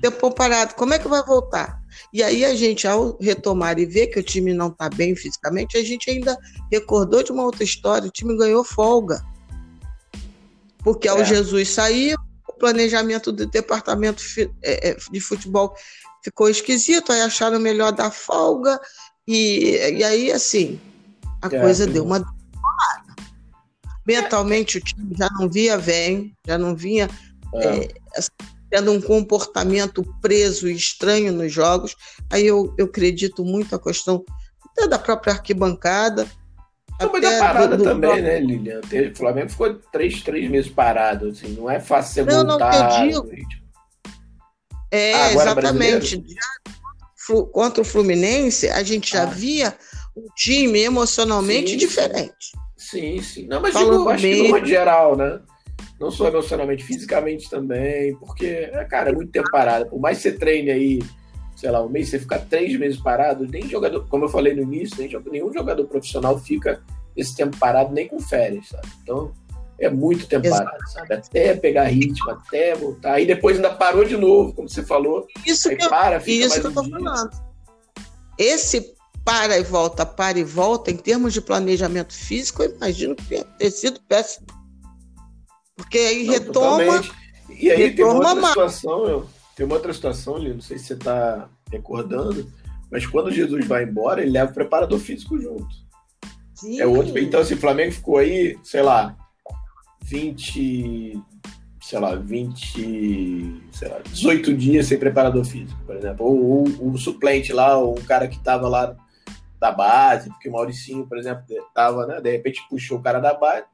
tempo 0.00 0.30
parado, 0.30 0.76
como 0.76 0.94
é 0.94 1.00
que 1.00 1.08
vai 1.08 1.20
voltar? 1.24 1.82
E 2.12 2.22
aí 2.22 2.44
a 2.44 2.54
gente, 2.54 2.86
ao 2.86 3.18
retomar 3.20 3.76
e 3.76 3.84
ver 3.84 4.06
que 4.06 4.20
o 4.20 4.22
time 4.22 4.54
não 4.54 4.68
está 4.68 4.88
bem 4.88 5.16
fisicamente, 5.16 5.76
a 5.76 5.82
gente 5.82 6.08
ainda 6.08 6.38
recordou 6.70 7.24
de 7.24 7.32
uma 7.32 7.42
outra 7.42 7.64
história, 7.64 8.06
o 8.06 8.12
time 8.12 8.38
ganhou 8.38 8.62
folga. 8.62 9.20
Porque 10.84 11.08
ao 11.08 11.22
é. 11.22 11.24
Jesus 11.24 11.70
sair, 11.70 12.14
o 12.48 12.52
planejamento 12.52 13.32
do 13.32 13.48
departamento 13.48 14.22
é, 14.62 14.90
é, 14.90 14.96
de 15.10 15.18
futebol 15.18 15.74
ficou 16.22 16.48
esquisito, 16.48 17.10
aí 17.10 17.20
acharam 17.20 17.58
melhor 17.58 17.90
dar 17.90 18.12
folga, 18.12 18.80
e, 19.26 19.76
e 19.92 20.04
aí, 20.04 20.30
assim, 20.30 20.80
a 21.42 21.48
é, 21.48 21.60
coisa 21.60 21.84
deu 21.84 22.04
uma 22.04 22.24
Mentalmente 24.06 24.78
o 24.78 24.80
time 24.80 25.14
já 25.16 25.28
não 25.38 25.48
via 25.48 25.78
bem, 25.78 26.34
já 26.46 26.58
não 26.58 26.76
vinha 26.76 27.08
é. 27.54 27.88
é 28.16 28.20
tendo 28.70 28.90
um 28.90 29.00
comportamento 29.00 30.02
preso 30.20 30.68
e 30.68 30.74
estranho 30.74 31.32
nos 31.32 31.52
jogos. 31.52 31.94
Aí 32.28 32.44
eu, 32.44 32.74
eu 32.76 32.86
acredito 32.86 33.44
muito 33.44 33.74
a 33.74 33.80
questão 33.80 34.24
até 34.64 34.88
da 34.88 34.98
própria 34.98 35.34
arquibancada. 35.34 36.26
Foi 37.00 37.20
da 37.20 37.38
parada 37.38 37.76
do, 37.76 37.82
do 37.82 37.84
também, 37.84 38.22
né, 38.22 38.40
Lilian? 38.40 38.80
O 38.80 39.16
Flamengo 39.16 39.50
ficou 39.50 39.74
três, 39.92 40.22
três 40.22 40.50
meses 40.50 40.70
parado, 40.70 41.28
assim, 41.28 41.48
não 41.54 41.70
é 41.70 41.78
fácil 41.78 42.24
você 42.24 42.30
não, 42.30 42.46
voltar. 42.46 42.90
Não, 42.90 43.10
eu 43.10 43.22
digo. 43.22 43.44
É, 44.90 45.14
ah, 45.14 45.32
exatamente. 45.32 46.24
contra 47.52 47.82
o 47.82 47.84
Fluminense, 47.84 48.68
a 48.68 48.82
gente 48.82 49.12
já 49.12 49.24
ah. 49.24 49.26
via 49.26 49.76
um 50.16 50.26
time 50.36 50.80
emocionalmente 50.80 51.72
sim, 51.72 51.76
diferente. 51.76 52.52
Sim, 52.94 53.20
sim. 53.20 53.46
Não, 53.46 53.60
mas 53.60 53.72
Falando 53.72 53.98
digo, 53.98 54.08
acho 54.08 54.22
que 54.22 54.42
no 54.42 54.48
modo 54.50 54.66
geral, 54.66 55.16
né? 55.16 55.40
não 55.98 56.10
só 56.10 56.28
emocionalmente, 56.28 56.84
fisicamente 56.84 57.48
também, 57.48 58.14
porque, 58.16 58.46
é, 58.46 58.84
cara, 58.84 59.10
é 59.10 59.12
muito 59.12 59.30
tempo 59.30 59.50
parado. 59.50 59.86
Por 59.86 60.00
mais 60.00 60.18
que 60.18 60.24
você 60.24 60.32
treine 60.32 60.70
aí, 60.70 61.02
sei 61.56 61.70
lá, 61.70 61.82
um 61.82 61.88
mês, 61.88 62.08
você 62.08 62.18
ficar 62.18 62.40
três 62.40 62.78
meses 62.78 63.00
parado, 63.00 63.46
nem 63.46 63.68
jogador, 63.68 64.06
como 64.08 64.24
eu 64.24 64.28
falei 64.28 64.54
no 64.54 64.62
início, 64.62 64.96
nem, 64.98 65.10
nenhum 65.30 65.52
jogador 65.52 65.86
profissional 65.86 66.38
fica 66.38 66.82
esse 67.16 67.34
tempo 67.36 67.56
parado 67.58 67.92
nem 67.92 68.08
com 68.08 68.18
férias, 68.18 68.68
sabe? 68.68 68.88
Então, 69.02 69.32
é 69.78 69.88
muito 69.88 70.26
tempo 70.26 70.46
Exato. 70.46 70.64
parado, 70.64 70.88
sabe? 70.90 71.14
Até 71.14 71.54
pegar 71.54 71.84
ritmo, 71.84 72.30
até 72.30 72.74
voltar. 72.74 73.14
Aí 73.14 73.26
depois 73.26 73.56
ainda 73.56 73.70
parou 73.70 74.04
de 74.04 74.16
novo, 74.16 74.52
como 74.52 74.68
você 74.68 74.82
falou. 74.82 75.26
Isso 75.46 75.68
aí 75.68 75.76
que 75.76 75.88
para, 75.88 76.20
fica 76.20 76.46
isso 76.46 76.60
que 76.60 76.66
eu 76.66 76.72
tô 76.72 76.84
falando. 76.84 77.30
Esse 78.36 78.94
para 79.24 79.58
e 79.58 79.64
volta, 79.64 80.04
para 80.04 80.38
e 80.38 80.44
volta, 80.44 80.90
em 80.90 80.96
termos 80.96 81.32
de 81.32 81.40
planejamento 81.40 82.12
físico, 82.12 82.62
eu 82.62 82.76
imagino 82.76 83.16
que 83.16 83.24
tenha 83.24 83.70
sido 83.70 84.00
péssimo. 84.06 84.46
Porque 85.74 85.98
aí 85.98 86.24
não, 86.24 86.32
retoma. 86.32 86.84
Totalmente. 86.84 87.12
E 87.48 87.70
aí 87.70 87.88
retoma 87.88 87.94
tem 87.94 88.04
uma 88.04 88.30
outra 88.30 88.48
situação, 88.48 89.06
eu, 89.06 89.26
tem 89.56 89.66
uma 89.66 89.74
outra 89.76 89.92
situação, 89.92 90.38
Lino, 90.38 90.54
não 90.54 90.60
sei 90.60 90.78
se 90.78 90.86
você 90.86 90.94
está 90.94 91.48
recordando, 91.70 92.50
mas 92.90 93.06
quando 93.06 93.30
Jesus 93.30 93.66
vai 93.66 93.84
embora, 93.84 94.20
ele 94.20 94.30
leva 94.30 94.50
o 94.50 94.54
preparador 94.54 94.98
físico 94.98 95.40
junto. 95.40 95.84
Sim. 96.54 96.80
É 96.80 96.86
outro. 96.86 97.18
Então, 97.18 97.40
esse 97.40 97.52
assim, 97.52 97.60
Flamengo 97.60 97.92
ficou 97.92 98.18
aí, 98.18 98.56
sei 98.62 98.82
lá, 98.82 99.16
20, 100.04 101.20
sei 101.80 101.98
lá, 101.98 102.14
20, 102.14 103.62
sei 103.72 103.88
lá, 103.88 104.00
18 104.10 104.54
dias 104.54 104.86
sem 104.86 104.98
preparador 104.98 105.44
físico, 105.44 105.78
por 105.84 105.96
exemplo. 105.96 106.26
Ou, 106.26 106.64
o 106.64 106.96
suplente 106.96 107.52
lá, 107.52 107.76
ou 107.76 107.98
um 107.98 108.02
cara 108.02 108.28
que 108.28 108.36
estava 108.36 108.68
lá 108.68 108.96
da 109.64 109.72
base, 109.72 110.28
porque 110.28 110.48
o 110.48 110.52
Mauricinho, 110.52 111.06
por 111.06 111.18
exemplo, 111.18 111.44
estava, 111.48 112.06
né? 112.06 112.20
De 112.20 112.30
repente 112.30 112.66
puxou 112.68 112.98
o 112.98 113.02
cara 113.02 113.18
da 113.18 113.34
base 113.34 113.64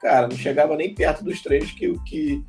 cara, 0.00 0.28
não 0.28 0.36
chegava 0.36 0.76
nem 0.76 0.94
perto 0.94 1.24
dos 1.24 1.42
treinos 1.42 1.70
que, 1.72 1.92
que, 2.00 2.44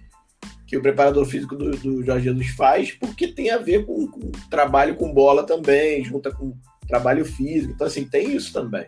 que 0.66 0.78
o 0.78 0.82
preparador 0.82 1.26
físico 1.26 1.56
do, 1.56 1.72
do 1.72 2.04
Jorge 2.04 2.26
Jesus 2.26 2.50
faz, 2.50 2.92
porque 2.92 3.28
tem 3.28 3.52
a 3.52 3.58
ver 3.58 3.86
com, 3.86 4.08
com 4.08 4.32
trabalho 4.50 4.96
com 4.96 5.14
bola 5.14 5.44
também, 5.46 6.04
junta 6.04 6.32
com 6.32 6.56
trabalho 6.88 7.26
físico. 7.26 7.74
Então, 7.74 7.88
assim, 7.88 8.08
tem 8.08 8.36
isso 8.36 8.54
também. 8.54 8.88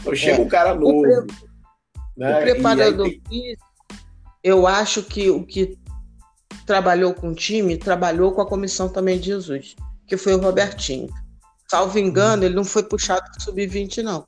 Então 0.00 0.14
chega 0.14 0.38
é, 0.38 0.40
um 0.40 0.48
cara 0.48 0.74
novo. 0.74 0.98
O, 0.98 1.02
pre... 1.02 1.36
né? 2.16 2.38
o 2.38 2.42
preparador 2.42 3.08
tem... 3.08 3.20
físico, 3.28 3.66
eu 4.42 4.66
acho 4.66 5.02
que 5.02 5.30
o 5.30 5.44
que 5.44 5.78
trabalhou 6.66 7.12
com 7.12 7.30
o 7.30 7.34
time, 7.34 7.76
trabalhou 7.76 8.32
com 8.32 8.40
a 8.40 8.46
comissão 8.46 8.88
também 8.88 9.18
de 9.18 9.26
Jesus, 9.26 9.76
que 10.06 10.16
foi 10.16 10.34
o 10.34 10.40
Robertinho. 10.40 11.08
Salvo 11.70 11.98
engano, 12.00 12.44
ele 12.44 12.54
não 12.54 12.64
foi 12.64 12.82
puxado 12.82 13.22
para 13.30 13.40
sub-20, 13.40 14.02
não. 14.02 14.26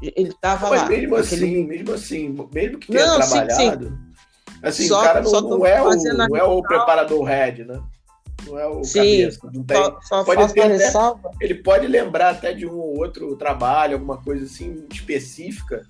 Ele 0.00 0.28
estava 0.28 0.68
lá. 0.68 0.86
Mesmo 0.86 1.16
aquele... 1.16 1.44
assim, 1.44 1.64
mesmo 1.64 1.92
assim, 1.92 2.48
mesmo 2.54 2.78
que 2.78 2.92
tenha 2.92 3.06
não, 3.06 3.16
trabalhado, 3.16 3.86
sim, 3.86 3.90
sim. 3.90 4.58
assim, 4.62 4.88
só, 4.88 5.00
o 5.00 5.04
cara 5.04 5.22
não, 5.22 5.40
não 5.40 5.66
é, 5.66 5.82
o, 5.82 5.90
não 5.90 6.36
é 6.36 6.42
o 6.44 6.62
preparador 6.62 7.24
head, 7.24 7.64
né? 7.64 7.82
Não 8.46 8.58
é 8.58 8.66
o 8.66 8.82
sim, 8.84 8.98
cabeça. 8.98 9.50
Não 9.52 9.64
tem, 9.64 9.76
só, 9.76 10.00
só 10.02 10.24
pode 10.24 10.54
ter 10.54 10.62
até, 10.62 10.92
ele 11.40 11.54
pode 11.56 11.86
lembrar 11.86 12.30
até 12.30 12.52
de 12.52 12.66
um 12.66 12.74
ou 12.74 12.98
outro 12.98 13.36
trabalho, 13.36 13.94
alguma 13.94 14.18
coisa 14.18 14.44
assim 14.44 14.86
específica, 14.92 15.84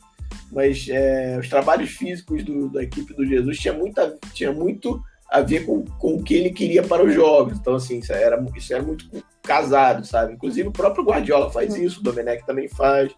mas 0.50 0.86
é, 0.88 1.38
os 1.38 1.48
trabalhos 1.48 1.90
físicos 1.90 2.44
do, 2.44 2.68
da 2.70 2.82
equipe 2.82 3.14
do 3.14 3.26
Jesus 3.26 3.58
tinha, 3.58 3.74
muita, 3.74 4.18
tinha 4.32 4.52
muito 4.52 5.02
a 5.33 5.41
ver 5.41 5.64
com, 5.64 5.83
com 5.99 6.16
o 6.16 6.22
que 6.22 6.35
ele 6.35 6.51
queria 6.51 6.83
para 6.83 7.03
os 7.03 7.14
jogos. 7.14 7.59
Então, 7.59 7.74
assim, 7.74 7.99
isso 7.99 8.12
era, 8.12 8.39
isso 8.55 8.74
era 8.74 8.83
muito 8.83 9.09
casado, 9.43 10.07
sabe? 10.07 10.35
Inclusive 10.35 10.68
o 10.68 10.72
próprio 10.72 11.03
Guardiola 11.03 11.51
faz 11.51 11.74
isso, 11.74 12.01
o 12.01 12.03
Domenech 12.03 12.45
também 12.45 12.68
faz, 12.68 13.12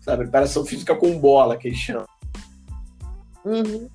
sabe? 0.00 0.24
Preparação 0.24 0.66
física 0.66 0.96
com 0.96 1.16
bola, 1.16 1.56
que 1.56 1.68
eles 1.68 1.78
chamam. 1.78 2.06
Uhum. 3.44 3.88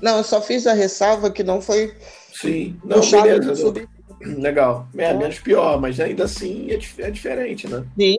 Não, 0.00 0.16
eu 0.16 0.24
só 0.24 0.40
fiz 0.40 0.66
a 0.66 0.72
ressalva 0.72 1.30
que 1.30 1.44
não 1.44 1.60
foi. 1.60 1.94
Sim, 2.32 2.80
não, 2.82 3.00
beleza. 3.00 3.74
Legal. 4.38 4.88
É, 4.96 5.12
menos 5.12 5.38
pior, 5.40 5.78
mas 5.78 6.00
ainda 6.00 6.24
assim 6.24 6.70
é, 6.70 6.78
é 7.02 7.10
diferente, 7.10 7.68
né? 7.68 7.84
Sim. 7.98 8.16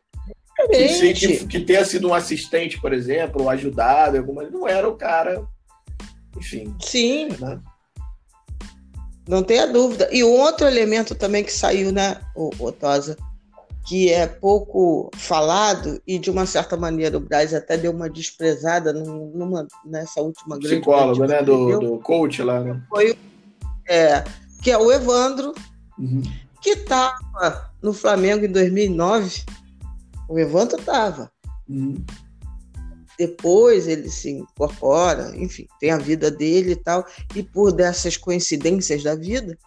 Que, 0.69 1.13
que, 1.13 1.47
que, 1.47 1.59
tenha 1.61 1.83
sido 1.85 2.09
um 2.09 2.13
assistente, 2.13 2.79
por 2.79 2.93
exemplo, 2.93 3.43
ou 3.43 3.49
ajudado, 3.49 4.17
alguma, 4.17 4.43
não 4.43 4.67
era 4.67 4.87
o 4.87 4.95
cara 4.95 5.47
enfim. 6.37 6.75
Sim. 6.81 7.29
Né? 7.39 7.59
Não 9.27 9.43
tenha 9.43 9.67
dúvida. 9.67 10.09
E 10.11 10.23
outro 10.23 10.67
elemento 10.67 11.15
também 11.15 11.43
que 11.43 11.53
saiu, 11.53 11.91
né, 11.91 12.19
o, 12.35 12.49
o 12.59 12.71
Tosa, 12.71 13.17
que 13.87 14.11
é 14.11 14.27
pouco 14.27 15.09
falado 15.15 16.01
e 16.05 16.19
de 16.19 16.29
uma 16.29 16.45
certa 16.45 16.77
maneira 16.77 17.17
o 17.17 17.19
Braz 17.19 17.53
até 17.53 17.77
deu 17.77 17.91
uma 17.91 18.09
desprezada 18.09 18.93
numa, 18.93 19.67
nessa 19.85 20.21
última 20.21 20.57
grande 20.57 20.75
psicólogo, 20.75 21.25
né, 21.25 21.41
do, 21.41 21.79
do 21.79 21.99
coach 21.99 22.41
lá, 22.43 22.59
né? 22.59 22.81
Foi 22.89 23.17
é, 23.87 24.23
que 24.61 24.69
é 24.69 24.77
o 24.77 24.91
Evandro, 24.91 25.53
uhum. 25.97 26.21
que 26.61 26.71
estava 26.71 27.71
no 27.81 27.93
Flamengo 27.93 28.45
em 28.45 28.51
2009. 28.51 29.43
O 30.27 30.37
Evandro 30.37 30.77
estava. 30.77 31.31
Uhum 31.67 32.03
depois 33.19 33.85
ele 33.85 34.09
se 34.09 34.29
incorpora, 34.29 35.35
enfim, 35.35 35.67
tem 35.77 35.91
a 35.91 35.97
vida 35.97 36.31
dele 36.31 36.71
e 36.71 36.75
tal, 36.77 37.05
e 37.35 37.43
por 37.43 37.73
dessas 37.73 38.15
coincidências 38.15 39.03
da 39.03 39.13
vida, 39.13 39.57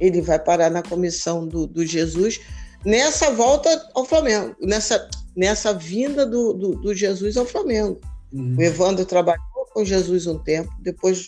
ele 0.00 0.20
vai 0.20 0.36
parar 0.36 0.68
na 0.68 0.82
comissão 0.82 1.46
do, 1.46 1.64
do 1.64 1.86
Jesus 1.86 2.40
nessa 2.84 3.30
volta 3.30 3.70
ao 3.94 4.04
Flamengo, 4.04 4.56
nessa, 4.60 5.08
nessa 5.36 5.72
vinda 5.72 6.26
do, 6.26 6.52
do, 6.52 6.74
do 6.74 6.92
Jesus 6.92 7.36
ao 7.36 7.46
Flamengo. 7.46 8.00
Uhum. 8.32 8.56
O 8.58 8.62
Evandro 8.62 9.04
trabalhou 9.04 9.42
com 9.72 9.84
Jesus 9.84 10.26
um 10.26 10.40
tempo, 10.40 10.68
depois 10.80 11.24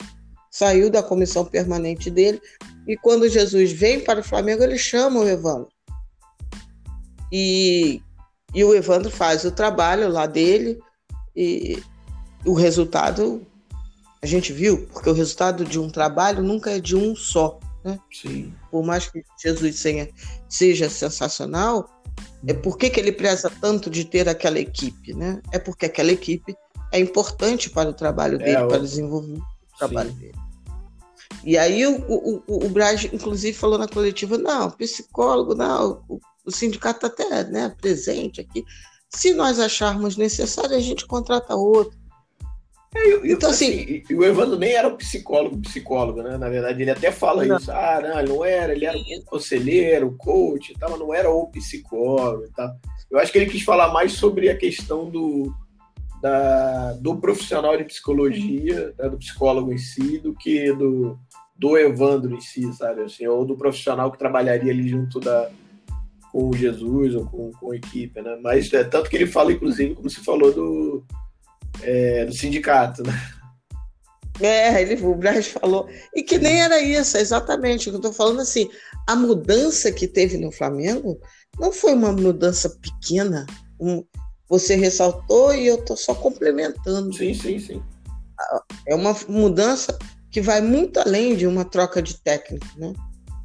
saiu 0.51 0.91
da 0.91 1.05
comissão 1.05 1.45
permanente 1.45 2.11
dele, 2.11 2.43
e 2.85 2.97
quando 2.97 3.29
Jesus 3.29 3.71
vem 3.71 4.01
para 4.01 4.19
o 4.19 4.25
Flamengo, 4.25 4.65
ele 4.65 4.77
chama 4.77 5.21
o 5.21 5.29
Evandro. 5.29 5.69
E, 7.31 8.03
e 8.53 8.65
o 8.65 8.75
Evandro 8.75 9.09
faz 9.09 9.45
o 9.45 9.53
trabalho 9.53 10.09
lá 10.09 10.27
dele, 10.27 10.81
e 11.35 11.83
o 12.45 12.53
resultado 12.53 13.47
a 14.23 14.27
gente 14.27 14.53
viu, 14.53 14.87
porque 14.87 15.11
o 15.11 15.13
resultado 15.13 15.65
de 15.65 15.79
um 15.79 15.91
trabalho 15.91 16.43
nunca 16.43 16.71
é 16.71 16.81
de 16.81 16.97
um 16.97 17.15
só. 17.15 17.59
Né? 17.85 17.99
Sim. 18.11 18.55
Por 18.71 18.83
mais 18.83 19.07
que 19.07 19.23
Jesus 19.43 19.77
seja, 19.77 20.09
seja 20.49 20.89
sensacional, 20.89 21.91
é 22.47 22.55
por 22.55 22.79
que, 22.79 22.89
que 22.89 22.99
ele 22.99 23.13
preza 23.13 23.51
tanto 23.61 23.91
de 23.91 24.05
ter 24.05 24.27
aquela 24.29 24.59
equipe? 24.59 25.13
Né? 25.13 25.43
É 25.53 25.59
porque 25.59 25.85
aquela 25.87 26.11
equipe 26.11 26.57
é 26.91 26.99
importante 26.99 27.69
para 27.69 27.91
o 27.91 27.93
trabalho 27.93 28.39
dele, 28.39 28.53
é, 28.53 28.67
para 28.67 28.79
o 28.79 28.83
desenvolvimento 28.83 29.41
do 29.41 29.79
trabalho 29.79 30.11
Sim. 30.13 30.17
dele. 30.17 30.39
E 31.43 31.59
aí 31.59 31.87
o, 31.87 32.01
o, 32.09 32.43
o, 32.47 32.65
o 32.65 32.69
Braz, 32.71 33.05
inclusive, 33.05 33.57
falou 33.57 33.79
na 33.79 33.89
coletiva, 33.89 34.39
não, 34.39 34.71
psicólogo, 34.71 35.55
não, 35.55 36.03
o, 36.09 36.19
o 36.47 36.51
sindicato 36.51 37.07
está 37.07 37.25
até 37.25 37.45
né, 37.51 37.75
presente 37.79 38.41
aqui. 38.41 38.65
Se 39.11 39.33
nós 39.33 39.59
acharmos 39.59 40.17
necessário, 40.17 40.77
a 40.77 40.81
gente 40.81 41.07
contrata 41.07 41.55
outro. 41.55 41.97
É, 42.95 43.33
então, 43.33 43.51
assim, 43.51 44.03
assim, 44.05 44.15
o 44.15 44.25
Evandro 44.25 44.57
nem 44.57 44.73
era 44.73 44.87
o 44.87 44.97
psicólogo, 44.97 45.61
psicólogo, 45.63 46.23
né? 46.23 46.39
Na 46.39 46.49
verdade, 46.49 46.81
ele 46.81 46.93
até 46.93 47.11
fala 47.11 47.45
não. 47.45 47.57
isso. 47.57 47.71
Ah, 47.73 48.01
não, 48.01 48.19
ele 48.21 48.29
não 48.29 48.45
era, 48.45 48.73
ele 48.73 48.85
era 48.85 48.97
o 48.97 49.25
conselheiro, 49.25 50.15
coach 50.17 50.71
e 50.73 50.79
tal, 50.79 50.97
não 50.97 51.13
era 51.13 51.29
o 51.29 51.49
psicólogo 51.49 52.45
e 52.45 52.51
tal. 52.51 52.71
Eu 53.11 53.19
acho 53.19 53.33
que 53.33 53.39
ele 53.39 53.51
quis 53.51 53.63
falar 53.63 53.93
mais 53.93 54.13
sobre 54.13 54.49
a 54.49 54.57
questão 54.57 55.11
do, 55.11 55.53
da, 56.23 56.93
do 56.95 57.17
profissional 57.17 57.77
de 57.77 57.85
psicologia, 57.85 58.95
né, 58.97 59.09
do 59.09 59.19
psicólogo 59.19 59.73
em 59.73 59.79
si, 59.79 60.19
do 60.19 60.33
que 60.33 60.73
do, 60.73 61.19
do 61.57 61.77
Evandro 61.77 62.35
em 62.35 62.41
si, 62.41 62.73
sabe? 62.73 63.03
Assim, 63.03 63.27
ou 63.27 63.45
do 63.45 63.57
profissional 63.57 64.11
que 64.11 64.19
trabalharia 64.19 64.73
ali 64.73 64.89
junto 64.89 65.19
da, 65.19 65.51
com 66.35 66.53
Jesus 66.53 67.15
ou 67.15 67.27
com, 67.27 67.53
com 67.53 67.71
a 67.71 67.77
equipe, 67.77 68.21
né? 68.21 68.37
Mas 68.43 68.73
é 68.73 68.83
tanto 68.83 69.09
que 69.09 69.15
ele 69.15 69.29
fala, 69.29 69.53
inclusive, 69.53 69.95
como 69.95 70.11
você 70.11 70.21
falou, 70.21 70.53
do, 70.53 71.05
é, 71.81 72.25
do 72.25 72.35
sindicato, 72.35 73.05
né? 73.05 73.13
É, 74.41 74.83
ele, 74.83 75.01
o 75.01 75.15
Braz 75.15 75.47
falou. 75.47 75.89
E 76.13 76.25
que 76.25 76.37
nem 76.37 76.61
era 76.61 76.83
isso, 76.83 77.17
exatamente. 77.17 77.89
O 77.89 77.93
que 77.93 77.97
eu 77.97 78.01
estou 78.01 78.13
falando 78.13 78.41
assim, 78.41 78.69
a 79.07 79.15
mudança 79.15 79.93
que 79.93 80.09
teve 80.09 80.37
no 80.37 80.51
Flamengo 80.51 81.21
não 81.57 81.71
foi 81.71 81.95
uma 81.95 82.11
mudança 82.11 82.69
pequena. 82.69 83.47
Um, 83.79 84.05
você 84.49 84.75
ressaltou 84.75 85.55
e 85.55 85.69
eu 85.69 85.77
estou 85.77 85.97
só 85.97 86.17
complementando. 86.17 87.15
Sim, 87.17 87.33
sim, 87.33 87.61
sim. 87.61 87.83
É 88.89 88.95
uma 88.97 89.17
mudança 89.29 89.97
que 90.33 90.41
vai 90.41 90.61
muito 90.61 90.99
além 90.99 91.37
de 91.37 91.47
uma 91.47 91.65
troca 91.65 92.03
de 92.03 92.21
técnico, 92.21 92.67
né? 92.77 92.93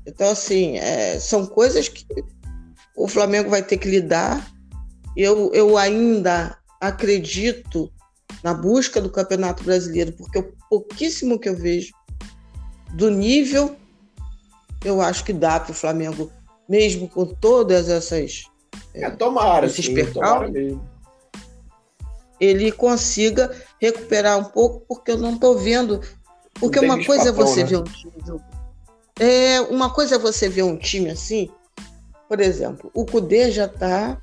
Então, 0.07 0.27
assim, 0.27 0.79
é, 0.79 1.19
são 1.19 1.45
coisas 1.45 1.87
que 1.87 2.03
o 2.99 3.07
Flamengo 3.07 3.49
vai 3.49 3.63
ter 3.63 3.77
que 3.77 3.87
lidar. 3.87 4.45
Eu, 5.15 5.51
eu 5.53 5.77
ainda 5.77 6.57
acredito 6.81 7.89
na 8.43 8.53
busca 8.53 9.01
do 9.01 9.09
Campeonato 9.09 9.63
Brasileiro, 9.63 10.11
porque 10.11 10.39
o 10.39 10.53
pouquíssimo 10.69 11.39
que 11.39 11.47
eu 11.47 11.55
vejo 11.55 11.93
do 12.91 13.09
nível, 13.09 13.75
eu 14.83 15.01
acho 15.01 15.23
que 15.23 15.31
dá 15.31 15.59
para 15.59 15.71
o 15.71 15.75
Flamengo, 15.75 16.29
mesmo 16.67 17.07
com 17.07 17.25
todas 17.25 17.89
essas. 17.89 18.43
É, 18.93 19.09
tomara, 19.09 19.65
esses 19.65 19.85
sim, 19.85 20.05
tomara 20.05 20.49
mesmo. 20.49 20.87
Ele 22.39 22.71
consiga 22.71 23.51
recuperar 23.79 24.37
um 24.37 24.43
pouco, 24.43 24.85
porque 24.87 25.11
eu 25.11 25.17
não 25.17 25.35
estou 25.35 25.57
vendo. 25.57 26.01
Porque 26.59 26.79
uma 26.79 27.03
coisa 27.03 27.29
é 27.29 27.31
você 27.31 27.63
né? 27.63 27.69
ver 27.69 27.77
um 27.77 27.83
time. 27.83 28.13
É, 29.19 29.61
uma 29.61 29.89
coisa 29.89 30.15
é 30.15 30.19
você 30.19 30.47
ver 30.47 30.63
um 30.63 30.77
time 30.77 31.09
assim, 31.09 31.49
por 32.29 32.39
exemplo, 32.39 32.91
o 32.93 33.03
Cudê 33.03 33.49
já 33.49 33.65
está 33.65 34.21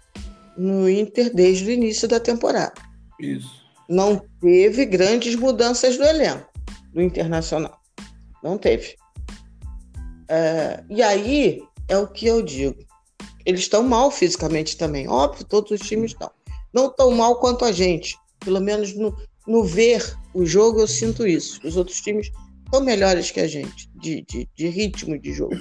no 0.56 0.88
Inter 0.88 1.34
desde 1.34 1.66
o 1.66 1.70
início 1.72 2.06
da 2.06 2.20
temporada. 2.20 2.72
Isso. 3.18 3.66
Não 3.88 4.22
teve 4.40 4.86
grandes 4.86 5.34
mudanças 5.34 5.96
do 5.96 6.04
elenco 6.04 6.48
do 6.94 7.02
Internacional. 7.02 7.78
Não 8.42 8.56
teve. 8.56 8.94
É, 10.28 10.84
e 10.88 11.02
aí 11.02 11.60
é 11.88 11.98
o 11.98 12.06
que 12.06 12.26
eu 12.26 12.42
digo. 12.42 12.76
Eles 13.44 13.60
estão 13.60 13.82
mal 13.82 14.10
fisicamente 14.10 14.76
também. 14.76 15.08
Óbvio, 15.08 15.44
todos 15.44 15.72
os 15.72 15.80
times 15.80 16.12
estão. 16.12 16.30
Não 16.72 16.88
tão 16.88 17.10
mal 17.10 17.40
quanto 17.40 17.64
a 17.64 17.72
gente. 17.72 18.16
Pelo 18.38 18.60
menos 18.60 18.94
no, 18.94 19.16
no 19.48 19.64
ver 19.64 20.16
o 20.32 20.46
jogo, 20.46 20.80
eu 20.80 20.86
sinto 20.86 21.26
isso. 21.26 21.60
Os 21.64 21.76
outros 21.76 22.00
times 22.00 22.30
são 22.72 22.82
melhores 22.82 23.30
que 23.30 23.40
a 23.40 23.48
gente, 23.48 23.90
de, 23.94 24.22
de, 24.22 24.48
de 24.54 24.68
ritmo 24.68 25.18
de 25.18 25.32
jogo. 25.32 25.56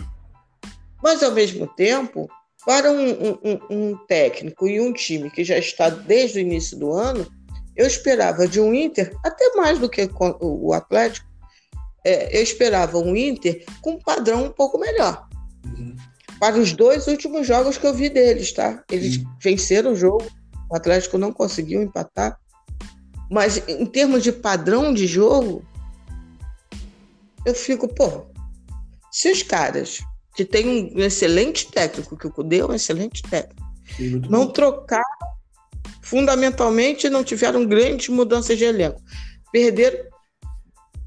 Mas, 1.05 1.21
ao 1.21 1.31
mesmo 1.31 1.67
tempo, 1.67 2.27
para 2.65 2.91
um, 2.91 3.11
um, 3.11 3.59
um, 3.69 3.97
técnico 4.07 4.67
e 4.67 4.81
um 4.81 4.91
time 4.91 5.29
que 5.29 5.43
já 5.43 5.55
está 5.55 5.87
desde 5.87 6.39
o 6.39 6.41
início 6.41 6.79
do 6.79 6.91
ano, 6.91 7.31
eu 7.75 7.85
esperava 7.85 8.47
de 8.47 8.59
um 8.59 8.73
Inter, 8.73 9.15
até 9.23 9.53
mais 9.53 9.77
do 9.77 9.87
que 9.87 10.09
o 10.41 10.73
Atlético, 10.73 11.27
é, 12.03 12.35
eu 12.35 12.41
esperava 12.41 12.97
um 12.97 13.15
Inter 13.15 13.63
com 13.83 13.91
um 13.91 13.99
padrão 13.99 14.45
um 14.45 14.49
pouco 14.49 14.79
melhor. 14.79 15.29
Uhum. 15.77 15.95
Para 16.39 16.57
os 16.57 16.73
dois 16.73 17.05
últimos 17.05 17.45
jogos 17.45 17.77
que 17.77 17.85
eu 17.85 17.93
vi 17.93 18.09
deles, 18.09 18.51
tá? 18.51 18.83
Eles 18.89 19.17
uhum. 19.17 19.25
venceram 19.39 19.91
o 19.91 19.95
jogo, 19.95 20.25
o 20.71 20.75
Atlético 20.75 21.19
não 21.19 21.31
conseguiu 21.31 21.83
empatar. 21.83 22.35
Mas 23.29 23.61
em 23.69 23.85
termos 23.85 24.23
de 24.23 24.31
padrão 24.31 24.91
de 24.91 25.05
jogo, 25.05 25.63
eu 27.45 27.53
fico, 27.53 27.87
pô, 27.87 28.25
se 29.11 29.31
os 29.31 29.43
caras 29.43 29.99
que 30.36 30.43
tem 30.45 30.93
um 30.95 30.99
excelente 30.99 31.71
técnico, 31.71 32.17
que 32.17 32.27
o 32.27 32.31
Cudê 32.31 32.59
é 32.59 32.65
um 32.65 32.73
excelente 32.73 33.23
técnico. 33.23 33.63
Não 34.29 34.47
trocaram, 34.47 35.03
fundamentalmente, 36.01 37.09
não 37.09 37.23
tiveram 37.23 37.65
grandes 37.65 38.09
mudanças 38.09 38.57
de 38.57 38.65
elenco. 38.65 39.01
Perderam 39.51 40.05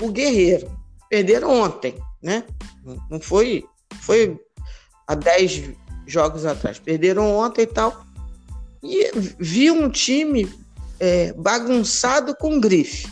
o 0.00 0.10
Guerreiro, 0.10 0.70
perderam 1.10 1.50
ontem, 1.50 1.94
né? 2.22 2.44
Não 3.10 3.20
foi, 3.20 3.64
foi 4.00 4.38
há 5.06 5.14
10, 5.14 5.74
jogos 6.08 6.46
atrás. 6.46 6.78
Perderam 6.78 7.36
ontem 7.36 7.62
e 7.62 7.66
tal. 7.66 8.04
E 8.82 9.10
vi 9.38 9.70
um 9.70 9.88
time 9.90 10.50
é, 10.98 11.32
bagunçado 11.34 12.34
com 12.34 12.58
grife. 12.58 13.08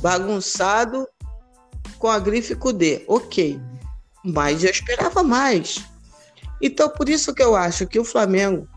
Bagunçado 0.00 1.08
com 1.98 2.08
a 2.08 2.18
grife 2.18 2.54
D. 2.74 3.04
Ok. 3.08 3.60
Mas 4.28 4.62
eu 4.62 4.70
esperava 4.70 5.22
mais. 5.22 5.82
Então, 6.60 6.88
por 6.88 7.08
isso 7.08 7.34
que 7.34 7.42
eu 7.42 7.56
acho 7.56 7.86
que 7.86 7.98
o 7.98 8.04
Flamengo 8.04 8.68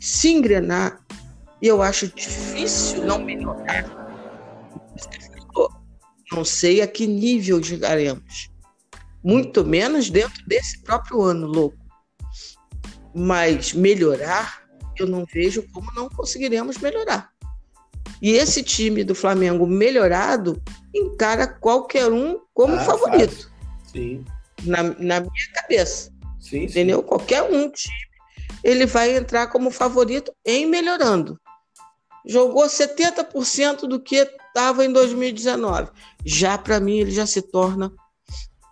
se 0.00 0.30
engrenar, 0.30 0.98
e 1.60 1.66
eu 1.66 1.82
acho 1.82 2.08
difícil 2.08 3.04
não 3.04 3.22
melhorar. 3.22 3.84
Não 6.32 6.44
sei 6.44 6.80
a 6.80 6.86
que 6.86 7.06
nível 7.06 7.62
chegaremos. 7.62 8.50
Muito 9.22 9.64
menos 9.64 10.08
dentro 10.08 10.42
desse 10.46 10.80
próprio 10.80 11.20
ano, 11.20 11.46
louco. 11.46 11.76
Mas 13.14 13.74
melhorar, 13.74 14.62
eu 14.96 15.06
não 15.06 15.26
vejo 15.26 15.66
como 15.72 15.92
não 15.92 16.08
conseguiremos 16.08 16.78
melhorar. 16.78 17.30
E 18.22 18.30
esse 18.30 18.62
time 18.62 19.02
do 19.02 19.14
Flamengo 19.14 19.66
melhorado 19.66 20.62
encara 20.94 21.46
qualquer 21.46 22.10
um 22.10 22.40
como 22.54 22.74
ah, 22.74 22.80
favorito. 22.80 23.49
Sim. 23.92 24.24
Na, 24.64 24.82
na 24.82 25.20
minha 25.20 25.52
cabeça. 25.54 26.12
Sim, 26.38 26.64
entendeu? 26.64 27.00
Sim. 27.00 27.06
Qualquer 27.06 27.42
um 27.42 27.70
time, 27.70 27.94
ele 28.62 28.86
vai 28.86 29.16
entrar 29.16 29.46
como 29.48 29.70
favorito 29.70 30.32
em 30.44 30.66
melhorando. 30.66 31.38
Jogou 32.26 32.64
70% 32.66 33.88
do 33.88 34.00
que 34.00 34.16
estava 34.16 34.84
em 34.84 34.92
2019. 34.92 35.90
Já 36.24 36.58
para 36.58 36.78
mim, 36.80 36.98
ele 36.98 37.10
já 37.10 37.26
se 37.26 37.40
torna 37.40 37.92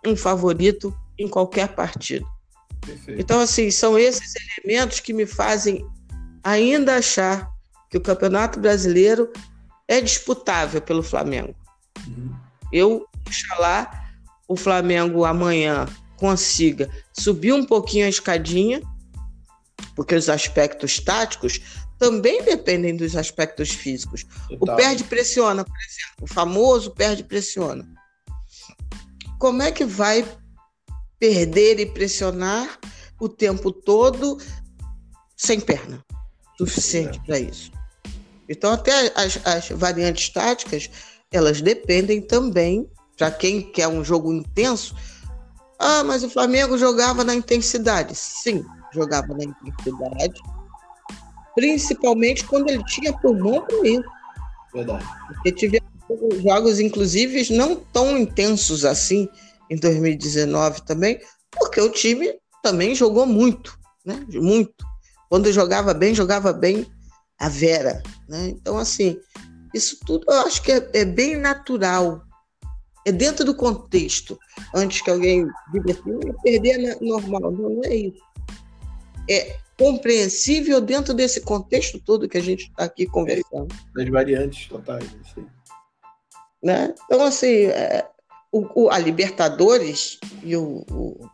um 0.05 0.15
favorito 0.15 0.95
em 1.17 1.27
qualquer 1.27 1.69
partido. 1.69 2.25
Perfeito. 2.81 3.19
Então, 3.19 3.39
assim, 3.39 3.69
são 3.71 3.97
esses 3.97 4.33
elementos 4.57 4.99
que 4.99 5.13
me 5.13 5.25
fazem 5.25 5.85
ainda 6.43 6.95
achar 6.95 7.51
que 7.89 7.97
o 7.97 8.01
Campeonato 8.01 8.59
Brasileiro 8.59 9.31
é 9.87 9.99
disputável 9.99 10.81
pelo 10.81 11.03
Flamengo. 11.03 11.55
Uhum. 12.07 12.33
Eu, 12.71 13.05
oxalá, 13.27 14.08
o 14.49 14.55
Flamengo 14.55 15.23
amanhã 15.23 15.85
consiga 16.17 16.89
subir 17.13 17.53
um 17.53 17.63
pouquinho 17.63 18.07
a 18.07 18.09
escadinha, 18.09 18.81
porque 19.95 20.15
os 20.15 20.27
aspectos 20.27 20.99
táticos 20.99 21.61
também 21.99 22.41
dependem 22.43 22.95
dos 22.95 23.15
aspectos 23.15 23.69
físicos. 23.69 24.25
O 24.59 24.65
perde 24.75 25.03
pressiona, 25.03 25.63
por 25.63 25.75
exemplo, 25.75 26.23
o 26.23 26.27
famoso 26.27 26.91
perde 26.91 27.23
pressiona. 27.23 27.87
Como 29.37 29.61
é 29.61 29.71
que 29.71 29.85
vai 29.85 30.25
perder 31.19 31.79
e 31.79 31.85
pressionar 31.85 32.79
o 33.19 33.29
tempo 33.29 33.71
todo 33.71 34.39
sem 35.37 35.59
perna 35.59 36.03
suficiente 36.57 37.21
para 37.25 37.37
isso? 37.37 37.71
Então, 38.49 38.71
até 38.71 39.13
as, 39.15 39.39
as 39.45 39.69
variantes 39.69 40.27
táticas, 40.29 40.89
elas 41.31 41.61
dependem 41.61 42.19
também, 42.19 42.89
para 43.19 43.29
quem 43.29 43.61
quer 43.61 43.87
um 43.87 44.03
jogo 44.03 44.33
intenso, 44.33 44.95
ah, 45.77 46.03
mas 46.03 46.23
o 46.23 46.29
Flamengo 46.29 46.77
jogava 46.77 47.23
na 47.23 47.35
intensidade. 47.35 48.15
Sim, 48.15 48.65
jogava 48.93 49.27
na 49.33 49.43
intensidade, 49.43 50.41
principalmente 51.53 52.45
quando 52.45 52.69
ele 52.69 52.83
tinha 52.85 53.13
pulmão 53.13 53.61
para 53.61 53.87
isso. 53.87 54.09
Verdade. 54.73 55.05
Porque 55.27 55.51
tivemos 55.51 55.89
jogos, 56.41 56.79
inclusive, 56.79 57.53
não 57.53 57.75
tão 57.75 58.17
intensos 58.17 58.85
assim 58.85 59.27
em 59.69 59.75
2019 59.75 60.81
também, 60.83 61.19
porque 61.51 61.81
o 61.81 61.91
time 61.91 62.33
também 62.63 62.95
jogou 62.95 63.25
muito, 63.25 63.77
né? 64.05 64.25
Muito. 64.33 64.85
Quando 65.29 65.51
jogava 65.51 65.93
bem, 65.93 66.15
jogava 66.15 66.53
bem 66.53 66.87
a 67.37 67.49
Vera. 67.49 68.01
Né? 68.27 68.49
Então, 68.49 68.77
assim, 68.77 69.17
isso 69.73 69.97
tudo 70.05 70.25
eu 70.27 70.41
acho 70.41 70.61
que 70.61 70.71
é, 70.71 70.89
é, 70.93 71.05
bem 71.05 71.35
natural. 71.35 72.21
É 73.05 73.11
dentro 73.11 73.45
do 73.45 73.55
contexto. 73.55 74.37
Antes 74.73 75.01
que 75.01 75.09
alguém 75.09 75.47
diga 75.71 75.91
assim, 75.91 76.19
perder 76.43 76.85
é 76.85 76.97
normal. 77.01 77.51
Não, 77.51 77.69
não 77.69 77.81
é 77.85 77.95
isso. 77.95 78.21
É 79.29 79.55
compreensível 79.77 80.81
dentro 80.81 81.13
desse 81.13 81.41
contexto 81.41 81.99
todo 81.99 82.27
que 82.27 82.37
a 82.37 82.41
gente 82.41 82.65
está 82.65 82.83
aqui 82.83 83.05
conversando. 83.05 83.67
Das 83.95 84.09
variantes 84.09 84.67
totais. 84.67 85.05
Assim. 85.21 85.45
Né? 86.61 86.93
Então, 87.05 87.23
assim, 87.23 87.65
é, 87.65 88.05
o, 88.51 88.65
o, 88.75 88.89
a 88.89 88.97
Libertadores 88.97 90.19
e 90.43 90.55
o, 90.57 90.85
o, 90.91 91.29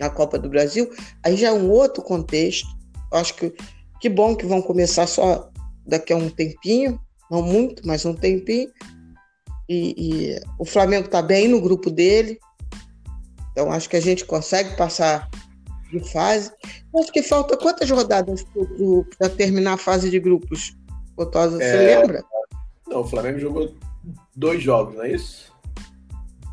a 0.00 0.10
Copa 0.10 0.38
do 0.38 0.48
Brasil, 0.48 0.90
aí 1.22 1.36
já 1.36 1.48
é 1.48 1.52
um 1.52 1.70
outro 1.70 2.02
contexto. 2.02 2.66
Acho 3.12 3.34
que 3.36 3.54
que 4.04 4.10
bom 4.10 4.36
que 4.36 4.44
vão 4.44 4.60
começar 4.60 5.06
só 5.06 5.50
daqui 5.86 6.12
a 6.12 6.16
um 6.16 6.28
tempinho, 6.28 7.00
não 7.30 7.40
muito, 7.40 7.86
mas 7.86 8.04
um 8.04 8.12
tempinho. 8.12 8.70
E, 9.68 9.94
e 9.96 10.40
o 10.58 10.64
Flamengo 10.64 11.06
está 11.06 11.22
bem 11.22 11.48
no 11.48 11.60
grupo 11.60 11.90
dele, 11.90 12.38
então 13.52 13.70
acho 13.70 13.88
que 13.88 13.96
a 13.96 14.00
gente 14.00 14.24
consegue 14.24 14.76
passar 14.76 15.30
de 15.90 16.00
fase. 16.12 16.50
Acho 16.98 17.12
que 17.12 17.22
falta 17.22 17.56
quantas 17.56 17.90
rodadas 17.90 18.44
para 19.18 19.28
terminar 19.28 19.74
a 19.74 19.78
fase 19.78 20.10
de 20.10 20.18
grupos? 20.18 20.76
Botosa, 21.16 21.56
você 21.56 21.64
é... 21.64 21.98
lembra? 21.98 22.24
Não, 22.88 23.00
o 23.00 23.04
Flamengo 23.04 23.38
jogou 23.38 23.72
dois 24.34 24.62
jogos, 24.62 24.96
não 24.96 25.04
é 25.04 25.12
isso? 25.12 25.52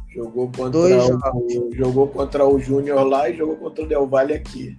Jogou 0.09 0.51
contra, 0.55 0.79
o, 0.79 1.73
jogou 1.73 2.07
contra 2.07 2.45
o 2.45 2.59
Júnior 2.59 3.03
lá 3.03 3.29
e 3.29 3.37
jogou 3.37 3.55
contra 3.55 3.83
o 3.83 3.87
Del 3.87 4.07
Valle 4.07 4.33
aqui. 4.33 4.75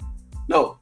Não, 0.48 0.76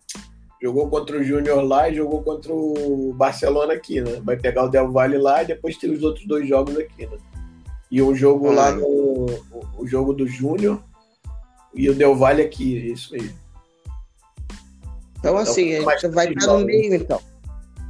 jogou 0.60 0.88
contra 0.88 1.18
o 1.18 1.22
Júnior 1.22 1.62
lá 1.62 1.88
e 1.88 1.94
jogou 1.94 2.22
contra 2.22 2.52
o 2.52 3.12
Barcelona 3.14 3.74
aqui, 3.74 4.00
né? 4.00 4.20
Vai 4.24 4.36
pegar 4.36 4.64
o 4.64 4.68
Del 4.68 4.90
Valle 4.90 5.18
lá 5.18 5.42
e 5.42 5.46
depois 5.46 5.76
tem 5.76 5.92
os 5.92 6.02
outros 6.02 6.26
dois 6.26 6.48
jogos 6.48 6.76
aqui, 6.76 7.06
né? 7.06 7.16
E 7.90 8.00
um 8.00 8.14
jogo 8.14 8.48
ah, 8.50 8.54
lá 8.54 8.72
no. 8.72 9.26
O 9.76 9.86
jogo 9.86 10.12
do 10.12 10.26
Júnior 10.26 10.82
e 11.74 11.88
o 11.88 11.94
Del 11.94 12.14
Valle 12.14 12.42
aqui, 12.42 12.92
isso 12.92 13.14
aí. 13.14 13.34
Então, 15.18 15.36
assim, 15.36 15.72
então, 15.72 15.88
a 15.88 15.96
gente 15.96 16.08
vai 16.14 16.32
estar 16.32 16.46
no 16.46 16.64
meio, 16.64 16.94
então. 16.94 17.20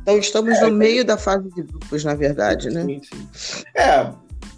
Então, 0.03 0.19
estamos 0.19 0.57
é, 0.57 0.63
no 0.63 0.73
meio 0.73 1.05
da 1.05 1.17
fase 1.17 1.49
de 1.51 1.63
grupos, 1.63 2.05
na 2.05 2.15
verdade, 2.15 2.71
né? 2.71 2.85
Sim, 2.85 3.01
sim. 3.33 3.65
É, 3.77 4.13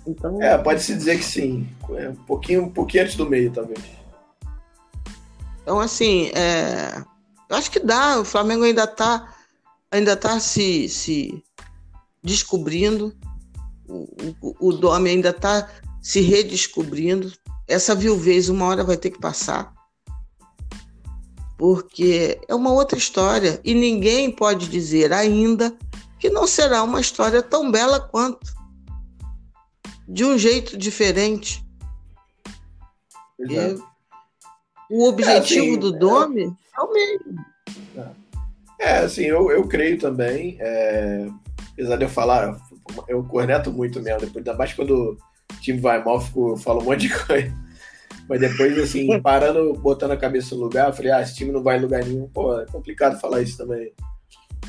então... 0.07 0.43
é 0.43 0.57
pode-se 0.57 0.95
dizer 0.95 1.18
que 1.18 1.24
sim. 1.24 1.68
É, 1.97 2.09
um, 2.09 2.14
pouquinho, 2.14 2.64
um 2.64 2.70
pouquinho 2.70 3.05
antes 3.05 3.16
do 3.16 3.28
meio, 3.28 3.51
talvez. 3.51 3.80
Então, 5.62 5.80
assim, 5.80 6.30
é... 6.34 7.03
eu 7.49 7.57
acho 7.57 7.70
que 7.70 7.80
dá. 7.80 8.20
O 8.20 8.24
Flamengo 8.24 8.64
ainda 8.64 8.84
está 8.84 9.28
ainda 9.93 10.16
tá 10.16 10.40
se, 10.40 10.88
se 10.88 11.45
descobrindo. 12.22 13.14
O, 14.40 14.68
o, 14.68 14.72
Dome 14.72 15.11
ainda 15.11 15.30
está 15.30 15.68
se 16.01 16.20
redescobrindo. 16.20 17.30
Essa 17.68 17.95
viuvez, 17.95 18.49
uma 18.49 18.66
hora 18.66 18.82
vai 18.82 18.97
ter 18.97 19.11
que 19.11 19.20
passar 19.20 19.72
porque 21.62 22.40
é 22.49 22.55
uma 22.57 22.72
outra 22.72 22.99
história 22.99 23.61
e 23.62 23.72
ninguém 23.72 24.32
pode 24.32 24.68
dizer 24.68 25.12
ainda 25.12 25.72
que 26.18 26.28
não 26.28 26.45
será 26.45 26.82
uma 26.82 27.01
história 27.01 27.40
tão 27.40 27.70
bela 27.70 28.01
quanto, 28.01 28.53
de 30.09 30.24
um 30.24 30.36
jeito 30.36 30.76
diferente. 30.76 31.64
O 34.90 35.09
objetivo 35.09 35.66
é, 35.66 35.68
assim, 35.68 35.78
do 35.78 35.93
Dome 35.93 36.47
é, 36.47 36.47
é 36.47 36.82
o 36.82 36.93
mesmo. 36.93 37.45
É, 38.80 38.99
assim, 38.99 39.22
eu, 39.22 39.49
eu 39.53 39.64
creio 39.68 40.01
também, 40.01 40.57
é, 40.59 41.28
apesar 41.74 41.95
de 41.95 42.05
eu 42.07 42.09
falar, 42.09 42.61
eu 43.09 43.22
corneto 43.24 43.72
muito 43.72 44.01
mesmo, 44.01 44.20
depois, 44.20 44.37
ainda 44.37 44.55
mais 44.55 44.72
quando 44.72 44.91
o 44.91 45.61
time 45.61 45.80
vai 45.80 46.03
mal, 46.03 46.22
eu 46.37 46.57
falo 46.57 46.80
um 46.80 46.85
monte 46.85 47.09
de 47.09 47.11
coisa. 47.26 47.55
Mas 48.28 48.41
depois, 48.41 48.78
assim, 48.78 49.18
parando, 49.20 49.74
botando 49.74 50.12
a 50.12 50.16
cabeça 50.16 50.55
no 50.55 50.62
lugar, 50.62 50.89
eu 50.89 50.93
falei, 50.93 51.12
ah, 51.12 51.22
esse 51.22 51.35
time 51.35 51.53
não 51.53 51.62
vai 51.62 51.78
em 51.78 51.83
lugar 51.83 52.05
nenhum. 52.05 52.28
Pô, 52.28 52.59
é 52.61 52.66
complicado 52.66 53.20
falar 53.20 53.43
isso 53.43 53.57
também, 53.57 53.93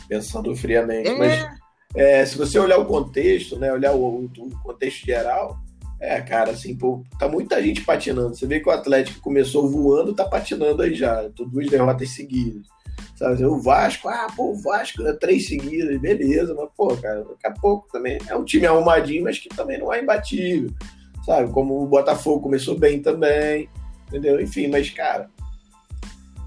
pensando 0.08 0.56
friamente. 0.56 1.10
É. 1.10 1.18
Mas 1.18 1.64
é, 1.96 2.26
se 2.26 2.38
você 2.38 2.58
olhar 2.58 2.80
o 2.80 2.86
contexto, 2.86 3.58
né, 3.58 3.72
olhar 3.72 3.94
o, 3.94 4.26
o, 4.26 4.60
contexto 4.64 5.06
geral, 5.06 5.58
é, 6.00 6.20
cara, 6.22 6.52
assim, 6.52 6.76
pô, 6.76 7.04
tá 7.20 7.28
muita 7.28 7.62
gente 7.62 7.82
patinando. 7.82 8.36
Você 8.36 8.46
vê 8.46 8.60
que 8.60 8.68
o 8.68 8.72
Atlético 8.72 9.22
começou 9.22 9.70
voando, 9.70 10.14
tá 10.14 10.26
patinando 10.26 10.82
aí 10.82 10.94
já. 10.94 11.28
Duas 11.30 11.68
derrotas 11.70 12.10
seguidas. 12.10 12.68
Sabe? 13.16 13.46
O 13.46 13.60
Vasco, 13.62 14.10
ah, 14.10 14.28
pô, 14.36 14.52
o 14.52 14.62
Vasco, 14.62 15.06
é 15.06 15.14
três 15.14 15.48
seguidas, 15.48 16.00
beleza, 16.00 16.54
mas, 16.56 16.70
pô, 16.76 16.96
cara, 16.98 17.24
daqui 17.24 17.48
a 17.48 17.52
pouco 17.52 17.88
também 17.92 18.18
é 18.28 18.36
um 18.36 18.44
time 18.44 18.66
arrumadinho, 18.66 19.24
mas 19.24 19.40
que 19.40 19.50
também 19.50 19.78
não 19.78 19.94
é 19.94 20.02
imbatível 20.02 20.72
sabe? 21.26 21.52
Como 21.52 21.82
o 21.82 21.88
Botafogo 21.88 22.42
começou 22.42 22.78
bem 22.78 23.02
também, 23.02 23.70
entendeu? 24.08 24.40
Enfim, 24.40 24.68
mas, 24.68 24.90
cara, 24.90 25.30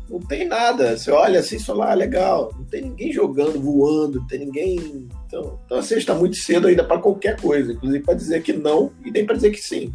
não 0.09 0.21
tem 0.21 0.47
nada. 0.47 0.97
Você 0.97 1.11
olha 1.11 1.41
assim 1.41 1.57
e 1.57 1.63
fala, 1.63 1.91
ah, 1.91 1.95
legal, 1.95 2.53
não 2.57 2.65
tem 2.65 2.83
ninguém 2.83 3.13
jogando, 3.13 3.61
voando, 3.61 4.21
não 4.21 4.27
tem 4.27 4.41
ninguém. 4.41 5.09
Então, 5.27 5.59
então 5.65 5.79
assim, 5.79 5.97
está 5.97 6.15
muito 6.15 6.37
cedo 6.37 6.69
ainda 6.69 6.85
para 6.85 7.01
qualquer 7.01 7.41
coisa, 7.41 7.73
inclusive 7.73 8.05
para 8.05 8.15
dizer 8.15 8.43
que 8.43 8.53
não 8.53 8.93
e 9.05 9.11
nem 9.11 9.25
para 9.25 9.37
dizer 9.37 9.51
que 9.51 9.61
sim. 9.61 9.93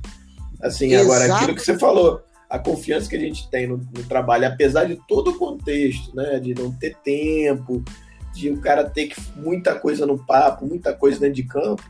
Assim, 0.62 0.94
Exato. 0.94 1.12
agora, 1.12 1.36
aquilo 1.36 1.56
que 1.56 1.62
você 1.62 1.78
falou, 1.78 2.22
a 2.52 2.60
confiança 2.60 3.10
que 3.10 3.16
a 3.16 3.20
gente 3.20 3.50
tem 3.50 3.66
no, 3.66 3.78
no, 3.78 4.04
trabalho, 4.04 4.46
apesar 4.46 4.84
de 4.84 5.00
todo 5.08 5.32
o 5.32 5.38
contexto, 5.38 6.14
né? 6.14 6.38
De 6.38 6.54
não 6.54 6.70
ter 6.70 6.98
tempo, 6.98 7.82
de 8.34 8.50
o 8.50 8.60
cara 8.60 8.90
ter 8.90 9.08
que, 9.08 9.16
muita 9.38 9.74
coisa 9.80 10.06
no 10.06 10.18
papo, 10.26 10.66
muita 10.66 10.94
coisa 10.94 11.18
dentro 11.18 11.36
de 11.36 11.44
campo, 11.44 11.82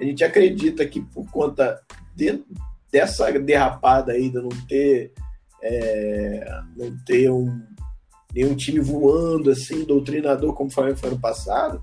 a 0.00 0.02
gente 0.02 0.24
acredita 0.24 0.84
que 0.84 1.00
por 1.00 1.30
conta 1.30 1.80
de, 2.16 2.42
dessa 2.90 3.30
derrapada 3.38 4.10
aí, 4.10 4.28
de 4.28 4.40
não 4.40 4.48
ter, 4.68 5.12
é, 5.62 6.60
não 6.76 6.96
ter 7.06 7.30
um, 7.30 7.62
nenhum 8.34 8.56
time 8.56 8.80
voando 8.80 9.52
assim, 9.52 9.84
doutrinador 9.84 10.52
como 10.52 10.68
foi 10.68 10.92
no 10.92 11.06
ano 11.06 11.20
passado, 11.20 11.80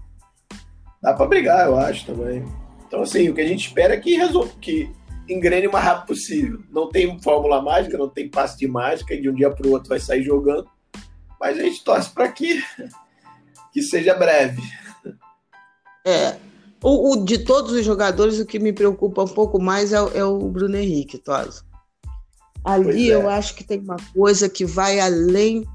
dá 1.02 1.14
para 1.14 1.26
brigar, 1.26 1.68
eu 1.68 1.78
acho 1.78 2.06
também. 2.06 2.44
Então, 2.86 3.02
assim, 3.02 3.30
o 3.30 3.34
que 3.34 3.40
a 3.40 3.48
gente 3.48 3.68
espera 3.68 3.94
é 3.94 3.98
que 3.98 4.18
resolva, 4.18 4.52
que 4.60 4.92
engrene 5.34 5.68
o 5.68 5.72
mais 5.72 5.86
rápido 5.86 6.08
possível. 6.08 6.60
Não 6.72 6.90
tem 6.90 7.20
fórmula 7.22 7.62
mágica, 7.62 7.98
não 7.98 8.10
tem 8.10 8.30
passe 8.30 8.58
de 8.58 8.68
mágica, 8.68 9.14
e 9.14 9.22
de 9.22 9.30
um 9.30 9.34
dia 9.34 9.50
para 9.50 9.68
o 9.68 9.72
outro 9.72 9.90
vai 9.90 10.00
sair 10.00 10.24
jogando. 10.24 10.68
Mas 11.40 11.58
a 11.58 11.64
gente 11.64 11.84
torce 11.84 12.10
para 12.10 12.28
que, 12.32 12.62
que 13.72 13.82
seja 13.82 14.14
breve. 14.14 14.62
É. 16.06 16.38
O, 16.82 17.12
o, 17.12 17.26
de 17.26 17.40
todos 17.40 17.74
os 17.74 17.86
jogadores, 17.86 18.40
o 18.40 18.46
que 18.46 18.60
me 18.60 18.72
preocupa 18.72 19.24
um 19.24 19.28
pouco 19.28 19.62
mais 19.62 19.92
é, 19.92 19.98
é 19.98 20.24
o 20.24 20.40
Bruno 20.48 20.78
Henrique, 20.78 21.18
Tosa. 21.18 21.64
Ali 22.64 23.12
é. 23.12 23.16
eu 23.16 23.30
acho 23.30 23.56
que 23.56 23.64
tem 23.64 23.80
uma 23.80 23.98
coisa 24.14 24.50
que 24.50 24.66
vai 24.66 25.00
além 25.00 25.66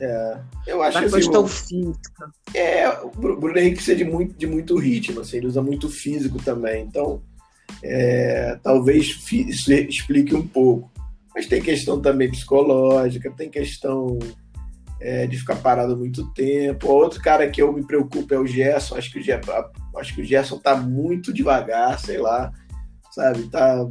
é, 0.00 0.38
eu 0.66 0.82
acho 0.82 1.00
da 1.00 1.06
que 1.06 1.14
questão 1.14 1.44
assim, 1.44 1.84
física. 1.84 2.30
É, 2.54 2.88
o 3.00 3.10
Bruno 3.10 3.58
Henrique 3.58 3.76
precisa 3.76 3.96
de 3.96 4.04
muito, 4.04 4.36
de 4.36 4.46
muito 4.46 4.76
ritmo, 4.76 5.20
assim, 5.20 5.38
ele 5.38 5.46
usa 5.46 5.62
muito 5.62 5.88
físico 5.88 6.38
também. 6.42 6.84
Então, 6.84 7.22
é, 7.82 8.58
talvez 8.62 9.18
explique 9.88 10.34
um 10.34 10.46
pouco. 10.46 10.90
Mas 11.34 11.46
tem 11.46 11.60
questão 11.60 12.00
também 12.00 12.30
psicológica, 12.30 13.30
tem 13.30 13.50
questão 13.50 14.18
é, 15.00 15.26
de 15.26 15.36
ficar 15.36 15.56
parado 15.56 15.96
muito 15.96 16.32
tempo. 16.32 16.88
Outro 16.88 17.20
cara 17.20 17.48
que 17.50 17.60
eu 17.60 17.72
me 17.72 17.86
preocupo 17.86 18.32
é 18.32 18.38
o 18.38 18.46
Gerson. 18.46 18.96
Acho 18.96 19.12
que 19.12 19.18
o 19.18 19.22
Gerson, 19.22 19.52
acho 19.98 20.14
que 20.14 20.22
o 20.22 20.24
Gerson 20.24 20.58
tá 20.58 20.74
muito 20.76 21.32
devagar, 21.32 21.98
sei 21.98 22.18
lá, 22.18 22.52
sabe? 23.10 23.48
Tá 23.50 23.86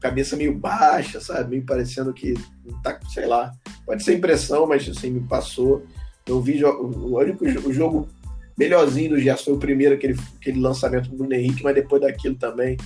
cabeça 0.00 0.36
meio 0.36 0.56
baixa, 0.56 1.20
sabe? 1.20 1.50
Meio 1.50 1.66
parecendo 1.66 2.12
que 2.12 2.34
tá, 2.82 2.98
sei 3.12 3.26
lá. 3.26 3.52
Pode 3.84 4.04
ser 4.04 4.16
impressão, 4.16 4.66
mas 4.66 4.88
assim, 4.88 5.10
me 5.10 5.20
passou. 5.20 5.84
Eu 6.26 6.40
vi 6.40 6.64
o 6.64 7.18
único 7.18 7.44
o 7.44 7.72
jogo 7.72 8.08
melhorzinho 8.56 9.10
do 9.10 9.20
Gerson 9.20 9.44
foi 9.44 9.54
o 9.54 9.58
primeiro, 9.58 9.94
aquele, 9.94 10.18
aquele 10.40 10.60
lançamento 10.60 11.08
do 11.10 11.16
Bruno 11.16 11.34
Henrique, 11.34 11.62
mas 11.62 11.74
depois 11.74 12.02
daquilo 12.02 12.34
também 12.36 12.76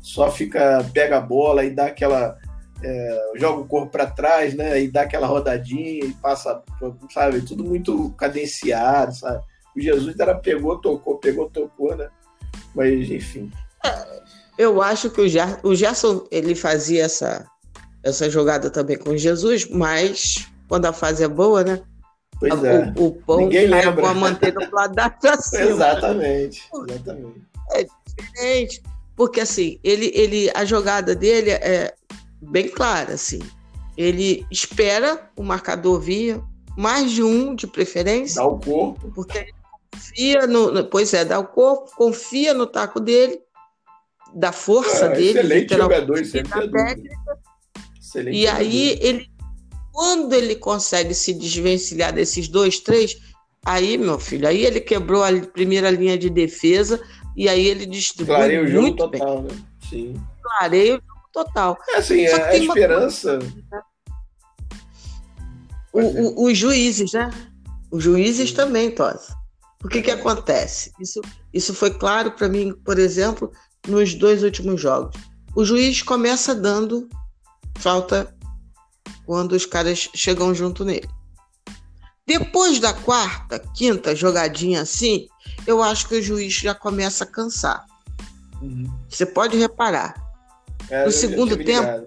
só 0.00 0.30
fica, 0.30 0.88
pega 0.94 1.18
a 1.18 1.20
bola 1.20 1.64
e 1.64 1.70
dá 1.70 1.86
aquela. 1.86 2.38
É, 2.82 3.32
joga 3.36 3.62
o 3.62 3.66
corpo 3.66 3.90
para 3.90 4.06
trás, 4.06 4.54
né? 4.54 4.80
E 4.82 4.88
dá 4.88 5.02
aquela 5.02 5.26
rodadinha 5.26 6.04
e 6.04 6.12
passa, 6.14 6.62
sabe? 7.12 7.40
Tudo 7.40 7.64
muito 7.64 8.10
cadenciado, 8.10 9.14
sabe? 9.14 9.42
O 9.74 9.80
Jesus 9.80 10.18
era 10.18 10.34
pegou, 10.34 10.78
tocou, 10.78 11.18
pegou, 11.18 11.50
tocou, 11.50 11.96
né? 11.96 12.08
Mas, 12.74 13.10
enfim. 13.10 13.50
Eu 14.56 14.80
acho 14.80 15.10
que 15.10 15.20
o, 15.20 15.28
Ger 15.28 15.58
o 15.62 15.74
Gerson 15.74 16.26
ele 16.30 16.54
fazia 16.54 17.04
essa, 17.04 17.46
essa 18.02 18.30
jogada 18.30 18.70
também 18.70 18.96
com 18.96 19.16
Jesus, 19.16 19.68
mas 19.68 20.46
quando 20.68 20.86
a 20.86 20.92
fase 20.92 21.24
é 21.24 21.28
boa, 21.28 21.64
né? 21.64 21.82
Pois 22.38 22.64
é. 22.64 22.92
O, 22.96 23.06
o 23.06 23.12
pão 23.12 23.38
Ninguém 23.38 23.66
lembra. 23.66 24.02
com 24.02 24.06
a 24.06 24.14
manteiga 24.14 24.66
pro 24.66 24.76
lado 24.76 24.94
da 24.94 25.08
pra 25.10 25.36
cima. 25.40 25.62
exatamente, 25.62 26.62
exatamente. 26.88 27.42
É 27.72 27.86
diferente. 28.16 28.82
Porque 29.16 29.40
assim, 29.40 29.80
ele, 29.82 30.10
ele, 30.14 30.50
a 30.54 30.64
jogada 30.64 31.14
dele 31.14 31.50
é 31.52 31.94
bem 32.42 32.68
clara, 32.68 33.14
assim. 33.14 33.40
Ele 33.96 34.46
espera 34.50 35.30
o 35.34 35.42
marcador 35.42 35.98
vir, 36.00 36.38
mais 36.76 37.10
de 37.10 37.22
um 37.22 37.54
de 37.54 37.66
preferência. 37.66 38.42
Dá 38.42 38.46
o 38.46 38.60
corpo. 38.60 39.10
Porque 39.14 39.38
ele 39.38 39.54
confia 39.90 40.46
no. 40.46 40.84
Pois 40.90 41.14
é, 41.14 41.24
dá 41.24 41.38
o 41.38 41.46
corpo, 41.46 41.90
confia 41.96 42.52
no 42.52 42.66
taco 42.66 43.00
dele, 43.00 43.40
da 44.34 44.52
força 44.52 45.06
É, 45.06 45.14
dele. 45.16 45.38
excelente 45.38 45.74
jogador, 45.74 46.20
da 46.20 46.20
é 46.20 46.42
técnica. 46.42 47.18
Excelente 47.98 48.36
E 48.36 48.46
aí 48.46 48.88
jogador. 48.90 49.06
ele, 49.08 49.30
quando 49.96 50.34
ele 50.34 50.54
consegue 50.56 51.14
se 51.14 51.32
desvencilhar 51.32 52.12
desses 52.12 52.48
dois, 52.48 52.78
três, 52.78 53.16
aí, 53.64 53.96
meu 53.96 54.18
filho, 54.20 54.46
aí 54.46 54.62
ele 54.66 54.78
quebrou 54.78 55.24
a 55.24 55.32
primeira 55.40 55.90
linha 55.90 56.18
de 56.18 56.28
defesa 56.28 57.02
e 57.34 57.48
aí 57.48 57.66
ele 57.66 57.86
distribui 57.86 58.34
Clareia 58.36 58.62
o 58.62 58.66
jogo 58.66 58.82
muito 58.82 59.08
bem. 59.08 59.20
total, 59.20 59.42
né? 59.42 59.48
Sim. 59.88 60.14
Clareia 60.42 60.96
o 60.96 61.00
jogo 61.00 61.28
total. 61.32 61.78
É 61.88 61.96
assim, 61.96 62.28
Só 62.28 62.36
a, 62.36 62.40
que 62.40 62.44
a 62.44 62.50
tem 62.50 62.60
uma 62.64 62.74
esperança. 62.74 63.38
O- 65.92 66.00
ser. 66.02 66.20
o- 66.20 66.44
os 66.44 66.58
juízes, 66.58 67.12
né? 67.12 67.30
Os 67.90 68.04
juízes 68.04 68.50
Sim. 68.50 68.54
também, 68.56 68.90
Tosa. 68.90 69.34
O 69.82 69.88
que, 69.88 70.02
que 70.02 70.10
acontece? 70.10 70.92
Isso, 71.00 71.22
isso 71.54 71.72
foi 71.72 71.90
claro 71.90 72.32
para 72.32 72.48
mim, 72.50 72.74
por 72.84 72.98
exemplo, 72.98 73.50
nos 73.88 74.12
dois 74.14 74.42
últimos 74.42 74.78
jogos. 74.78 75.16
O 75.54 75.64
juiz 75.64 76.02
começa 76.02 76.54
dando 76.54 77.08
falta 77.78 78.35
quando 79.26 79.52
os 79.52 79.66
caras 79.66 80.08
chegam 80.14 80.54
junto 80.54 80.84
nele. 80.84 81.08
Depois 82.26 82.80
da 82.80 82.92
quarta, 82.92 83.58
quinta 83.58 84.14
jogadinha 84.14 84.82
assim, 84.82 85.28
eu 85.66 85.82
acho 85.82 86.08
que 86.08 86.16
o 86.16 86.22
juiz 86.22 86.54
já 86.54 86.74
começa 86.74 87.24
a 87.24 87.26
cansar. 87.26 87.84
Uhum. 88.60 88.90
Você 89.08 89.26
pode 89.26 89.56
reparar. 89.56 90.14
É, 90.88 91.04
No 91.04 91.12
segundo 91.12 91.56
tempo, 91.56 92.06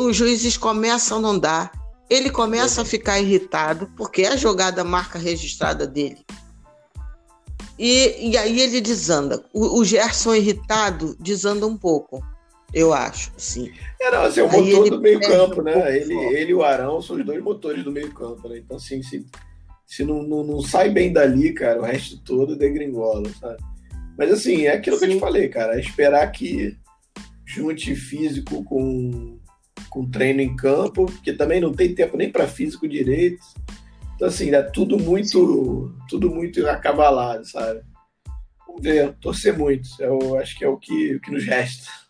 os 0.00 0.16
juízes 0.16 0.56
começam 0.56 1.18
a 1.18 1.20
não 1.20 1.38
dar. 1.38 1.72
Ele 2.10 2.30
começa 2.30 2.82
a 2.82 2.84
ficar 2.84 3.18
irritado, 3.18 3.90
porque 3.96 4.22
é 4.22 4.28
a 4.28 4.36
jogada 4.36 4.84
marca 4.84 5.18
registrada 5.18 5.86
dele. 5.86 6.24
E, 7.78 8.30
e 8.30 8.36
aí 8.36 8.60
ele 8.60 8.80
desanda. 8.80 9.44
O, 9.52 9.80
o 9.80 9.84
Gerson 9.84 10.34
irritado 10.34 11.16
desanda 11.18 11.66
um 11.66 11.76
pouco, 11.76 12.22
eu 12.72 12.92
acho. 12.92 13.32
Sim. 13.36 13.70
É, 14.00 14.10
não, 14.10 14.22
assim, 14.22 14.40
é 14.40 14.44
o 14.44 14.50
Aí 14.50 14.52
motor 14.52 14.86
ele 14.86 14.90
do 14.90 15.00
meio 15.00 15.18
perde 15.20 15.34
campo, 15.34 15.60
um 15.60 15.64
né? 15.64 15.96
Ele, 15.96 16.14
ele 16.14 16.50
e 16.50 16.54
o 16.54 16.62
Arão 16.62 17.02
são 17.02 17.16
os 17.16 17.24
dois 17.24 17.42
motores 17.42 17.84
do 17.84 17.92
meio 17.92 18.12
campo, 18.12 18.48
né? 18.48 18.58
Então, 18.58 18.76
assim, 18.76 19.02
se, 19.02 19.26
se 19.86 20.04
não, 20.04 20.22
não, 20.22 20.42
não 20.42 20.60
sai 20.60 20.90
bem 20.90 21.12
dali, 21.12 21.52
cara, 21.52 21.80
o 21.80 21.84
resto 21.84 22.18
todo 22.24 22.56
degringola, 22.56 23.28
sabe? 23.40 23.62
Mas, 24.16 24.32
assim, 24.32 24.62
é 24.62 24.74
aquilo 24.74 24.98
que 24.98 25.04
eu 25.04 25.08
te 25.08 25.14
Sim. 25.14 25.20
falei, 25.20 25.48
cara. 25.48 25.76
É 25.76 25.80
esperar 25.80 26.26
que 26.32 26.76
junte 27.44 27.94
físico 27.94 28.64
com, 28.64 29.38
com 29.90 30.10
treino 30.10 30.40
em 30.40 30.56
campo, 30.56 31.06
porque 31.06 31.32
também 31.32 31.60
não 31.60 31.72
tem 31.72 31.94
tempo 31.94 32.16
nem 32.16 32.30
para 32.30 32.46
físico 32.46 32.88
direito. 32.88 33.42
Então, 34.16 34.28
assim, 34.28 34.54
é 34.54 34.62
tudo 34.62 34.98
muito, 34.98 35.94
tudo 36.08 36.30
muito 36.30 36.66
acabalado, 36.66 37.44
sabe? 37.46 37.82
Vamos 38.66 38.82
ver, 38.82 39.12
torcer 39.20 39.56
muito. 39.56 39.88
Eu 39.98 40.38
acho 40.38 40.56
que 40.56 40.64
é 40.64 40.68
o 40.68 40.78
que, 40.78 41.16
o 41.16 41.20
que 41.20 41.30
nos 41.30 41.44
resta. 41.44 42.01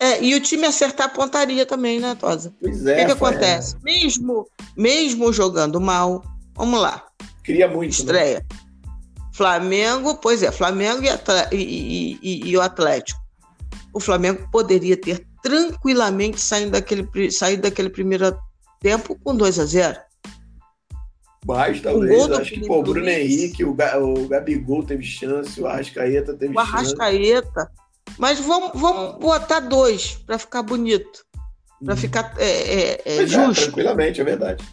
É, 0.00 0.22
e 0.22 0.34
o 0.34 0.40
time 0.40 0.64
acertar 0.66 1.06
a 1.06 1.10
pontaria 1.10 1.66
também, 1.66 1.98
né, 1.98 2.14
Tosa? 2.14 2.54
Pois 2.60 2.84
O 2.84 2.88
é, 2.88 3.04
que, 3.04 3.12
que 3.12 3.18
foi- 3.18 3.30
acontece? 3.30 3.76
Mesmo, 3.82 4.46
mesmo 4.76 5.32
jogando 5.32 5.80
mal, 5.80 6.22
vamos 6.54 6.80
lá, 6.80 7.04
Cria 7.42 7.66
muito. 7.66 7.90
né? 7.90 7.98
estreia. 7.98 8.46
Flamengo, 9.32 10.16
pois 10.16 10.42
é, 10.42 10.50
Flamengo 10.52 11.02
e, 11.04 11.56
e- 11.56 12.18
e- 12.22 12.50
e- 12.50 12.56
o 12.56 12.60
Atlético. 12.60 13.20
O 13.92 14.00
Flamengo 14.00 14.48
poderia 14.52 14.96
ter 14.96 15.26
tranquilamente 15.42 16.40
saído 16.40 16.72
daquele, 16.72 17.30
saído 17.32 17.62
daquele 17.62 17.90
primeiro 17.90 18.36
tempo 18.80 19.18
com 19.24 19.34
2 19.34 19.58
a 19.58 19.64
0 19.64 19.98
Mas 21.46 21.78
O 21.78 21.82
talvez, 21.82 22.26
do 22.26 22.36
acho 22.36 22.52
que 22.52 22.66
pô, 22.66 22.78
o 22.80 22.82
Bruno. 22.82 23.08
Henrique, 23.08 23.64
o, 23.64 23.72
Ga- 23.74 23.98
o 23.98 24.26
Gabigol 24.28 24.82
teve 24.84 25.02
chance, 25.04 25.60
o 25.60 25.66
Arrascaeta 25.66 26.34
teve 26.34 26.56
O 26.56 26.60
chance. 26.60 26.72
Arrascaeta. 26.74 27.70
Mas 28.18 28.38
vamos, 28.40 28.72
vamos 28.74 29.18
botar 29.18 29.60
dois 29.60 30.14
para 30.26 30.38
ficar 30.38 30.62
bonito, 30.62 31.24
para 31.84 31.94
Uhum. 31.94 32.00
ficar 32.00 32.34
é, 32.38 32.44
é, 32.50 33.02
é, 33.04 33.22
é, 33.22 33.26
justo. 33.26 33.62
tranquilamente, 33.64 34.20
é 34.20 34.24
verdade. 34.24 34.64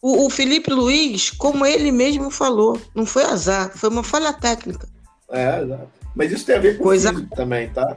O, 0.00 0.26
o 0.26 0.30
Felipe 0.30 0.72
Luiz, 0.72 1.30
como 1.30 1.64
ele 1.64 1.92
mesmo 1.92 2.30
falou, 2.30 2.80
não 2.94 3.06
foi 3.06 3.22
azar, 3.24 3.70
foi 3.76 3.88
uma 3.88 4.02
falha 4.02 4.32
técnica. 4.32 4.88
É, 5.30 5.62
exato. 5.62 5.88
Mas 6.14 6.32
isso 6.32 6.44
tem 6.44 6.56
a 6.56 6.58
ver 6.58 6.76
com 6.76 6.84
Coisa- 6.84 7.10
o 7.10 7.14
físico 7.14 7.36
também, 7.36 7.70
tá? 7.70 7.94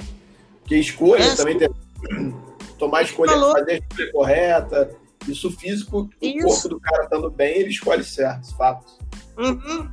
Porque 0.61 0.75
escolha 0.77 1.23
É, 1.23 1.35
também 1.35 1.57
tem 1.57 1.69
tomar 2.77 2.99
a 2.99 3.01
escolha, 3.03 3.31
Falou. 3.31 3.51
fazer 3.53 3.71
a 3.71 3.75
escolha 3.77 4.11
correta. 4.11 4.95
Isso 5.27 5.49
físico, 5.51 6.01
o 6.01 6.09
Isso. 6.21 6.45
corpo 6.47 6.69
do 6.69 6.79
cara 6.79 7.03
estando 7.05 7.31
bem, 7.31 7.57
ele 7.57 7.69
escolhe 7.69 8.03
certo, 8.03 8.55
fato. 8.55 8.85
Uhum. 9.39 9.89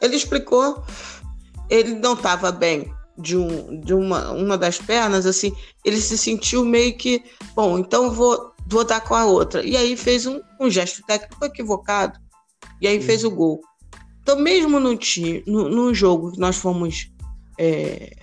Ele 0.00 0.16
explicou. 0.16 0.82
Ele 1.68 1.94
não 1.94 2.14
estava 2.14 2.50
bem 2.50 2.92
de, 3.20 3.36
um, 3.36 3.80
de 3.80 3.94
uma, 3.94 4.32
uma 4.32 4.58
das 4.58 4.78
pernas, 4.78 5.26
assim. 5.26 5.52
Ele 5.84 6.00
se 6.00 6.16
sentiu 6.16 6.64
meio 6.64 6.96
que, 6.96 7.22
bom, 7.54 7.78
então 7.78 8.10
vou, 8.10 8.52
vou 8.66 8.84
dar 8.84 9.00
com 9.00 9.14
a 9.14 9.24
outra. 9.24 9.64
E 9.64 9.76
aí 9.76 9.96
fez 9.96 10.26
um, 10.26 10.40
um 10.60 10.70
gesto 10.70 11.02
técnico 11.06 11.44
equivocado. 11.44 12.18
E 12.80 12.86
aí 12.86 13.00
Sim. 13.00 13.06
fez 13.06 13.24
o 13.24 13.30
gol. 13.30 13.60
Então, 14.22 14.38
mesmo 14.38 14.78
no, 14.78 14.96
time, 14.96 15.42
no, 15.46 15.68
no 15.68 15.94
jogo 15.94 16.32
que 16.32 16.38
nós 16.38 16.56
fomos 16.56 17.10
é, 17.58 18.14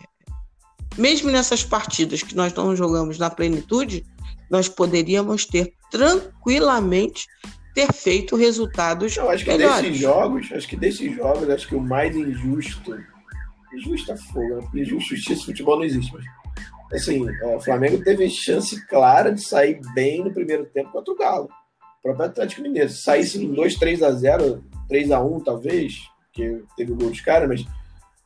mesmo 0.97 1.29
nessas 1.29 1.63
partidas 1.63 2.23
que 2.23 2.35
nós 2.35 2.53
não 2.53 2.75
jogamos 2.75 3.17
na 3.17 3.29
plenitude, 3.29 4.03
nós 4.49 4.67
poderíamos 4.67 5.45
ter 5.45 5.73
tranquilamente 5.91 7.27
ter 7.73 7.93
feito 7.93 8.35
resultados 8.35 9.15
Eu 9.15 9.29
acho 9.29 9.43
que 9.45 9.51
melhores. 9.51 9.83
desses 9.83 9.97
jogos, 9.99 10.51
acho 10.51 10.67
que 10.67 10.75
desses 10.75 11.15
jogos, 11.15 11.49
acho 11.49 11.67
que 11.67 11.75
o 11.75 11.81
mais 11.81 12.15
injusto, 12.15 12.97
fogo, 14.31 14.55
né? 14.55 14.61
Porque 14.61 14.79
injusto, 14.81 15.15
justiça 15.15 15.45
futebol 15.45 15.77
não 15.77 15.83
existe, 15.83 16.13
mas 16.13 16.25
assim, 16.93 17.25
o 17.29 17.59
Flamengo 17.59 18.03
teve 18.03 18.29
chance 18.29 18.85
clara 18.87 19.31
de 19.31 19.41
sair 19.41 19.79
bem 19.93 20.23
no 20.23 20.33
primeiro 20.33 20.65
tempo 20.65 20.91
contra 20.91 21.13
o 21.13 21.17
Galo. 21.17 21.49
O 21.99 22.01
próprio 22.01 22.25
Atlético 22.25 22.61
Mineiro. 22.61 22.89
Se 22.89 23.01
saísse 23.01 23.39
no 23.39 23.53
2, 23.55 23.75
3 23.75 24.03
a 24.03 24.11
0 24.11 24.63
3 24.87 25.11
a 25.11 25.19
1 25.19 25.39
talvez, 25.41 25.95
que 26.31 26.63
teve 26.77 26.93
o 26.93 26.95
gol 26.95 27.09
dos 27.09 27.21
caras, 27.21 27.49
mas 27.49 27.65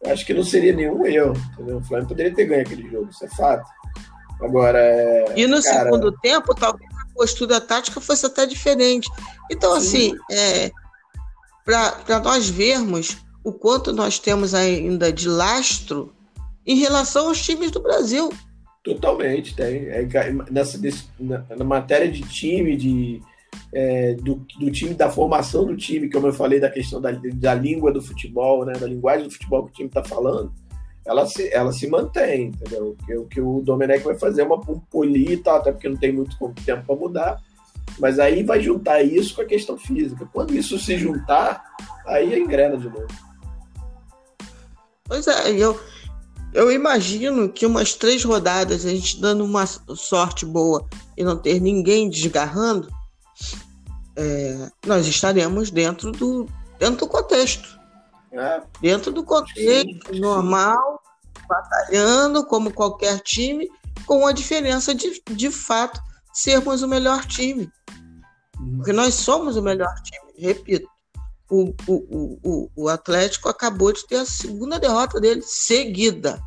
eu 0.04 0.12
acho 0.12 0.26
que 0.26 0.34
não 0.34 0.44
seria 0.44 0.74
nenhum 0.74 1.06
erro. 1.06 1.34
Entendeu? 1.54 1.78
O 1.78 1.84
Flamengo 1.84 2.10
poderia 2.10 2.34
ter 2.34 2.46
ganho 2.46 2.62
aquele 2.62 2.88
jogo, 2.90 3.10
isso 3.10 3.26
é 3.26 3.30
fato. 3.30 3.68
Agora. 4.42 4.80
É, 4.80 5.34
e 5.36 5.48
no 5.48 5.62
cara, 5.62 5.84
segundo 5.84 6.12
tempo, 6.20 6.54
talvez 6.54 6.90
a 6.94 7.14
postura 7.14 7.62
tática 7.62 8.00
fosse 8.00 8.26
até 8.26 8.46
diferente. 8.46 9.10
Então, 9.50 9.74
assim, 9.74 10.14
é, 10.30 10.72
para 11.66 12.20
nós 12.20 12.50
vermos 12.50 13.18
o 13.44 13.52
quanto 13.52 13.92
nós 13.92 14.20
temos 14.20 14.54
ainda 14.54 15.12
de 15.12 15.28
lastro 15.28 16.14
em 16.66 16.76
relação 16.76 17.28
aos 17.28 17.44
times 17.44 17.72
do 17.72 17.82
Brasil. 17.82 18.30
Totalmente, 18.84 19.56
tem. 19.56 19.88
É, 19.88 20.08
nessa, 20.50 20.80
na, 21.20 21.46
na, 21.56 21.64
matéria 21.64 22.12
de 22.12 22.22
time, 22.22 22.76
de, 22.76 23.22
é, 23.74 24.14
do, 24.16 24.46
do, 24.60 24.72
time, 24.72 24.94
da 24.94 25.10
formação 25.10 25.66
do 25.66 25.78
time, 25.78 26.10
como 26.10 26.28
eu 26.28 26.34
falei 26.34 26.60
da 26.60 26.70
questão 26.70 27.00
da, 27.00 27.12
da 27.12 27.54
língua 27.54 27.92
do 27.92 28.02
futebol, 28.02 28.66
né, 28.66 28.74
da 28.74 28.88
linguagem 28.88 29.28
do 29.28 29.34
futebol 29.34 29.66
que 29.66 29.72
o 29.72 29.74
time 29.74 29.88
está 29.88 30.04
falando, 30.04 30.52
ela 31.06 31.26
se, 31.26 31.52
ela 31.54 31.72
se 31.72 31.88
mantém, 31.88 32.48
entendeu? 32.48 32.90
O 33.00 33.06
que, 33.06 33.18
o 33.18 33.26
que 33.26 33.42
o 33.42 33.62
Domenech 33.62 34.04
vai 34.04 34.16
fazer 34.16 34.42
é 34.42 34.46
uma 34.46 34.58
um 34.58 34.82
até 35.56 35.72
porque 35.72 35.90
não 35.90 35.98
tem 35.98 36.12
muito 36.12 36.38
tempo 36.66 36.86
para 36.86 36.96
mudar. 36.96 37.42
Mas 38.00 38.20
aí 38.20 38.44
vai 38.44 38.62
juntar 38.62 39.02
isso 39.02 39.36
com 39.36 39.42
a 39.42 39.46
questão 39.46 39.78
física. 39.78 40.28
Quando 40.32 40.56
isso 40.56 40.80
se 40.80 40.98
juntar, 40.98 41.64
aí 42.06 42.40
engrena 42.40 42.78
de 42.78 42.88
novo. 42.88 43.08
Pois 45.12 45.28
é, 45.28 45.52
eu, 45.52 45.78
eu 46.54 46.72
imagino 46.72 47.52
que 47.52 47.66
umas 47.66 47.94
três 47.96 48.24
rodadas, 48.24 48.86
a 48.86 48.90
gente 48.92 49.20
dando 49.20 49.44
uma 49.44 49.66
sorte 49.66 50.46
boa 50.46 50.88
e 51.18 51.24
não 51.26 51.36
ter 51.36 51.60
ninguém 51.60 52.10
desgarrando, 52.10 52.88
é, 54.16 54.72
nós 54.86 55.06
estaremos 55.06 55.70
dentro 55.70 56.14
do, 56.14 56.48
dentro 56.80 57.00
do 57.00 57.08
contexto. 57.10 57.78
É. 58.32 58.62
Dentro 58.80 59.12
do 59.12 59.22
contexto 59.22 60.14
sim, 60.14 60.20
normal, 60.22 61.04
sim. 61.36 61.44
batalhando 61.46 62.46
como 62.46 62.72
qualquer 62.72 63.20
time, 63.20 63.70
com 64.06 64.26
a 64.26 64.32
diferença 64.32 64.96
de, 64.96 65.22
de 65.30 65.52
fato, 65.52 66.02
sermos 66.32 66.82
o 66.84 66.88
melhor 66.88 67.26
time. 67.26 67.70
Porque 68.78 68.94
nós 68.94 69.16
somos 69.16 69.58
o 69.58 69.62
melhor 69.62 69.94
time, 70.04 70.48
repito. 70.48 70.90
O, 71.52 71.74
o, 71.86 72.40
o, 72.42 72.72
o 72.76 72.88
Atlético 72.88 73.50
acabou 73.50 73.92
de 73.92 74.08
ter 74.08 74.16
a 74.16 74.26
segunda 74.26 74.80
derrota 74.80 75.20
dele 75.20 75.42
seguida. 75.42 76.42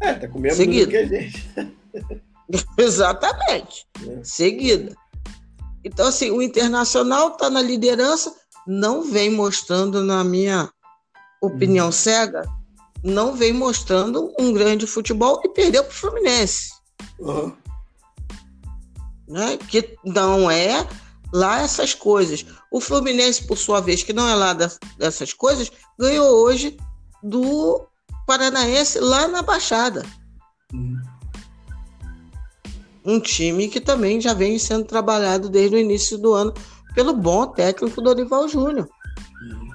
É, 0.00 0.14
tá 0.14 0.28
com 0.28 0.38
o 0.38 0.40
mesmo 0.40 0.58
seguida. 0.58 0.90
que 0.92 0.96
a 0.96 1.06
gente. 1.06 1.50
Exatamente. 2.78 3.84
É. 4.06 4.22
Seguida. 4.22 4.94
Então, 5.82 6.06
assim, 6.06 6.30
o 6.30 6.40
Internacional 6.40 7.32
está 7.32 7.50
na 7.50 7.60
liderança, 7.60 8.32
não 8.64 9.02
vem 9.02 9.28
mostrando, 9.28 10.04
na 10.04 10.22
minha 10.22 10.70
opinião 11.42 11.86
uhum. 11.86 11.92
cega, 11.92 12.42
não 13.02 13.34
vem 13.34 13.52
mostrando 13.52 14.32
um 14.38 14.52
grande 14.52 14.86
futebol 14.86 15.40
e 15.44 15.48
perdeu 15.48 15.82
para 15.82 15.92
o 15.92 15.94
Fluminense. 15.94 16.70
Uhum. 17.18 17.52
Né? 19.28 19.58
Que 19.68 19.96
não 20.04 20.50
é 20.50 20.86
lá 21.34 21.60
essas 21.60 21.92
coisas. 21.92 22.46
O 22.70 22.80
Fluminense, 22.80 23.44
por 23.44 23.58
sua 23.58 23.80
vez, 23.80 24.04
que 24.04 24.12
não 24.12 24.28
é 24.28 24.34
lá 24.36 24.52
dessas 24.96 25.32
coisas, 25.32 25.70
ganhou 25.98 26.28
hoje 26.44 26.76
do 27.22 27.84
Paranaense 28.24 29.00
lá 29.00 29.26
na 29.26 29.42
Baixada. 29.42 30.06
Uhum. 30.72 31.02
Um 33.04 33.20
time 33.20 33.68
que 33.68 33.80
também 33.80 34.20
já 34.20 34.32
vem 34.32 34.58
sendo 34.58 34.84
trabalhado 34.84 35.50
desde 35.50 35.76
o 35.76 35.78
início 35.78 36.16
do 36.16 36.32
ano 36.32 36.54
pelo 36.94 37.12
bom 37.12 37.48
técnico 37.48 38.00
Dorival 38.00 38.48
Júnior. 38.48 38.88
Uhum. 39.42 39.68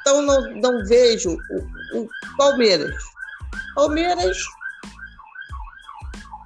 Então 0.00 0.22
não, 0.22 0.54
não 0.56 0.86
vejo 0.86 1.30
o, 1.30 1.98
o 2.00 2.08
Palmeiras. 2.38 2.94
Palmeiras 3.74 4.38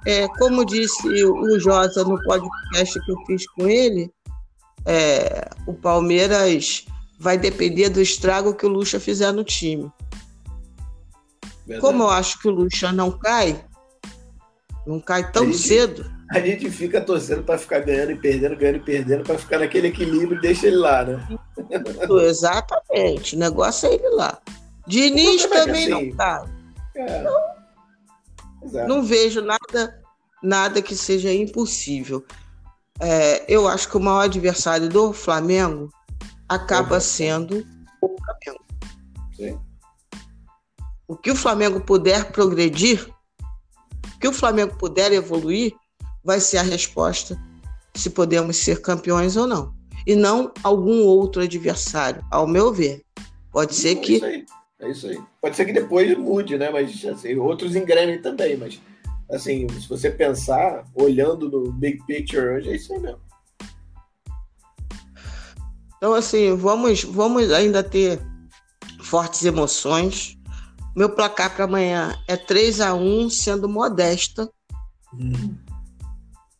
é, 0.05 0.27
como 0.27 0.65
disse 0.65 1.07
o 1.23 1.59
Josa 1.59 2.03
no 2.03 2.21
podcast 2.23 2.99
que 2.99 3.11
eu 3.11 3.17
fiz 3.25 3.47
com 3.51 3.67
ele, 3.67 4.11
é, 4.85 5.49
o 5.65 5.73
Palmeiras 5.73 6.85
vai 7.19 7.37
depender 7.37 7.89
do 7.89 8.01
estrago 8.01 8.53
que 8.53 8.65
o 8.65 8.69
Lucha 8.69 8.99
fizer 8.99 9.31
no 9.31 9.43
time. 9.43 9.89
Verdade. 11.65 11.81
Como 11.81 12.03
eu 12.03 12.09
acho 12.09 12.39
que 12.39 12.47
o 12.47 12.51
Lucha 12.51 12.91
não 12.91 13.11
cai, 13.11 13.63
não 14.85 14.99
cai 14.99 15.31
tão 15.31 15.43
a 15.43 15.45
gente, 15.45 15.57
cedo. 15.57 16.11
A 16.31 16.39
gente 16.39 16.69
fica 16.69 16.99
torcendo 16.99 17.43
para 17.43 17.57
ficar 17.57 17.79
ganhando 17.79 18.11
e 18.11 18.15
perdendo, 18.15 18.57
ganhando 18.57 18.77
e 18.77 18.81
perdendo, 18.81 19.23
para 19.23 19.37
ficar 19.37 19.59
naquele 19.59 19.87
equilíbrio 19.87 20.37
e 20.37 20.41
deixa 20.41 20.67
ele 20.67 20.77
lá, 20.77 21.05
né? 21.05 21.27
Exatamente. 22.27 23.35
O 23.35 23.39
negócio 23.39 23.87
é 23.87 23.93
ele 23.93 24.09
lá. 24.09 24.37
Diniz 24.85 25.45
é 25.45 25.47
também 25.47 25.93
assim, 25.93 26.09
não 26.09 26.17
cai. 26.17 26.45
É. 26.95 27.21
Não, 27.21 27.52
Exato. 28.63 28.87
Não 28.87 29.03
vejo 29.03 29.41
nada, 29.41 30.01
nada 30.41 30.81
que 30.81 30.95
seja 30.95 31.33
impossível. 31.33 32.25
É, 32.99 33.45
eu 33.51 33.67
acho 33.67 33.89
que 33.89 33.97
o 33.97 33.99
maior 33.99 34.21
adversário 34.21 34.87
do 34.87 35.13
Flamengo 35.13 35.89
acaba 36.47 36.99
sendo 36.99 37.65
o 38.01 38.07
Flamengo. 38.07 38.63
Sim. 39.35 39.59
O 41.07 41.15
que 41.15 41.31
o 41.31 41.35
Flamengo 41.35 41.81
puder 41.81 42.31
progredir, 42.31 43.07
o 44.15 44.19
que 44.19 44.27
o 44.27 44.33
Flamengo 44.33 44.77
puder 44.77 45.11
evoluir, 45.11 45.73
vai 46.23 46.39
ser 46.39 46.57
a 46.57 46.63
resposta 46.63 47.37
se 47.95 48.09
podemos 48.09 48.57
ser 48.57 48.81
campeões 48.81 49.35
ou 49.35 49.45
não. 49.45 49.73
E 50.05 50.15
não 50.15 50.51
algum 50.63 51.03
outro 51.03 51.41
adversário, 51.41 52.23
ao 52.31 52.47
meu 52.47 52.73
ver. 52.73 53.03
Pode 53.51 53.75
ser 53.75 53.95
que 53.97 54.45
é 54.83 54.91
isso 54.91 55.07
aí. 55.07 55.19
Pode 55.41 55.55
ser 55.55 55.65
que 55.65 55.73
depois 55.73 56.17
mude, 56.17 56.57
né? 56.57 56.69
Mas 56.69 57.05
assim, 57.05 57.35
outros 57.35 57.75
engrenem 57.75 58.21
também, 58.21 58.57
mas 58.57 58.79
assim, 59.29 59.67
se 59.69 59.87
você 59.87 60.09
pensar, 60.11 60.85
olhando 60.93 61.49
no 61.49 61.71
big 61.71 62.03
picture 62.05 62.47
hoje, 62.47 62.69
é 62.69 62.75
isso 62.75 62.93
aí 62.93 62.99
mesmo. 62.99 63.21
Então, 65.97 66.13
assim, 66.13 66.53
vamos, 66.55 67.03
vamos 67.03 67.49
ainda 67.51 67.81
ter 67.81 68.21
fortes 69.01 69.45
emoções. 69.45 70.37
Meu 70.95 71.09
placar 71.09 71.55
para 71.55 71.63
amanhã 71.63 72.13
é 72.27 72.35
3 72.35 72.81
a 72.81 72.93
1 72.93 73.29
sendo 73.29 73.69
modesta. 73.69 74.51
Hum. 75.13 75.55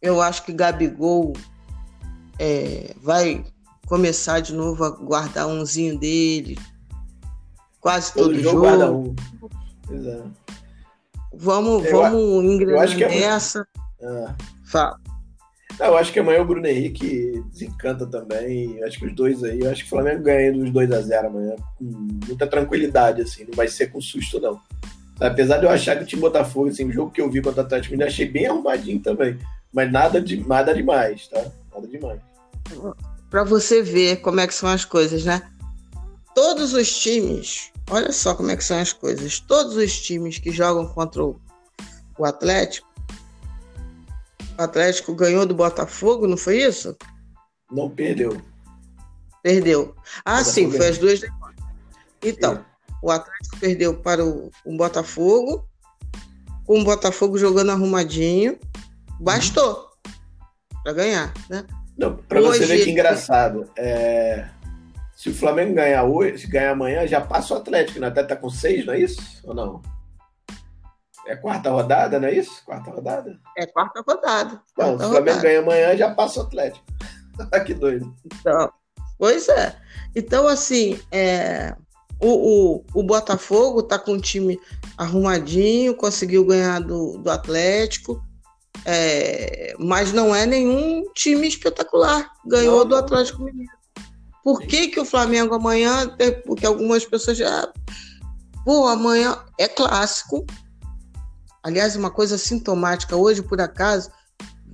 Eu 0.01 0.21
acho 0.21 0.43
que 0.45 0.53
Gabigol 0.53 1.33
é, 2.39 2.95
vai 3.01 3.43
começar 3.85 4.39
de 4.39 4.53
novo 4.53 4.83
a 4.85 4.89
guardar 4.89 5.47
umzinho 5.47 5.99
dele, 5.99 6.57
quase 7.83 8.13
todo, 8.13 8.29
todo 8.29 8.39
jogo. 8.39 8.65
jogo. 8.65 9.15
Um. 9.91 9.93
Exato. 9.93 10.31
Vamos, 11.33 11.85
eu, 11.85 11.91
vamos 11.91 12.45
engrenar 12.45 12.97
nessa. 12.97 13.67
Ah. 14.01 14.35
Fala. 14.65 14.97
eu 15.79 15.97
acho 15.97 16.13
que 16.13 16.19
amanhã 16.19 16.41
o 16.41 16.45
Bruno 16.45 16.65
Henrique 16.65 17.43
desencanta 17.51 18.07
também. 18.07 18.81
Acho 18.83 18.99
que 18.99 19.07
os 19.07 19.13
dois 19.13 19.43
aí, 19.43 19.59
eu 19.59 19.69
acho 19.69 19.81
que 19.81 19.87
o 19.87 19.89
Flamengo 19.89 20.23
ganha 20.23 20.53
dos 20.53 20.71
2 20.71 20.91
a 20.91 21.01
0 21.01 21.27
amanhã 21.27 21.55
com 21.77 21.83
muita 22.27 22.47
tranquilidade, 22.47 23.21
assim, 23.21 23.43
não 23.43 23.53
vai 23.53 23.67
ser 23.67 23.87
com 23.87 23.99
susto, 23.99 24.39
não. 24.39 24.59
Apesar 25.19 25.57
de 25.57 25.65
eu 25.65 25.69
achar 25.69 25.97
que 25.97 26.03
o 26.03 26.07
time 26.07 26.21
Botafogo, 26.21 26.69
assim, 26.69 26.85
o 26.85 26.91
jogo 26.91 27.11
que 27.11 27.21
eu 27.21 27.29
vi 27.29 27.41
contra 27.41 27.61
o 27.61 27.65
Atlético 27.65 27.91
Mineiro, 27.91 28.11
achei 28.11 28.27
bem 28.27 28.47
arrumadinho 28.47 28.99
também. 28.99 29.37
Mas 29.73 29.91
nada, 29.91 30.21
de, 30.21 30.47
nada 30.47 30.73
demais, 30.73 31.27
tá? 31.27 31.51
Nada 31.73 31.87
demais. 31.87 32.19
Para 33.29 33.43
você 33.43 33.81
ver 33.81 34.17
como 34.17 34.39
é 34.39 34.47
que 34.47 34.53
são 34.53 34.69
as 34.69 34.85
coisas, 34.85 35.25
né? 35.25 35.41
Todos 36.35 36.73
os 36.73 36.91
times 36.99 37.72
Olha 37.93 38.11
só 38.11 38.33
como 38.33 38.49
é 38.49 38.57
que 38.57 38.63
são 38.63 38.79
as 38.79 38.91
coisas. 38.91 39.39
Todos 39.39 39.75
os 39.75 40.01
times 40.01 40.39
que 40.39 40.51
jogam 40.51 40.87
contra 40.87 41.23
o, 41.23 41.39
o 42.17 42.25
Atlético, 42.25 42.91
o 44.57 44.63
Atlético 44.63 45.13
ganhou 45.13 45.45
do 45.45 45.53
Botafogo, 45.53 46.25
não 46.25 46.35
foi 46.35 46.63
isso? 46.63 46.97
Não 47.71 47.87
perdeu. 47.87 48.41
Perdeu. 49.43 49.95
Ah, 50.25 50.43
sim, 50.43 50.71
foi 50.71 50.87
as 50.87 50.97
duas 50.97 51.21
Então, 52.23 52.53
é. 52.55 52.65
o 52.99 53.11
Atlético 53.11 53.59
perdeu 53.59 53.95
para 53.95 54.25
o, 54.25 54.49
o, 54.65 54.75
Botafogo, 54.75 55.69
com 56.65 56.81
o 56.81 56.83
Botafogo 56.83 57.37
jogando 57.37 57.69
arrumadinho. 57.69 58.57
Bastou 59.19 59.91
uhum. 60.03 60.81
para 60.83 60.93
ganhar, 60.93 61.31
né? 61.47 61.63
Não, 61.95 62.17
para 62.17 62.41
você 62.41 62.65
ver 62.65 62.85
que 62.85 62.89
engraçado. 62.89 63.69
É... 63.77 64.49
Se 65.23 65.29
o 65.29 65.33
Flamengo 65.33 65.75
ganhar 65.75 66.03
hoje, 66.03 66.45
ganhar 66.47 66.71
amanhã, 66.71 67.07
já 67.07 67.21
passa 67.21 67.53
o 67.53 67.57
Atlético, 67.57 67.97
né? 67.97 68.07
Até 68.07 68.23
tá 68.23 68.35
com 68.35 68.49
seis, 68.49 68.85
não 68.85 68.93
é 68.93 68.99
isso? 68.99 69.21
Ou 69.45 69.53
não? 69.53 69.81
É 71.25 71.33
quarta 71.33 71.69
rodada, 71.69 72.19
não 72.19 72.27
é 72.27 72.33
isso? 72.33 72.61
Quarta 72.65 72.91
rodada? 72.91 73.39
É 73.57 73.65
quarta 73.65 74.03
rodada. 74.05 74.61
Não, 74.77 74.99
se 74.99 75.05
o 75.05 75.09
Flamengo 75.11 75.39
ganha 75.39 75.59
amanhã, 75.59 75.95
já 75.95 76.13
passa 76.13 76.41
o 76.41 76.43
Atlético. 76.43 76.85
que 77.65 77.73
doido. 77.73 78.13
Então, 78.25 78.69
pois 79.17 79.47
é. 79.47 79.77
Então, 80.13 80.45
assim, 80.45 80.99
é, 81.09 81.73
o, 82.19 82.81
o, 82.81 82.85
o 82.93 83.01
Botafogo 83.01 83.81
tá 83.81 83.97
com 83.97 84.15
um 84.15 84.19
time 84.19 84.59
arrumadinho, 84.97 85.95
conseguiu 85.95 86.43
ganhar 86.43 86.81
do, 86.81 87.17
do 87.17 87.31
Atlético, 87.31 88.21
é, 88.83 89.73
mas 89.79 90.11
não 90.11 90.35
é 90.35 90.45
nenhum 90.45 91.09
time 91.13 91.47
espetacular. 91.47 92.29
Ganhou 92.45 92.79
não, 92.79 92.87
do 92.87 92.95
Atlético 92.97 93.41
Mineiro. 93.41 93.82
Por 94.43 94.61
que, 94.61 94.89
que 94.89 94.99
o 94.99 95.05
Flamengo 95.05 95.55
amanhã, 95.55 96.15
porque 96.45 96.65
algumas 96.65 97.05
pessoas 97.05 97.37
já. 97.37 97.71
Pô, 98.65 98.87
amanhã 98.87 99.37
é 99.57 99.67
clássico, 99.67 100.45
Aliás, 101.63 101.95
uma 101.95 102.11
coisa 102.11 102.37
sintomática, 102.37 103.15
hoje, 103.15 103.41
por 103.41 103.61
acaso, 103.61 104.11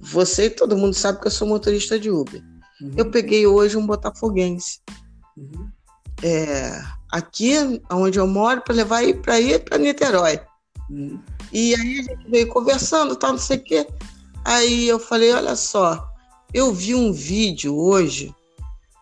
você 0.01 0.45
e 0.45 0.49
todo 0.49 0.75
mundo 0.75 0.95
sabe 0.95 1.21
que 1.21 1.27
eu 1.27 1.31
sou 1.31 1.47
motorista 1.47 1.99
de 1.99 2.09
Uber. 2.09 2.41
Uhum. 2.81 2.93
Eu 2.97 3.11
peguei 3.11 3.45
hoje 3.45 3.77
um 3.77 3.85
botafoguense. 3.85 4.81
Uhum. 5.37 5.69
É, 6.23 6.81
aqui, 7.11 7.53
onde 7.91 8.17
eu 8.17 8.25
moro, 8.25 8.61
para 8.61 8.73
levar 8.73 9.03
para 9.21 9.39
ir 9.39 9.63
para 9.63 9.77
Niterói. 9.77 10.41
Uhum. 10.89 11.21
E 11.53 11.75
aí 11.75 11.99
a 11.99 12.03
gente 12.03 12.27
veio 12.27 12.47
conversando, 12.47 13.15
tal, 13.15 13.33
não 13.33 13.39
sei 13.39 13.57
o 13.57 13.63
quê. 13.63 13.87
Aí 14.43 14.87
eu 14.87 14.97
falei, 14.97 15.31
olha 15.31 15.55
só, 15.55 16.09
eu 16.51 16.73
vi 16.73 16.95
um 16.95 17.13
vídeo 17.13 17.77
hoje 17.77 18.33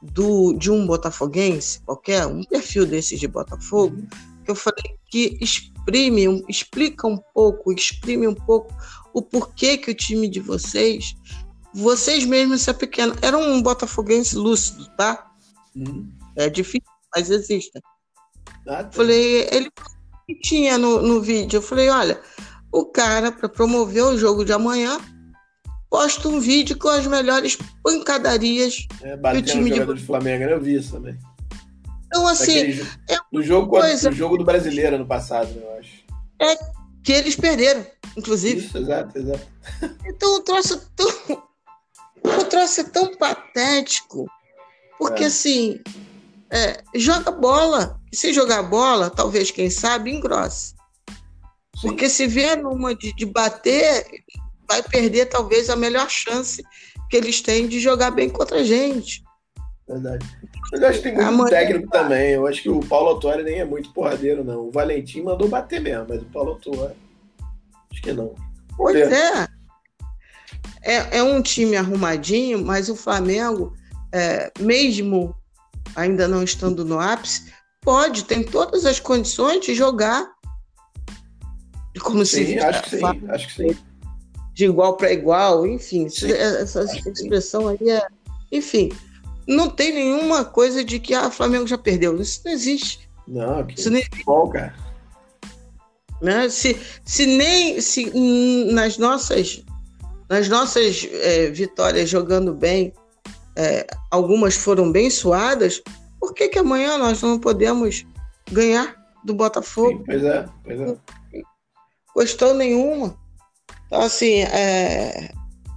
do, 0.02 0.54
de 0.54 0.72
um 0.72 0.86
botafoguense, 0.86 1.82
qualquer, 1.82 2.26
um 2.26 2.44
perfil 2.44 2.86
desses 2.86 3.20
de 3.20 3.28
Botafogo, 3.28 3.98
que 4.44 4.52
eu 4.52 4.56
falei 4.56 4.98
que 5.10 5.38
exprime, 5.42 6.44
explica 6.48 7.08
um 7.08 7.18
pouco, 7.34 7.72
exprime 7.72 8.28
um 8.28 8.36
pouco 8.36 8.74
o 9.14 9.22
porquê 9.22 9.78
que 9.78 9.92
o 9.92 9.96
time 9.96 10.28
de 10.28 10.40
vocês, 10.40 11.16
vocês 11.74 12.26
mesmos 12.26 12.62
se 12.62 12.70
é 12.70 12.74
pequeno, 12.74 13.16
era 13.22 13.38
um 13.38 13.62
botafoguense 13.62 14.36
lúcido, 14.36 14.88
tá? 14.98 15.32
Uhum. 15.76 16.12
É 16.36 16.50
difícil, 16.50 16.88
mas 17.16 17.30
existe. 17.30 17.72
Ah, 18.68 18.84
tá. 18.84 18.92
Falei, 18.92 19.48
ele 19.52 19.72
tinha 20.42 20.78
no, 20.78 21.02
no 21.02 21.22
vídeo, 21.22 21.58
eu 21.58 21.62
falei, 21.62 21.90
olha, 21.90 22.22
o 22.72 22.86
cara, 22.86 23.32
para 23.32 23.50
promover 23.50 24.04
o 24.04 24.18
jogo 24.18 24.44
de 24.44 24.54
amanhã, 24.54 25.00
posta 25.90 26.28
um 26.28 26.40
vídeo 26.40 26.78
com 26.78 26.90
as 26.90 27.06
melhores 27.08 27.58
pancadarias 27.84 28.88
é, 29.02 29.18
que 29.18 29.38
o 29.38 29.42
time 29.42 29.72
de... 29.72 29.86
de 29.86 30.04
Flamengo, 30.04 30.46
né? 30.46 30.54
eu 30.54 30.62
vi 30.62 30.76
isso 30.76 30.94
também. 30.94 31.18
Então, 32.08 32.28
assim. 32.28 32.80
É 33.10 33.18
no, 33.32 33.44
jogo, 33.44 33.70
coisa... 33.70 34.10
no 34.10 34.16
jogo 34.16 34.38
do 34.38 34.46
brasileiro 34.46 34.98
no 34.98 35.06
passado, 35.06 35.50
eu 35.56 35.78
acho. 35.78 36.06
É 36.42 36.56
que 37.04 37.12
eles 37.12 37.36
perderam, 37.36 37.86
inclusive. 38.16 38.66
Isso, 38.66 38.78
exato, 38.78 39.18
exato. 39.18 39.48
Então 40.06 40.38
o 40.38 40.40
troço 40.42 40.74
é 40.74 40.82
tão. 40.96 41.44
O 42.24 42.44
troço 42.46 42.82
é 42.82 42.84
tão 42.86 43.16
patético. 43.16 44.26
Porque, 44.98 45.24
é. 45.24 45.28
assim. 45.28 45.80
É, 46.50 46.82
joga 46.96 47.32
bola. 47.32 48.00
E 48.12 48.16
se 48.16 48.32
jogar 48.32 48.64
bola, 48.64 49.10
talvez, 49.10 49.52
quem 49.52 49.70
sabe, 49.70 50.12
engrosse. 50.12 50.76
Sim. 51.76 51.90
Porque 51.90 52.10
se 52.10 52.26
vier 52.26 52.58
numa 52.58 52.96
de, 52.96 53.14
de 53.14 53.26
bater, 53.26 54.06
vai 54.68 54.84
perder 54.84 55.28
talvez 55.28 55.70
a 55.70 55.76
melhor 55.76 56.10
chance 56.10 56.64
que 57.10 57.18
eles 57.18 57.42
têm 57.42 57.68
de 57.68 57.80
jogar 57.80 58.12
bem 58.12 58.30
contra 58.30 58.60
a 58.60 58.64
gente. 58.64 59.24
Verdade. 59.88 60.26
Mas 60.72 60.82
eu 60.82 60.88
acho 60.88 60.98
que 60.98 61.04
tem 61.04 61.14
muito 61.14 61.28
Amanhã... 61.28 61.50
técnico 61.50 61.90
também. 61.90 62.32
Eu 62.32 62.46
acho 62.46 62.62
que 62.62 62.70
o 62.70 62.82
Paulo 62.82 63.10
Autuori 63.10 63.44
nem 63.44 63.60
é 63.60 63.66
muito 63.66 63.94
porradeiro, 63.94 64.44
não. 64.44 64.68
O 64.68 64.72
Valentim 64.72 65.22
mandou 65.22 65.48
bater 65.48 65.80
mesmo, 65.80 66.06
mas 66.10 66.22
o 66.22 66.26
Paulo 66.26 66.52
Autuori. 66.52 66.94
Acho 67.92 68.02
que 68.02 68.12
não. 68.12 68.36
Pois 68.76 68.96
é. 68.96 69.48
é. 70.84 71.18
É 71.18 71.24
um 71.24 71.42
time 71.42 71.78
arrumadinho, 71.78 72.64
mas 72.64 72.90
o 72.90 72.96
Flamengo, 72.96 73.74
é, 74.14 74.52
mesmo 74.60 75.34
ainda 75.96 76.28
não 76.28 76.44
estando 76.44 76.84
no 76.84 77.00
ápice, 77.00 77.52
pode, 77.82 78.26
tem 78.26 78.44
todas 78.44 78.86
as 78.86 79.00
condições 79.00 79.66
de 79.66 79.74
jogar. 79.74 80.30
Como 82.02 82.26
sim, 82.26 82.46
se 82.46 82.60
acho 82.60 82.84
que 82.84 82.90
sim, 82.92 83.06
acho 83.30 83.48
que 83.48 83.54
sim. 83.54 83.78
De 84.58 84.66
igual 84.66 84.98
para 84.98 85.14
igual, 85.14 85.68
enfim, 85.68 86.10
sim, 86.10 86.32
essa 86.32 86.84
expressão 86.84 87.68
aí 87.68 87.92
é. 87.92 88.08
Enfim, 88.52 88.92
não 89.48 89.70
tem 89.70 89.94
nenhuma 89.94 90.44
coisa 90.44 90.84
de 90.84 90.98
que 90.98 91.14
ah, 91.14 91.28
o 91.28 91.32
Flamengo 91.32 91.68
já 91.68 91.78
perdeu. 91.78 92.20
Isso 92.20 92.42
não 92.44 92.52
existe. 92.52 93.08
Não, 93.28 93.64
que 93.64 93.80
isso 93.80 93.92
nem 93.92 94.02
existe. 94.02 94.26
Bom, 94.26 94.50
cara. 94.50 94.74
Né? 96.24 96.50
Se, 96.50 96.76
se 97.06 97.28
nem 97.28 97.80
se 97.80 98.12
nas 98.74 98.98
nossas 98.98 99.64
nas 100.28 100.50
nossas 100.50 101.08
é, 101.12 101.52
vitórias 101.52 102.10
jogando 102.10 102.52
bem, 102.52 102.92
é, 103.56 103.86
algumas 104.10 104.56
foram 104.56 104.92
bem 104.92 105.12
suadas, 105.12 105.84
por 106.20 106.34
que, 106.34 106.48
que 106.50 106.58
amanhã 106.58 106.98
nós 106.98 107.22
não 107.22 107.38
podemos 107.38 108.08
ganhar 108.52 108.98
do 109.24 109.36
Botafogo? 109.36 110.00
Sim, 110.00 110.04
pois 110.04 110.24
é, 110.24 110.46
pois 110.64 110.82
é. 110.82 110.98
Gostou 112.16 112.56
nenhuma. 112.56 113.16
Então, 113.88 114.02
assim, 114.02 114.42
é, 114.42 115.32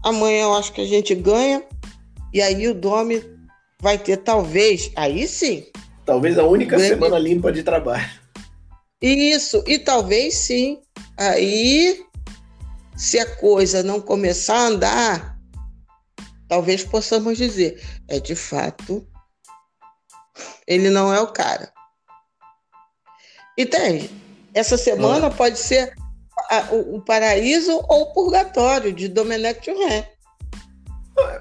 amanhã 0.04 0.42
eu 0.42 0.54
acho 0.54 0.72
que 0.72 0.80
a 0.80 0.86
gente 0.86 1.14
ganha, 1.14 1.62
e 2.34 2.42
aí 2.42 2.68
o 2.68 2.74
Domi 2.74 3.22
vai 3.80 3.96
ter 3.96 4.18
talvez, 4.18 4.90
aí 4.96 5.26
sim. 5.26 5.64
Talvez 6.04 6.38
a 6.38 6.44
única 6.44 6.76
grande... 6.76 6.94
semana 6.94 7.18
limpa 7.18 7.52
de 7.52 7.62
trabalho. 7.62 8.10
Isso, 9.00 9.62
e 9.66 9.78
talvez 9.78 10.34
sim. 10.34 10.80
Aí, 11.16 12.04
se 12.96 13.18
a 13.18 13.36
coisa 13.36 13.82
não 13.82 14.00
começar 14.00 14.56
a 14.56 14.66
andar, 14.66 15.38
talvez 16.48 16.82
possamos 16.84 17.38
dizer, 17.38 17.80
é 18.08 18.18
de 18.18 18.34
fato, 18.34 19.06
ele 20.66 20.90
não 20.90 21.14
é 21.14 21.20
o 21.20 21.28
cara. 21.28 21.72
Entende? 23.56 24.10
Essa 24.52 24.76
semana 24.76 25.28
ah. 25.28 25.30
pode 25.30 25.58
ser 25.58 25.94
a, 26.48 26.68
o, 26.72 26.96
o, 26.96 27.00
paraíso 27.00 27.72
ou 27.88 28.02
o 28.02 28.12
purgatório 28.12 28.92
de 28.92 29.08
Domenech. 29.08 29.70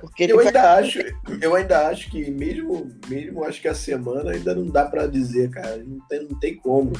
Porque 0.02 0.24
eu 0.24 0.40
ainda 0.40 0.62
vai... 0.62 0.84
acho, 0.84 1.00
eu 1.42 1.56
ainda 1.56 1.88
acho 1.88 2.10
que 2.10 2.30
mesmo, 2.30 2.92
mesmo 3.08 3.44
acho 3.46 3.62
que 3.62 3.68
a 3.68 3.76
semana 3.76 4.32
ainda 4.32 4.54
não 4.54 4.66
dá 4.66 4.86
para 4.86 5.08
dizer, 5.08 5.50
cara, 5.50 5.78
não 5.78 6.00
tem, 6.08 6.28
não 6.28 6.40
tem 6.40 6.56
como. 6.58 6.92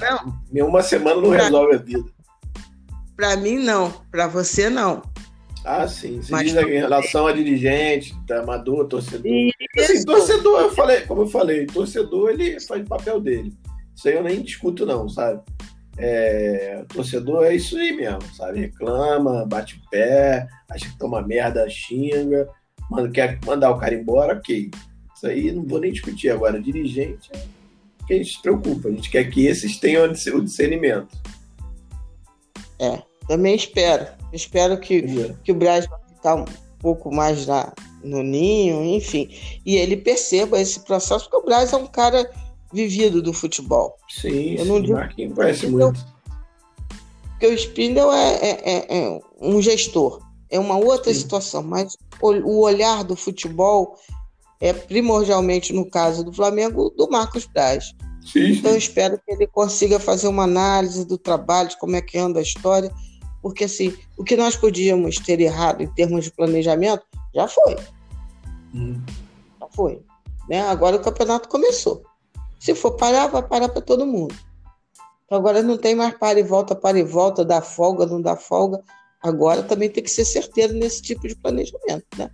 Não. 0.52 0.68
Uma 0.68 0.82
semana 0.82 1.22
não 1.22 1.30
pra... 1.30 1.44
resolve 1.44 1.76
a 1.76 1.78
vida. 1.78 2.10
Para 3.16 3.36
mim 3.36 3.58
não, 3.58 3.92
para 4.10 4.28
você 4.28 4.70
não. 4.70 5.02
Ah, 5.66 5.88
sim. 5.88 6.22
Se 6.22 6.32
Mas 6.32 6.52
diz 6.52 6.56
em 6.56 6.80
relação 6.80 7.28
a 7.28 7.34
dirigente, 7.34 8.16
amador, 8.32 8.88
torcedor. 8.88 9.32
Assim, 9.78 10.06
torcedor, 10.06 10.62
eu 10.62 10.72
falei, 10.72 11.02
como 11.02 11.24
eu 11.24 11.28
falei, 11.28 11.66
torcedor 11.66 12.30
ele 12.30 12.60
faz 12.62 12.82
o 12.82 12.86
papel 12.86 13.20
dele. 13.20 13.54
Isso 13.96 14.08
aí 14.08 14.16
eu 14.16 14.24
nem 14.24 14.42
discuto, 14.42 14.86
não, 14.86 15.10
sabe? 15.10 15.42
É, 16.02 16.86
torcedor 16.88 17.46
é 17.46 17.56
isso 17.56 17.78
aí 17.78 17.92
mesmo, 17.92 18.24
sabe? 18.34 18.62
Reclama, 18.62 19.46
bate 19.46 19.76
o 19.76 19.90
pé, 19.90 20.48
acha 20.70 20.90
que 20.90 20.98
toma 20.98 21.22
merda, 21.22 21.70
xinga 21.70 22.48
mano, 22.90 23.12
quer 23.12 23.40
mandar 23.46 23.72
o 23.72 23.78
cara 23.78 23.94
embora, 23.94 24.34
ok. 24.34 24.72
Isso 25.16 25.28
aí 25.28 25.52
não 25.52 25.66
vou 25.66 25.80
nem 25.80 25.92
discutir 25.92 26.30
agora. 26.30 26.62
Dirigente, 26.62 27.30
é 27.34 28.06
que 28.08 28.14
a 28.14 28.18
gente 28.18 28.34
se 28.34 28.42
preocupa. 28.42 28.88
A 28.88 28.92
gente 28.92 29.10
quer 29.10 29.30
que 29.30 29.46
esses 29.46 29.78
tenham 29.78 30.06
o 30.06 30.42
discernimento. 30.42 31.10
É, 32.80 33.02
também 33.28 33.56
espero. 33.56 34.08
Espero 34.34 34.80
que, 34.80 34.98
é. 34.98 35.36
que 35.44 35.52
o 35.52 35.56
Brasil 35.56 35.90
vai 35.90 36.00
ficar 36.16 36.36
um 36.36 36.46
pouco 36.80 37.14
mais 37.14 37.46
na, 37.46 37.72
no 38.04 38.24
ninho, 38.24 38.84
enfim. 38.84 39.30
E 39.66 39.76
ele 39.76 39.98
perceba 39.98 40.60
esse 40.60 40.80
processo, 40.80 41.26
porque 41.26 41.38
o 41.38 41.46
Brasil 41.46 41.78
é 41.78 41.82
um 41.82 41.88
cara 41.88 42.30
vivido 42.72 43.22
do 43.22 43.34
futebol. 43.34 43.98
Sim, 44.10 44.56
Eu 44.56 44.66
não 44.66 44.86
sim, 44.86 44.94
Marquinhos 44.94 45.36
conhece 45.36 45.68
muito. 45.68 46.00
Porque 47.32 47.48
o 47.48 47.54
Spindle 47.54 48.12
é, 48.12 48.36
é, 48.36 48.72
é, 48.72 48.98
é 48.98 49.20
um 49.42 49.62
gestor 49.62 50.22
é 50.50 50.60
uma 50.60 50.78
outra 50.78 51.14
Sim. 51.14 51.20
situação, 51.20 51.64
mas 51.64 51.96
o 52.22 52.62
olhar 52.62 53.04
do 53.04 53.16
futebol 53.16 53.96
é 54.60 54.74
primordialmente, 54.74 55.72
no 55.72 55.90
caso 55.90 56.24
do 56.24 56.34
Flamengo, 56.34 56.90
do 56.90 57.10
Marcos 57.10 57.46
Braz. 57.46 57.94
Sim. 58.26 58.54
Então, 58.54 58.76
espero 58.76 59.18
que 59.18 59.32
ele 59.32 59.48
consiga 59.48 60.00
fazer 60.00 60.28
uma 60.28 60.44
análise 60.44 61.06
do 61.06 61.18
trabalho, 61.18 61.70
de 61.70 61.78
como 61.78 61.96
é 61.96 62.02
que 62.02 62.18
anda 62.18 62.40
a 62.40 62.44
história, 62.44 62.92
porque 63.42 63.64
assim, 63.64 63.96
o 64.18 64.24
que 64.24 64.36
nós 64.36 64.56
podíamos 64.56 65.18
ter 65.18 65.40
errado 65.40 65.82
em 65.82 65.88
termos 65.88 66.26
de 66.26 66.32
planejamento, 66.32 67.04
já 67.34 67.48
foi. 67.48 67.78
Hum. 68.74 69.02
Já 69.60 69.68
foi. 69.74 70.02
Né? 70.50 70.62
Agora 70.62 70.98
o 70.98 71.02
campeonato 71.02 71.48
começou. 71.48 72.04
Se 72.60 72.76
for 72.76 72.92
parar, 72.92 73.28
vai 73.28 73.42
parar 73.42 73.70
para 73.70 73.82
todo 73.82 74.06
mundo. 74.06 74.36
Então, 75.26 75.38
agora 75.38 75.62
não 75.62 75.78
tem 75.78 75.96
mais 75.96 76.18
para 76.18 76.40
e 76.40 76.44
volta, 76.44 76.76
para 76.76 77.00
e 77.00 77.04
volta, 77.04 77.46
dá 77.46 77.62
folga, 77.62 78.06
não 78.06 78.22
dá 78.22 78.36
folga. 78.36 78.82
Agora 79.22 79.64
também 79.64 79.90
tem 79.90 80.04
que 80.04 80.10
ser 80.10 80.26
certeiro 80.26 80.74
nesse 80.74 81.02
tipo 81.02 81.28
de 81.28 81.36
planejamento, 81.36 82.06
né? 82.18 82.30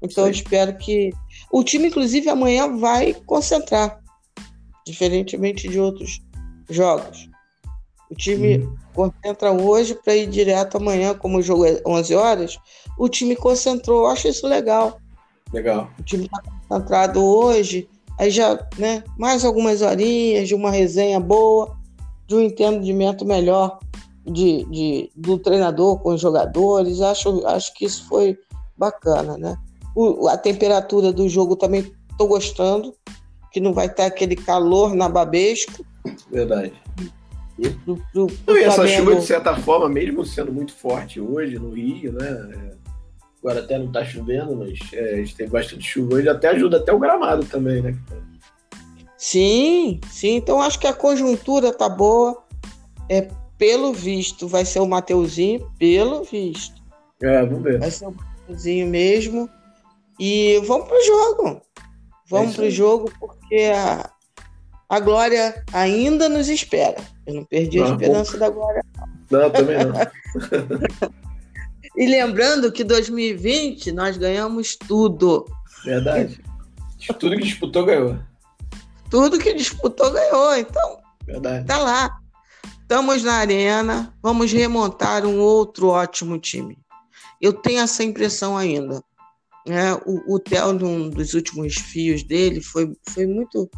Então 0.00 0.24
Sim. 0.24 0.30
eu 0.30 0.32
espero 0.32 0.76
que. 0.76 1.10
O 1.50 1.62
time, 1.62 1.88
inclusive, 1.88 2.28
amanhã 2.28 2.76
vai 2.76 3.14
concentrar, 3.26 4.00
diferentemente 4.86 5.68
de 5.68 5.78
outros 5.78 6.20
jogos. 6.68 7.28
O 8.10 8.14
time, 8.14 8.68
concentra 8.92 9.52
hoje 9.52 9.94
para 9.94 10.14
ir 10.14 10.26
direto 10.26 10.76
amanhã, 10.76 11.14
como 11.14 11.38
o 11.38 11.42
jogo 11.42 11.64
é 11.64 11.80
11 11.86 12.14
horas, 12.14 12.58
o 12.98 13.08
time 13.08 13.34
concentrou. 13.36 14.04
Eu 14.04 14.06
acho 14.08 14.28
isso 14.28 14.46
legal. 14.46 15.00
Legal. 15.52 15.90
O 15.98 16.02
time 16.02 16.24
está 16.24 16.42
concentrado 16.42 17.24
hoje, 17.24 17.88
aí 18.18 18.30
já, 18.30 18.58
né, 18.78 19.02
mais 19.18 19.44
algumas 19.44 19.82
horinhas 19.82 20.48
de 20.48 20.54
uma 20.54 20.70
resenha 20.70 21.20
boa, 21.20 21.76
de 22.26 22.34
um 22.34 22.40
entendimento 22.40 23.24
melhor 23.24 23.78
de, 24.24 24.64
de, 24.64 25.10
do 25.16 25.38
treinador 25.38 25.98
com 25.98 26.14
os 26.14 26.20
jogadores. 26.20 27.00
Acho, 27.00 27.46
acho 27.46 27.74
que 27.74 27.84
isso 27.84 28.06
foi 28.08 28.38
bacana, 28.76 29.36
né? 29.36 29.56
O, 29.94 30.28
a 30.28 30.36
temperatura 30.36 31.12
do 31.12 31.28
jogo 31.28 31.56
também 31.56 31.92
estou 32.10 32.26
gostando, 32.26 32.94
que 33.50 33.60
não 33.60 33.72
vai 33.72 33.88
ter 33.88 34.04
aquele 34.04 34.36
calor 34.36 34.94
na 34.94 35.08
babesco. 35.08 35.84
Verdade. 36.30 36.72
Do, 37.86 38.02
do, 38.14 38.26
do 38.26 38.56
e 38.56 38.64
essa 38.64 38.86
chuva, 38.88 39.14
de 39.14 39.24
certa 39.26 39.54
forma, 39.56 39.88
mesmo 39.88 40.24
sendo 40.24 40.52
muito 40.52 40.72
forte 40.72 41.20
hoje 41.20 41.58
no 41.58 41.70
Rio, 41.70 42.12
né? 42.12 42.72
Agora 43.42 43.58
até 43.58 43.76
não 43.76 43.86
está 43.86 44.04
chovendo, 44.04 44.54
mas 44.54 44.78
é, 44.92 45.14
a 45.14 45.16
gente 45.16 45.34
tem 45.34 45.48
bastante 45.48 45.82
chuva 45.82 46.14
hoje, 46.14 46.28
até 46.28 46.48
ajuda 46.50 46.76
até 46.76 46.92
o 46.92 46.98
gramado 46.98 47.44
também, 47.44 47.82
né? 47.82 47.98
Sim, 49.16 50.00
sim. 50.08 50.36
Então 50.36 50.62
acho 50.62 50.78
que 50.78 50.86
a 50.86 50.92
conjuntura 50.92 51.72
tá 51.72 51.88
boa. 51.88 52.40
É, 53.08 53.28
pelo 53.58 53.92
visto, 53.92 54.46
vai 54.46 54.64
ser 54.64 54.78
o 54.78 54.86
Mateuzinho, 54.86 55.68
pelo 55.76 56.22
visto. 56.22 56.80
É, 57.20 57.44
vamos 57.44 57.64
ver. 57.64 57.80
Vai 57.80 57.90
ser 57.90 58.06
o 58.06 58.14
Mateuzinho 58.14 58.86
mesmo. 58.86 59.50
E 60.20 60.60
vamos 60.64 60.86
pro 60.86 61.04
jogo. 61.04 61.62
Vamos 62.28 62.52
é 62.52 62.56
pro 62.56 62.70
jogo, 62.70 63.12
porque 63.18 63.72
a, 63.74 64.08
a 64.88 65.00
glória 65.00 65.64
ainda 65.72 66.28
nos 66.28 66.48
espera. 66.48 66.96
Eu 67.26 67.34
não 67.34 67.44
perdi 67.44 67.78
não, 67.78 67.86
a 67.86 67.90
esperança 67.90 68.38
da 68.38 68.48
glória. 68.48 68.84
Não, 69.30 69.50
também 69.50 69.78
não. 69.84 69.92
e 71.96 72.06
lembrando 72.06 72.72
que 72.72 72.84
2020 72.84 73.92
nós 73.92 74.16
ganhamos 74.16 74.76
tudo. 74.76 75.46
Verdade. 75.84 76.40
Tudo 77.18 77.36
que 77.36 77.42
disputou 77.42 77.84
ganhou. 77.84 78.18
Tudo 79.10 79.38
que 79.38 79.52
disputou 79.52 80.10
ganhou. 80.10 80.56
Então, 80.56 80.98
Verdade. 81.26 81.66
tá 81.66 81.78
lá. 81.78 82.18
Estamos 82.80 83.22
na 83.22 83.34
arena, 83.34 84.14
vamos 84.22 84.52
remontar 84.52 85.24
um 85.24 85.38
outro 85.38 85.88
ótimo 85.88 86.38
time. 86.38 86.78
Eu 87.40 87.52
tenho 87.52 87.80
essa 87.80 88.04
impressão 88.04 88.56
ainda. 88.56 89.02
É, 89.66 89.94
o, 90.06 90.34
o 90.34 90.38
Theo, 90.38 90.72
num 90.72 91.08
dos 91.08 91.34
últimos 91.34 91.74
fios 91.74 92.22
dele, 92.22 92.60
foi, 92.60 92.92
foi, 93.08 93.26
muito, 93.26 93.70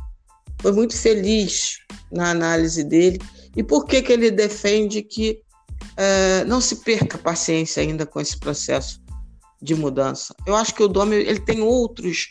foi 0.61 0.73
muito 0.73 0.97
feliz 0.97 1.79
na 2.11 2.31
análise 2.31 2.83
dele. 2.83 3.21
E 3.57 3.63
por 3.63 3.85
que, 3.87 4.03
que 4.03 4.13
ele 4.13 4.31
defende 4.31 5.03
que 5.03 5.41
é, 5.97 6.45
não 6.45 6.61
se 6.61 6.77
perca 6.77 7.19
paciência 7.19 7.83
ainda 7.83 8.05
com 8.07 8.21
esse 8.21 8.39
processo 8.39 9.01
de 9.61 9.75
mudança? 9.75 10.35
Eu 10.47 10.57
acho 10.57 10.75
que 10.75 10.83
o 10.83 10.89
Domi 10.89 11.17
ele 11.17 11.41
tem 11.41 11.61
outros, 11.63 12.31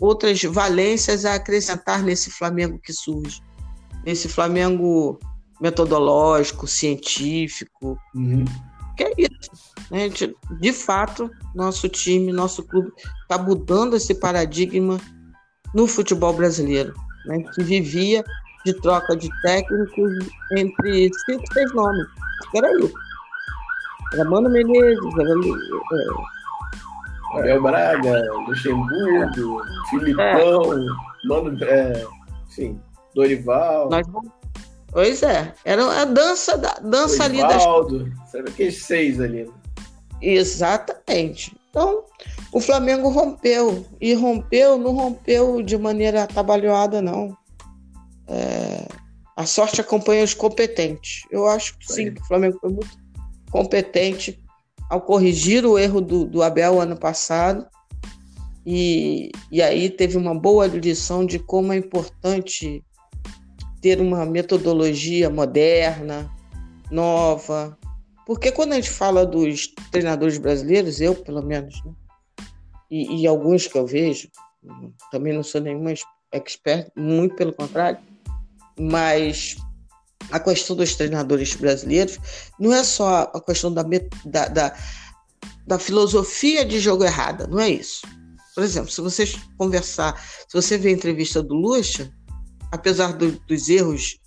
outras 0.00 0.42
valências 0.42 1.24
a 1.24 1.34
acrescentar 1.34 2.02
nesse 2.02 2.30
Flamengo 2.30 2.78
que 2.78 2.92
surge. 2.92 3.40
Nesse 4.04 4.28
Flamengo 4.28 5.18
metodológico, 5.60 6.66
científico. 6.66 7.98
Uhum. 8.14 8.44
Que 8.96 9.04
é 9.04 9.12
isso. 9.18 9.50
Né? 9.90 10.08
De 10.60 10.72
fato, 10.72 11.30
nosso 11.54 11.88
time, 11.88 12.32
nosso 12.32 12.62
clube 12.62 12.92
está 13.22 13.42
mudando 13.42 13.96
esse 13.96 14.14
paradigma 14.14 14.98
no 15.74 15.86
futebol 15.86 16.32
brasileiro, 16.32 16.94
né? 17.26 17.42
que 17.54 17.62
vivia 17.62 18.24
de 18.64 18.72
troca 18.80 19.16
de 19.16 19.28
técnicos 19.42 20.12
entre 20.56 21.10
cinco, 21.26 21.44
seis 21.52 21.74
nomes. 21.74 22.06
Era 22.54 22.72
isso. 22.78 22.94
Era 24.12 24.24
Mano 24.24 24.48
Menezes, 24.50 25.18
era 25.18 25.30
é, 27.34 27.40
Abel 27.40 27.62
Braga, 27.62 28.22
Luxemburgo, 28.46 29.62
Filipão, 29.90 30.72
é. 30.72 31.26
Mano, 31.26 31.64
é, 31.64 32.06
enfim, 32.46 32.80
Dorival. 33.14 33.88
Nós 33.90 34.06
vamos, 34.06 34.30
Pois 34.94 35.24
é, 35.24 35.52
era 35.64 36.02
a 36.02 36.04
dança 36.04 36.56
da 36.56 36.74
dança 36.74 37.24
ali 37.24 37.40
das. 37.40 37.64
sabe 38.30 38.48
aqueles 38.48 38.84
seis 38.84 39.20
ali. 39.20 39.42
Né? 39.42 39.52
Exatamente. 40.22 41.56
Então, 41.68 42.04
o 42.52 42.60
Flamengo 42.60 43.08
rompeu. 43.08 43.84
E 44.00 44.14
rompeu, 44.14 44.78
não 44.78 44.92
rompeu 44.92 45.60
de 45.62 45.76
maneira 45.76 46.22
atabalhoada, 46.22 47.02
não. 47.02 47.36
É... 48.28 48.86
A 49.36 49.46
sorte 49.46 49.80
acompanha 49.80 50.24
os 50.24 50.34
competentes. 50.34 51.22
Eu 51.30 51.46
acho 51.46 51.76
que 51.78 51.92
sim, 51.92 52.12
que 52.12 52.20
o 52.20 52.24
Flamengo 52.26 52.58
foi 52.60 52.70
muito 52.70 52.96
competente 53.50 54.40
ao 54.88 55.00
corrigir 55.00 55.64
o 55.66 55.78
erro 55.78 56.00
do, 56.00 56.24
do 56.24 56.42
Abel 56.42 56.80
ano 56.80 56.96
passado. 56.96 57.66
E, 58.66 59.30
e 59.50 59.60
aí 59.60 59.90
teve 59.90 60.16
uma 60.16 60.34
boa 60.34 60.66
lição 60.66 61.26
de 61.26 61.38
como 61.38 61.72
é 61.72 61.76
importante 61.76 62.82
ter 63.80 64.00
uma 64.00 64.24
metodologia 64.24 65.28
moderna, 65.28 66.30
nova. 66.90 67.76
Porque 68.26 68.50
quando 68.50 68.72
a 68.72 68.76
gente 68.76 68.90
fala 68.90 69.26
dos 69.26 69.68
treinadores 69.90 70.38
brasileiros, 70.38 71.00
eu 71.00 71.14
pelo 71.14 71.42
menos, 71.42 71.84
né? 71.84 71.92
e, 72.90 73.22
e, 73.22 73.26
alguns 73.26 73.66
que 73.66 73.76
eu 73.76 73.86
vejo, 73.86 74.28
também 75.10 75.32
não 75.32 75.42
sou 75.42 75.60
nenhuma 75.60 75.92
expert, 76.32 76.90
muito 76.96 77.34
pelo 77.34 77.52
contrário, 77.52 77.98
mas 78.78 79.56
a 80.30 80.40
questão 80.40 80.74
dos 80.76 80.94
treinadores 80.94 81.54
brasileiros 81.54 82.18
não 82.58 82.72
é 82.72 82.82
só 82.82 83.30
a 83.34 83.40
questão 83.40 83.72
da, 83.72 83.82
da, 84.24 84.48
da, 84.48 84.76
da 85.66 85.78
filosofia 85.78 86.64
de 86.64 86.80
jogo 86.80 87.04
errada, 87.04 87.46
não 87.46 87.60
é 87.60 87.68
isso. 87.68 88.06
Por 88.54 88.62
exemplo, 88.62 88.90
se 88.90 89.00
você 89.00 89.24
conversar, 89.58 90.16
se 90.48 90.54
você 90.54 90.78
ver 90.78 90.90
a 90.90 90.92
entrevista 90.92 91.42
do 91.42 91.54
Lucha, 91.54 92.12
apesar 92.70 93.12
do, 93.12 93.32
dos 93.46 93.68
erros 93.68 94.18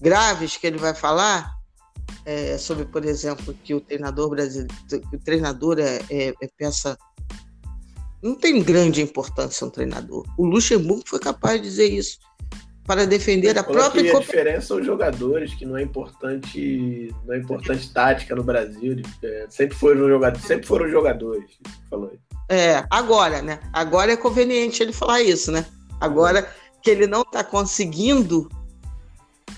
graves 0.00 0.56
que 0.56 0.66
ele 0.66 0.78
vai 0.78 0.94
falar, 0.94 1.54
é, 2.24 2.58
sobre, 2.58 2.84
por 2.84 3.04
exemplo, 3.04 3.54
que 3.64 3.72
o 3.72 3.80
treinador 3.80 4.30
brasileiro, 4.30 4.74
o 5.12 5.18
treinador 5.18 5.78
é, 5.78 6.00
é, 6.10 6.34
é, 6.42 6.48
peça. 6.58 6.98
Não 8.20 8.34
tem 8.34 8.62
grande 8.62 9.00
importância 9.00 9.66
um 9.66 9.70
treinador. 9.70 10.24
O 10.36 10.44
Luxemburgo 10.44 11.04
foi 11.06 11.20
capaz 11.20 11.60
de 11.60 11.68
dizer 11.68 11.92
isso 11.92 12.18
para 12.86 13.06
defender 13.06 13.58
a 13.58 13.64
própria. 13.64 14.16
A 14.16 14.20
diferença 14.20 14.68
são 14.68 14.78
os 14.78 14.86
jogadores, 14.86 15.54
que 15.54 15.66
não 15.66 15.76
é 15.76 15.82
importante, 15.82 17.12
não 17.26 17.34
é 17.34 17.38
importante 17.38 17.92
tática 17.92 18.34
no 18.34 18.44
Brasil. 18.44 19.02
É, 19.22 19.46
sempre 19.48 19.76
foram 19.76 20.08
jogadores, 20.08 20.46
sempre 20.46 20.66
foram 20.66 20.88
jogadores. 20.88 21.50
Falou. 21.90 22.12
É, 22.48 22.84
agora, 22.88 23.42
né? 23.42 23.58
Agora 23.72 24.12
é 24.12 24.16
conveniente 24.16 24.82
ele 24.82 24.92
falar 24.92 25.20
isso, 25.20 25.50
né? 25.50 25.66
Agora 26.00 26.48
que 26.80 26.90
ele 26.90 27.06
não 27.06 27.22
está 27.22 27.42
conseguindo 27.42 28.48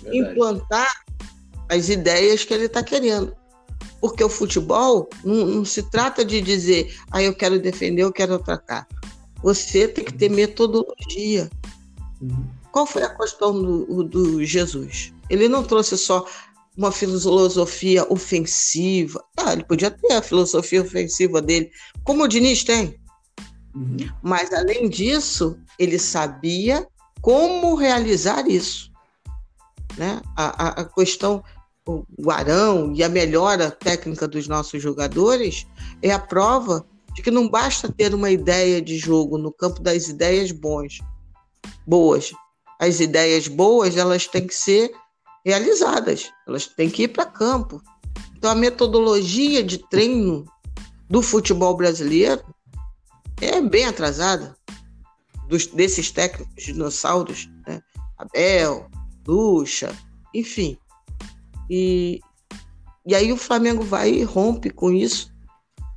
Verdade. 0.02 0.32
implantar 0.32 0.90
as 1.68 1.90
ideias 1.90 2.44
que 2.44 2.54
ele 2.54 2.64
está 2.64 2.82
querendo. 2.82 3.36
Porque 4.00 4.24
o 4.24 4.28
futebol 4.28 5.08
não, 5.24 5.46
não, 5.46 5.64
se 5.64 5.82
trata 5.90 6.24
de 6.24 6.40
dizer, 6.40 6.96
ah, 7.10 7.22
eu 7.22 7.34
quero 7.34 7.60
defender, 7.60 8.02
eu 8.02 8.12
quero 8.12 8.34
atacar. 8.34 8.86
Você 9.42 9.86
tem 9.86 10.04
que 10.04 10.14
ter 10.14 10.30
metodologia. 10.30 11.50
Uhum. 12.20 12.57
Qual 12.78 12.86
foi 12.86 13.02
a 13.02 13.12
questão 13.12 13.60
do, 13.60 14.04
do 14.04 14.44
Jesus? 14.44 15.12
Ele 15.28 15.48
não 15.48 15.64
trouxe 15.64 15.98
só 15.98 16.24
uma 16.76 16.92
filosofia 16.92 18.06
ofensiva. 18.08 19.20
Tá, 19.34 19.52
ele 19.52 19.64
podia 19.64 19.90
ter 19.90 20.12
a 20.12 20.22
filosofia 20.22 20.82
ofensiva 20.82 21.42
dele, 21.42 21.72
como 22.04 22.22
o 22.22 22.28
Diniz 22.28 22.62
tem. 22.62 22.96
Uhum. 23.74 23.96
Mas, 24.22 24.52
além 24.52 24.88
disso, 24.88 25.58
ele 25.76 25.98
sabia 25.98 26.86
como 27.20 27.74
realizar 27.74 28.48
isso. 28.48 28.92
Né? 29.96 30.22
A, 30.36 30.66
a, 30.66 30.68
a 30.82 30.84
questão, 30.84 31.42
o 31.84 32.30
Arão 32.30 32.92
e 32.94 33.02
a 33.02 33.08
melhora 33.08 33.72
técnica 33.72 34.28
dos 34.28 34.46
nossos 34.46 34.80
jogadores 34.80 35.66
é 36.00 36.12
a 36.12 36.18
prova 36.20 36.86
de 37.12 37.22
que 37.22 37.30
não 37.32 37.48
basta 37.48 37.90
ter 37.90 38.14
uma 38.14 38.30
ideia 38.30 38.80
de 38.80 38.96
jogo 38.98 39.36
no 39.36 39.50
campo 39.50 39.82
das 39.82 40.06
ideias 40.06 40.52
bons, 40.52 41.00
boas. 41.84 42.32
As 42.78 43.00
ideias 43.00 43.48
boas 43.48 43.96
elas 43.96 44.26
têm 44.26 44.46
que 44.46 44.54
ser 44.54 44.92
realizadas, 45.44 46.30
elas 46.46 46.66
têm 46.66 46.88
que 46.88 47.04
ir 47.04 47.08
para 47.08 47.26
campo. 47.26 47.82
Então 48.36 48.50
a 48.50 48.54
metodologia 48.54 49.62
de 49.62 49.78
treino 49.78 50.44
do 51.08 51.22
futebol 51.22 51.76
brasileiro 51.76 52.42
é 53.40 53.60
bem 53.60 53.84
atrasada 53.84 54.56
dos, 55.48 55.66
desses 55.66 56.10
técnicos 56.10 56.64
dinossauros, 56.64 57.48
né? 57.66 57.80
Abel, 58.16 58.88
Lucha, 59.26 59.94
enfim. 60.34 60.78
E, 61.70 62.20
e 63.06 63.14
aí 63.14 63.32
o 63.32 63.36
Flamengo 63.36 63.82
vai 63.82 64.10
e 64.10 64.22
rompe 64.22 64.70
com 64.70 64.90
isso, 64.90 65.32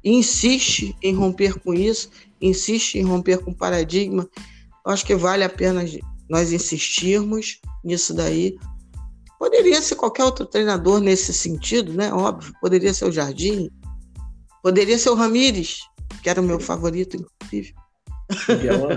insiste 0.03 0.95
em 1.01 1.13
romper 1.13 1.59
com 1.59 1.73
isso, 1.73 2.09
insiste 2.39 2.95
em 2.95 3.03
romper 3.03 3.39
com 3.39 3.51
o 3.51 3.55
paradigma. 3.55 4.27
Eu 4.85 4.91
acho 4.91 5.05
que 5.05 5.15
vale 5.15 5.43
a 5.43 5.49
pena 5.49 5.85
nós 6.31 6.51
insistirmos 6.51 7.59
nisso 7.83 8.13
daí, 8.13 8.57
Poderia 9.41 9.81
ser 9.81 9.95
qualquer 9.95 10.23
outro 10.23 10.45
treinador 10.45 10.99
nesse 10.99 11.33
sentido, 11.33 11.93
né? 11.93 12.13
Óbvio. 12.13 12.53
Poderia 12.61 12.93
ser 12.93 13.05
o 13.05 13.11
Jardim. 13.11 13.71
Poderia 14.61 14.99
ser 14.99 15.09
o 15.09 15.15
Ramires, 15.15 15.79
que 16.21 16.29
era 16.29 16.39
o 16.39 16.43
meu 16.43 16.59
favorito, 16.59 17.17
inclusive. 17.17 17.73
Miguel, 18.47 18.87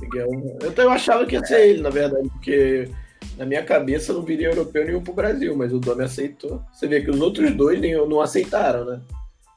Miguel, 0.00 0.58
eu, 0.62 0.72
eu 0.72 0.90
achava 0.90 1.26
que 1.26 1.34
ia 1.34 1.44
ser 1.44 1.68
ele, 1.68 1.82
na 1.82 1.90
verdade, 1.90 2.30
porque 2.30 2.88
na 3.36 3.44
minha 3.44 3.62
cabeça 3.62 4.14
não 4.14 4.22
viria 4.22 4.48
europeu 4.48 4.86
nenhum 4.86 5.02
pro 5.02 5.12
Brasil, 5.12 5.54
mas 5.54 5.70
o 5.70 5.78
Domi 5.78 6.04
aceitou. 6.04 6.62
Você 6.72 6.86
vê 6.86 7.02
que 7.02 7.10
os 7.10 7.20
outros 7.20 7.54
dois 7.54 7.78
nem, 7.78 7.94
não 8.08 8.22
aceitaram, 8.22 8.86
né? 8.86 9.02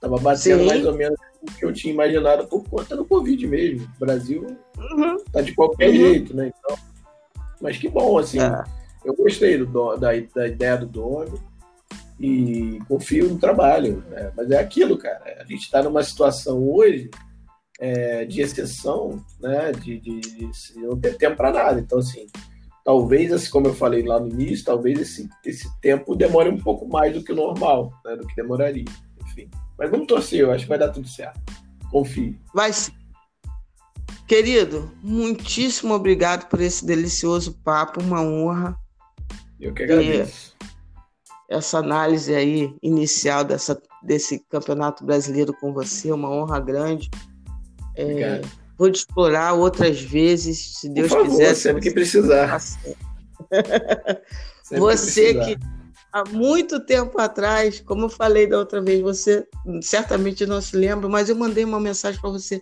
Tava 0.01 0.17
batendo 0.17 0.63
Sim. 0.63 0.67
mais 0.67 0.85
ou 0.85 0.93
menos 0.93 1.17
o 1.41 1.45
que 1.53 1.63
eu 1.63 1.71
tinha 1.71 1.93
imaginado 1.93 2.45
por 2.47 2.65
conta 2.65 2.97
do 2.97 3.05
Covid 3.05 3.47
mesmo. 3.47 3.87
O 3.95 3.99
Brasil 4.05 4.45
uhum. 4.77 5.15
tá 5.31 5.39
de 5.39 5.55
qualquer 5.55 5.87
uhum. 5.87 5.95
jeito, 5.95 6.35
né? 6.35 6.51
Então, 6.53 6.77
mas 7.63 7.77
que 7.77 7.87
bom, 7.87 8.17
assim. 8.19 8.39
É. 8.39 8.63
Eu 9.05 9.15
gostei 9.15 9.57
do, 9.57 9.95
da, 9.95 10.11
da 10.35 10.47
ideia 10.47 10.77
do 10.77 10.85
Domi 10.85 11.39
e 12.19 12.79
confio 12.87 13.29
no 13.29 13.39
trabalho. 13.39 14.03
Né? 14.09 14.31
Mas 14.35 14.51
é 14.51 14.59
aquilo, 14.59 14.97
cara. 14.97 15.37
A 15.39 15.45
gente 15.45 15.61
está 15.61 15.81
numa 15.81 16.03
situação 16.03 16.61
hoje 16.69 17.09
é, 17.79 18.25
de 18.25 18.41
exceção, 18.41 19.23
né? 19.39 19.71
De, 19.71 19.99
de, 19.99 20.19
de 20.19 20.79
não 20.79 20.99
ter 20.99 21.17
tempo 21.17 21.37
para 21.37 21.51
nada. 21.51 21.79
Então, 21.79 21.99
assim, 21.99 22.27
talvez, 22.83 23.31
assim, 23.31 23.49
como 23.49 23.67
eu 23.67 23.73
falei 23.73 24.03
lá 24.03 24.19
no 24.19 24.27
início, 24.27 24.65
talvez 24.65 24.99
esse, 24.99 25.29
esse 25.45 25.69
tempo 25.79 26.15
demore 26.15 26.49
um 26.49 26.59
pouco 26.59 26.87
mais 26.87 27.13
do 27.13 27.23
que 27.23 27.31
o 27.31 27.35
normal, 27.35 27.93
né? 28.05 28.15
Do 28.17 28.27
que 28.27 28.35
demoraria. 28.35 28.85
Enfim. 29.25 29.49
Mas 29.77 29.89
vamos 29.89 30.07
torcer, 30.07 30.41
eu 30.41 30.51
acho 30.51 30.65
que 30.65 30.69
vai 30.69 30.77
dar 30.77 30.89
tudo 30.89 31.07
certo. 31.07 31.39
Confie. 31.89 32.37
Vai 32.53 32.73
sim. 32.73 32.91
Querido, 34.27 34.91
muitíssimo 35.01 35.93
obrigado 35.93 36.47
por 36.47 36.61
esse 36.61 36.85
delicioso 36.85 37.53
papo, 37.63 38.01
uma 38.01 38.21
honra. 38.21 38.75
Eu 39.59 39.73
que 39.73 39.83
agradeço. 39.83 40.53
Essa 41.49 41.79
análise 41.79 42.33
aí 42.33 42.73
inicial 42.81 43.43
dessa, 43.43 43.79
desse 44.01 44.39
campeonato 44.49 45.05
brasileiro 45.05 45.53
com 45.53 45.73
você, 45.73 46.11
uma 46.11 46.29
honra 46.29 46.59
grande. 46.59 47.09
É, 47.95 48.41
vou 48.77 48.89
te 48.89 48.95
explorar 48.95 49.53
outras 49.53 50.01
vezes, 50.01 50.77
se 50.79 50.89
Deus 50.89 51.09
favor, 51.09 51.29
quiser. 51.29 51.55
Sempre 51.55 51.81
que 51.81 51.91
precisar. 51.91 52.59
você 54.71 55.33
que, 55.33 55.57
que 55.57 55.65
há 56.13 56.23
muito 56.29 56.79
tempo 56.85 57.19
atrás, 57.19 57.81
como 57.81 58.05
eu 58.05 58.09
falei 58.09 58.47
da 58.47 58.57
outra 58.57 58.81
vez, 58.81 59.01
você 59.01 59.45
certamente 59.81 60.45
não 60.45 60.61
se 60.61 60.77
lembra, 60.77 61.09
mas 61.09 61.27
eu 61.27 61.35
mandei 61.35 61.65
uma 61.65 61.79
mensagem 61.79 62.21
para 62.21 62.29
você. 62.29 62.61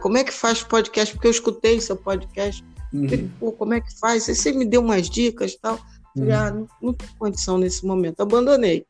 Como 0.00 0.16
é 0.16 0.24
que 0.24 0.32
faz 0.32 0.62
podcast? 0.62 1.14
Porque 1.14 1.26
eu 1.26 1.32
escutei 1.32 1.80
seu 1.80 1.96
podcast. 1.96 2.64
Uhum. 2.92 3.08
Falei, 3.08 3.30
Pô, 3.38 3.52
como 3.52 3.74
é 3.74 3.80
que 3.80 3.98
faz? 3.98 4.28
Aí 4.28 4.34
você 4.34 4.52
me 4.52 4.64
deu 4.64 4.80
umas 4.80 5.08
dicas 5.08 5.52
e 5.52 5.58
tal. 5.60 5.78
Falei, 6.16 6.32
uhum. 6.32 6.38
ah, 6.38 6.50
não, 6.50 6.68
não 6.80 6.94
tem 6.94 7.08
condição 7.18 7.58
nesse 7.58 7.86
momento. 7.86 8.20
Abandonei. 8.20 8.86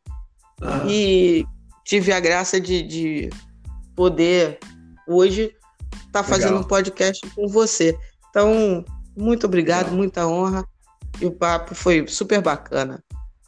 Ah. 0.60 0.84
E 0.86 1.44
tive 1.84 2.12
a 2.12 2.20
graça 2.20 2.60
de, 2.60 2.82
de 2.82 3.30
poder 3.94 4.58
hoje 5.06 5.54
estar 6.06 6.22
tá 6.22 6.24
fazendo 6.24 6.58
um 6.58 6.64
podcast 6.64 7.28
com 7.34 7.48
você. 7.48 7.96
Então, 8.30 8.84
muito 9.16 9.46
obrigado, 9.46 9.84
Legal. 9.84 9.96
muita 9.96 10.26
honra. 10.26 10.64
E 11.20 11.26
o 11.26 11.30
papo 11.30 11.74
foi 11.74 12.06
super 12.08 12.40
bacana. 12.40 13.02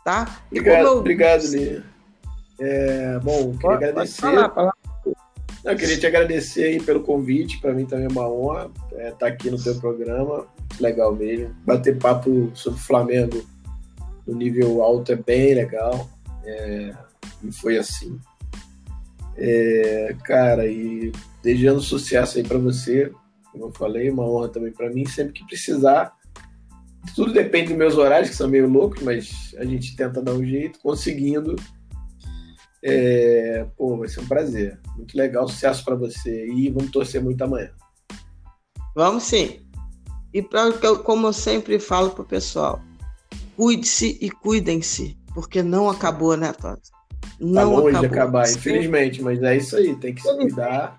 Tá? 0.05 0.41
Obrigado, 0.51 0.87
eu... 0.87 0.99
obrigado, 0.99 1.43
Lia. 1.47 1.85
É, 2.61 3.19
bom, 3.21 3.53
queria 3.53 3.61
pode, 3.61 3.85
agradecer. 3.85 4.21
Pode 4.21 4.35
falar, 4.35 4.51
falar. 4.51 4.84
Eu 5.65 5.77
queria 5.77 5.99
te 5.99 6.07
agradecer 6.07 6.65
aí 6.65 6.83
pelo 6.83 7.01
convite, 7.01 7.59
para 7.59 7.73
mim 7.73 7.87
também 7.87 8.05
é 8.05 8.09
uma 8.09 8.29
honra 8.29 8.71
estar 8.91 9.01
é, 9.01 9.11
tá 9.13 9.27
aqui 9.27 9.51
no 9.51 9.63
teu 9.63 9.75
programa, 9.77 10.47
legal 10.79 11.17
mesmo. 11.17 11.55
Bater 11.65 11.99
papo 11.99 12.51
sobre 12.55 12.79
Flamengo 12.81 13.43
no 14.27 14.37
nível 14.37 14.83
alto 14.83 15.13
é 15.13 15.17
bem 15.17 15.55
legal, 15.55 16.07
é, 16.45 16.95
e 17.43 17.51
foi 17.51 17.79
assim. 17.79 18.21
É, 19.39 20.15
cara, 20.25 20.67
e 20.67 21.11
desejando 21.43 21.81
sucesso 21.81 22.37
aí 22.37 22.45
para 22.45 22.59
você, 22.59 23.11
como 23.51 23.65
eu 23.65 23.73
falei, 23.73 24.11
uma 24.11 24.29
honra 24.29 24.49
também 24.51 24.71
para 24.71 24.91
mim, 24.91 25.07
sempre 25.07 25.33
que 25.33 25.47
precisar. 25.47 26.15
Tudo 27.17 27.33
depende 27.33 27.69
dos 27.69 27.79
meus 27.79 27.97
horários, 27.97 28.29
que 28.29 28.37
são 28.37 28.49
meio 28.49 28.69
loucos, 28.69 29.03
mas 29.03 29.55
a 29.59 29.65
gente 29.65 29.97
tenta 29.97 30.21
dar 30.21 30.35
um 30.35 30.45
jeito, 30.45 30.79
conseguindo 30.81 31.57
é, 32.87 33.67
pô, 33.77 33.97
vai 33.97 34.09
ser 34.09 34.21
um 34.21 34.27
prazer. 34.27 34.79
Muito 34.95 35.17
legal, 35.17 35.49
sucesso 35.49 35.83
para 35.83 35.95
você 35.95 36.47
e 36.47 36.69
vamos 36.69 36.91
torcer 36.91 37.23
muito 37.23 37.43
amanhã. 37.43 37.71
Vamos 38.95 39.23
sim. 39.23 39.61
E 40.33 40.43
pra, 40.43 40.71
como 40.99 41.29
eu 41.29 41.33
sempre 41.33 41.79
falo 41.79 42.11
pro 42.11 42.25
pessoal, 42.25 42.83
cuide-se 43.57 44.19
e 44.21 44.31
cuidem-se, 44.31 45.17
porque 45.33 45.63
não 45.63 45.89
acabou, 45.89 46.37
né, 46.37 46.53
Tota? 46.53 46.79
Não 47.41 47.55
tá 47.55 47.65
longe 47.65 47.89
acabou. 47.89 48.01
de 48.01 48.07
acabar, 48.07 48.51
infelizmente, 48.51 49.23
mas 49.23 49.43
é 49.43 49.57
isso 49.57 49.77
aí, 49.77 49.97
tem 49.97 50.15
que 50.15 50.21
se 50.21 50.37
cuidar, 50.37 50.99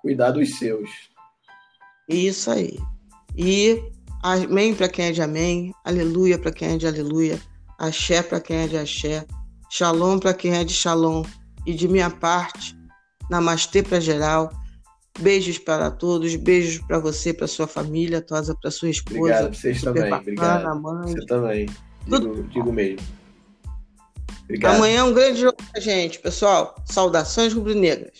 cuidar 0.00 0.30
dos 0.30 0.58
seus. 0.58 0.88
Isso 2.08 2.50
aí. 2.50 2.78
E 3.36 3.82
amém 4.22 4.74
para 4.74 4.88
quem 4.88 5.06
é 5.06 5.12
de 5.12 5.20
amém, 5.20 5.74
aleluia 5.84 6.38
para 6.38 6.50
quem 6.50 6.74
é 6.74 6.76
de 6.76 6.86
aleluia, 6.86 7.40
axé 7.78 8.22
para 8.22 8.40
quem 8.40 8.56
é 8.56 8.66
de 8.66 8.78
axé. 8.78 9.26
Shalom 9.70 10.18
para 10.18 10.34
quem 10.34 10.54
é 10.54 10.64
de 10.64 10.72
Shalom. 10.72 11.22
E 11.66 11.72
de 11.72 11.86
minha 11.86 12.10
parte, 12.10 12.76
Namastê 13.30 13.82
para 13.82 14.00
geral. 14.00 14.50
Beijos 15.18 15.58
para 15.58 15.90
todos, 15.90 16.34
beijos 16.36 16.78
para 16.86 16.98
você, 16.98 17.32
para 17.32 17.46
sua 17.46 17.66
família, 17.66 18.22
Tosa, 18.22 18.54
para 18.60 18.70
sua 18.70 18.88
esposa. 18.88 19.18
Obrigado, 19.18 19.54
vocês 19.54 19.82
também. 19.82 20.02
Bacana, 20.10 20.20
Obrigado. 20.22 20.82
Mãe. 20.82 21.12
Você 21.12 21.26
também. 21.26 21.66
Digo, 22.06 22.42
digo 22.44 22.72
mesmo. 22.72 23.06
Obrigado. 24.44 24.76
Amanhã 24.76 25.00
é 25.00 25.04
um 25.04 25.12
grande 25.12 25.40
jogo 25.40 25.56
pra 25.70 25.80
gente, 25.80 26.18
pessoal. 26.18 26.74
Saudações 26.86 27.52
rubro-negras. 27.52 28.16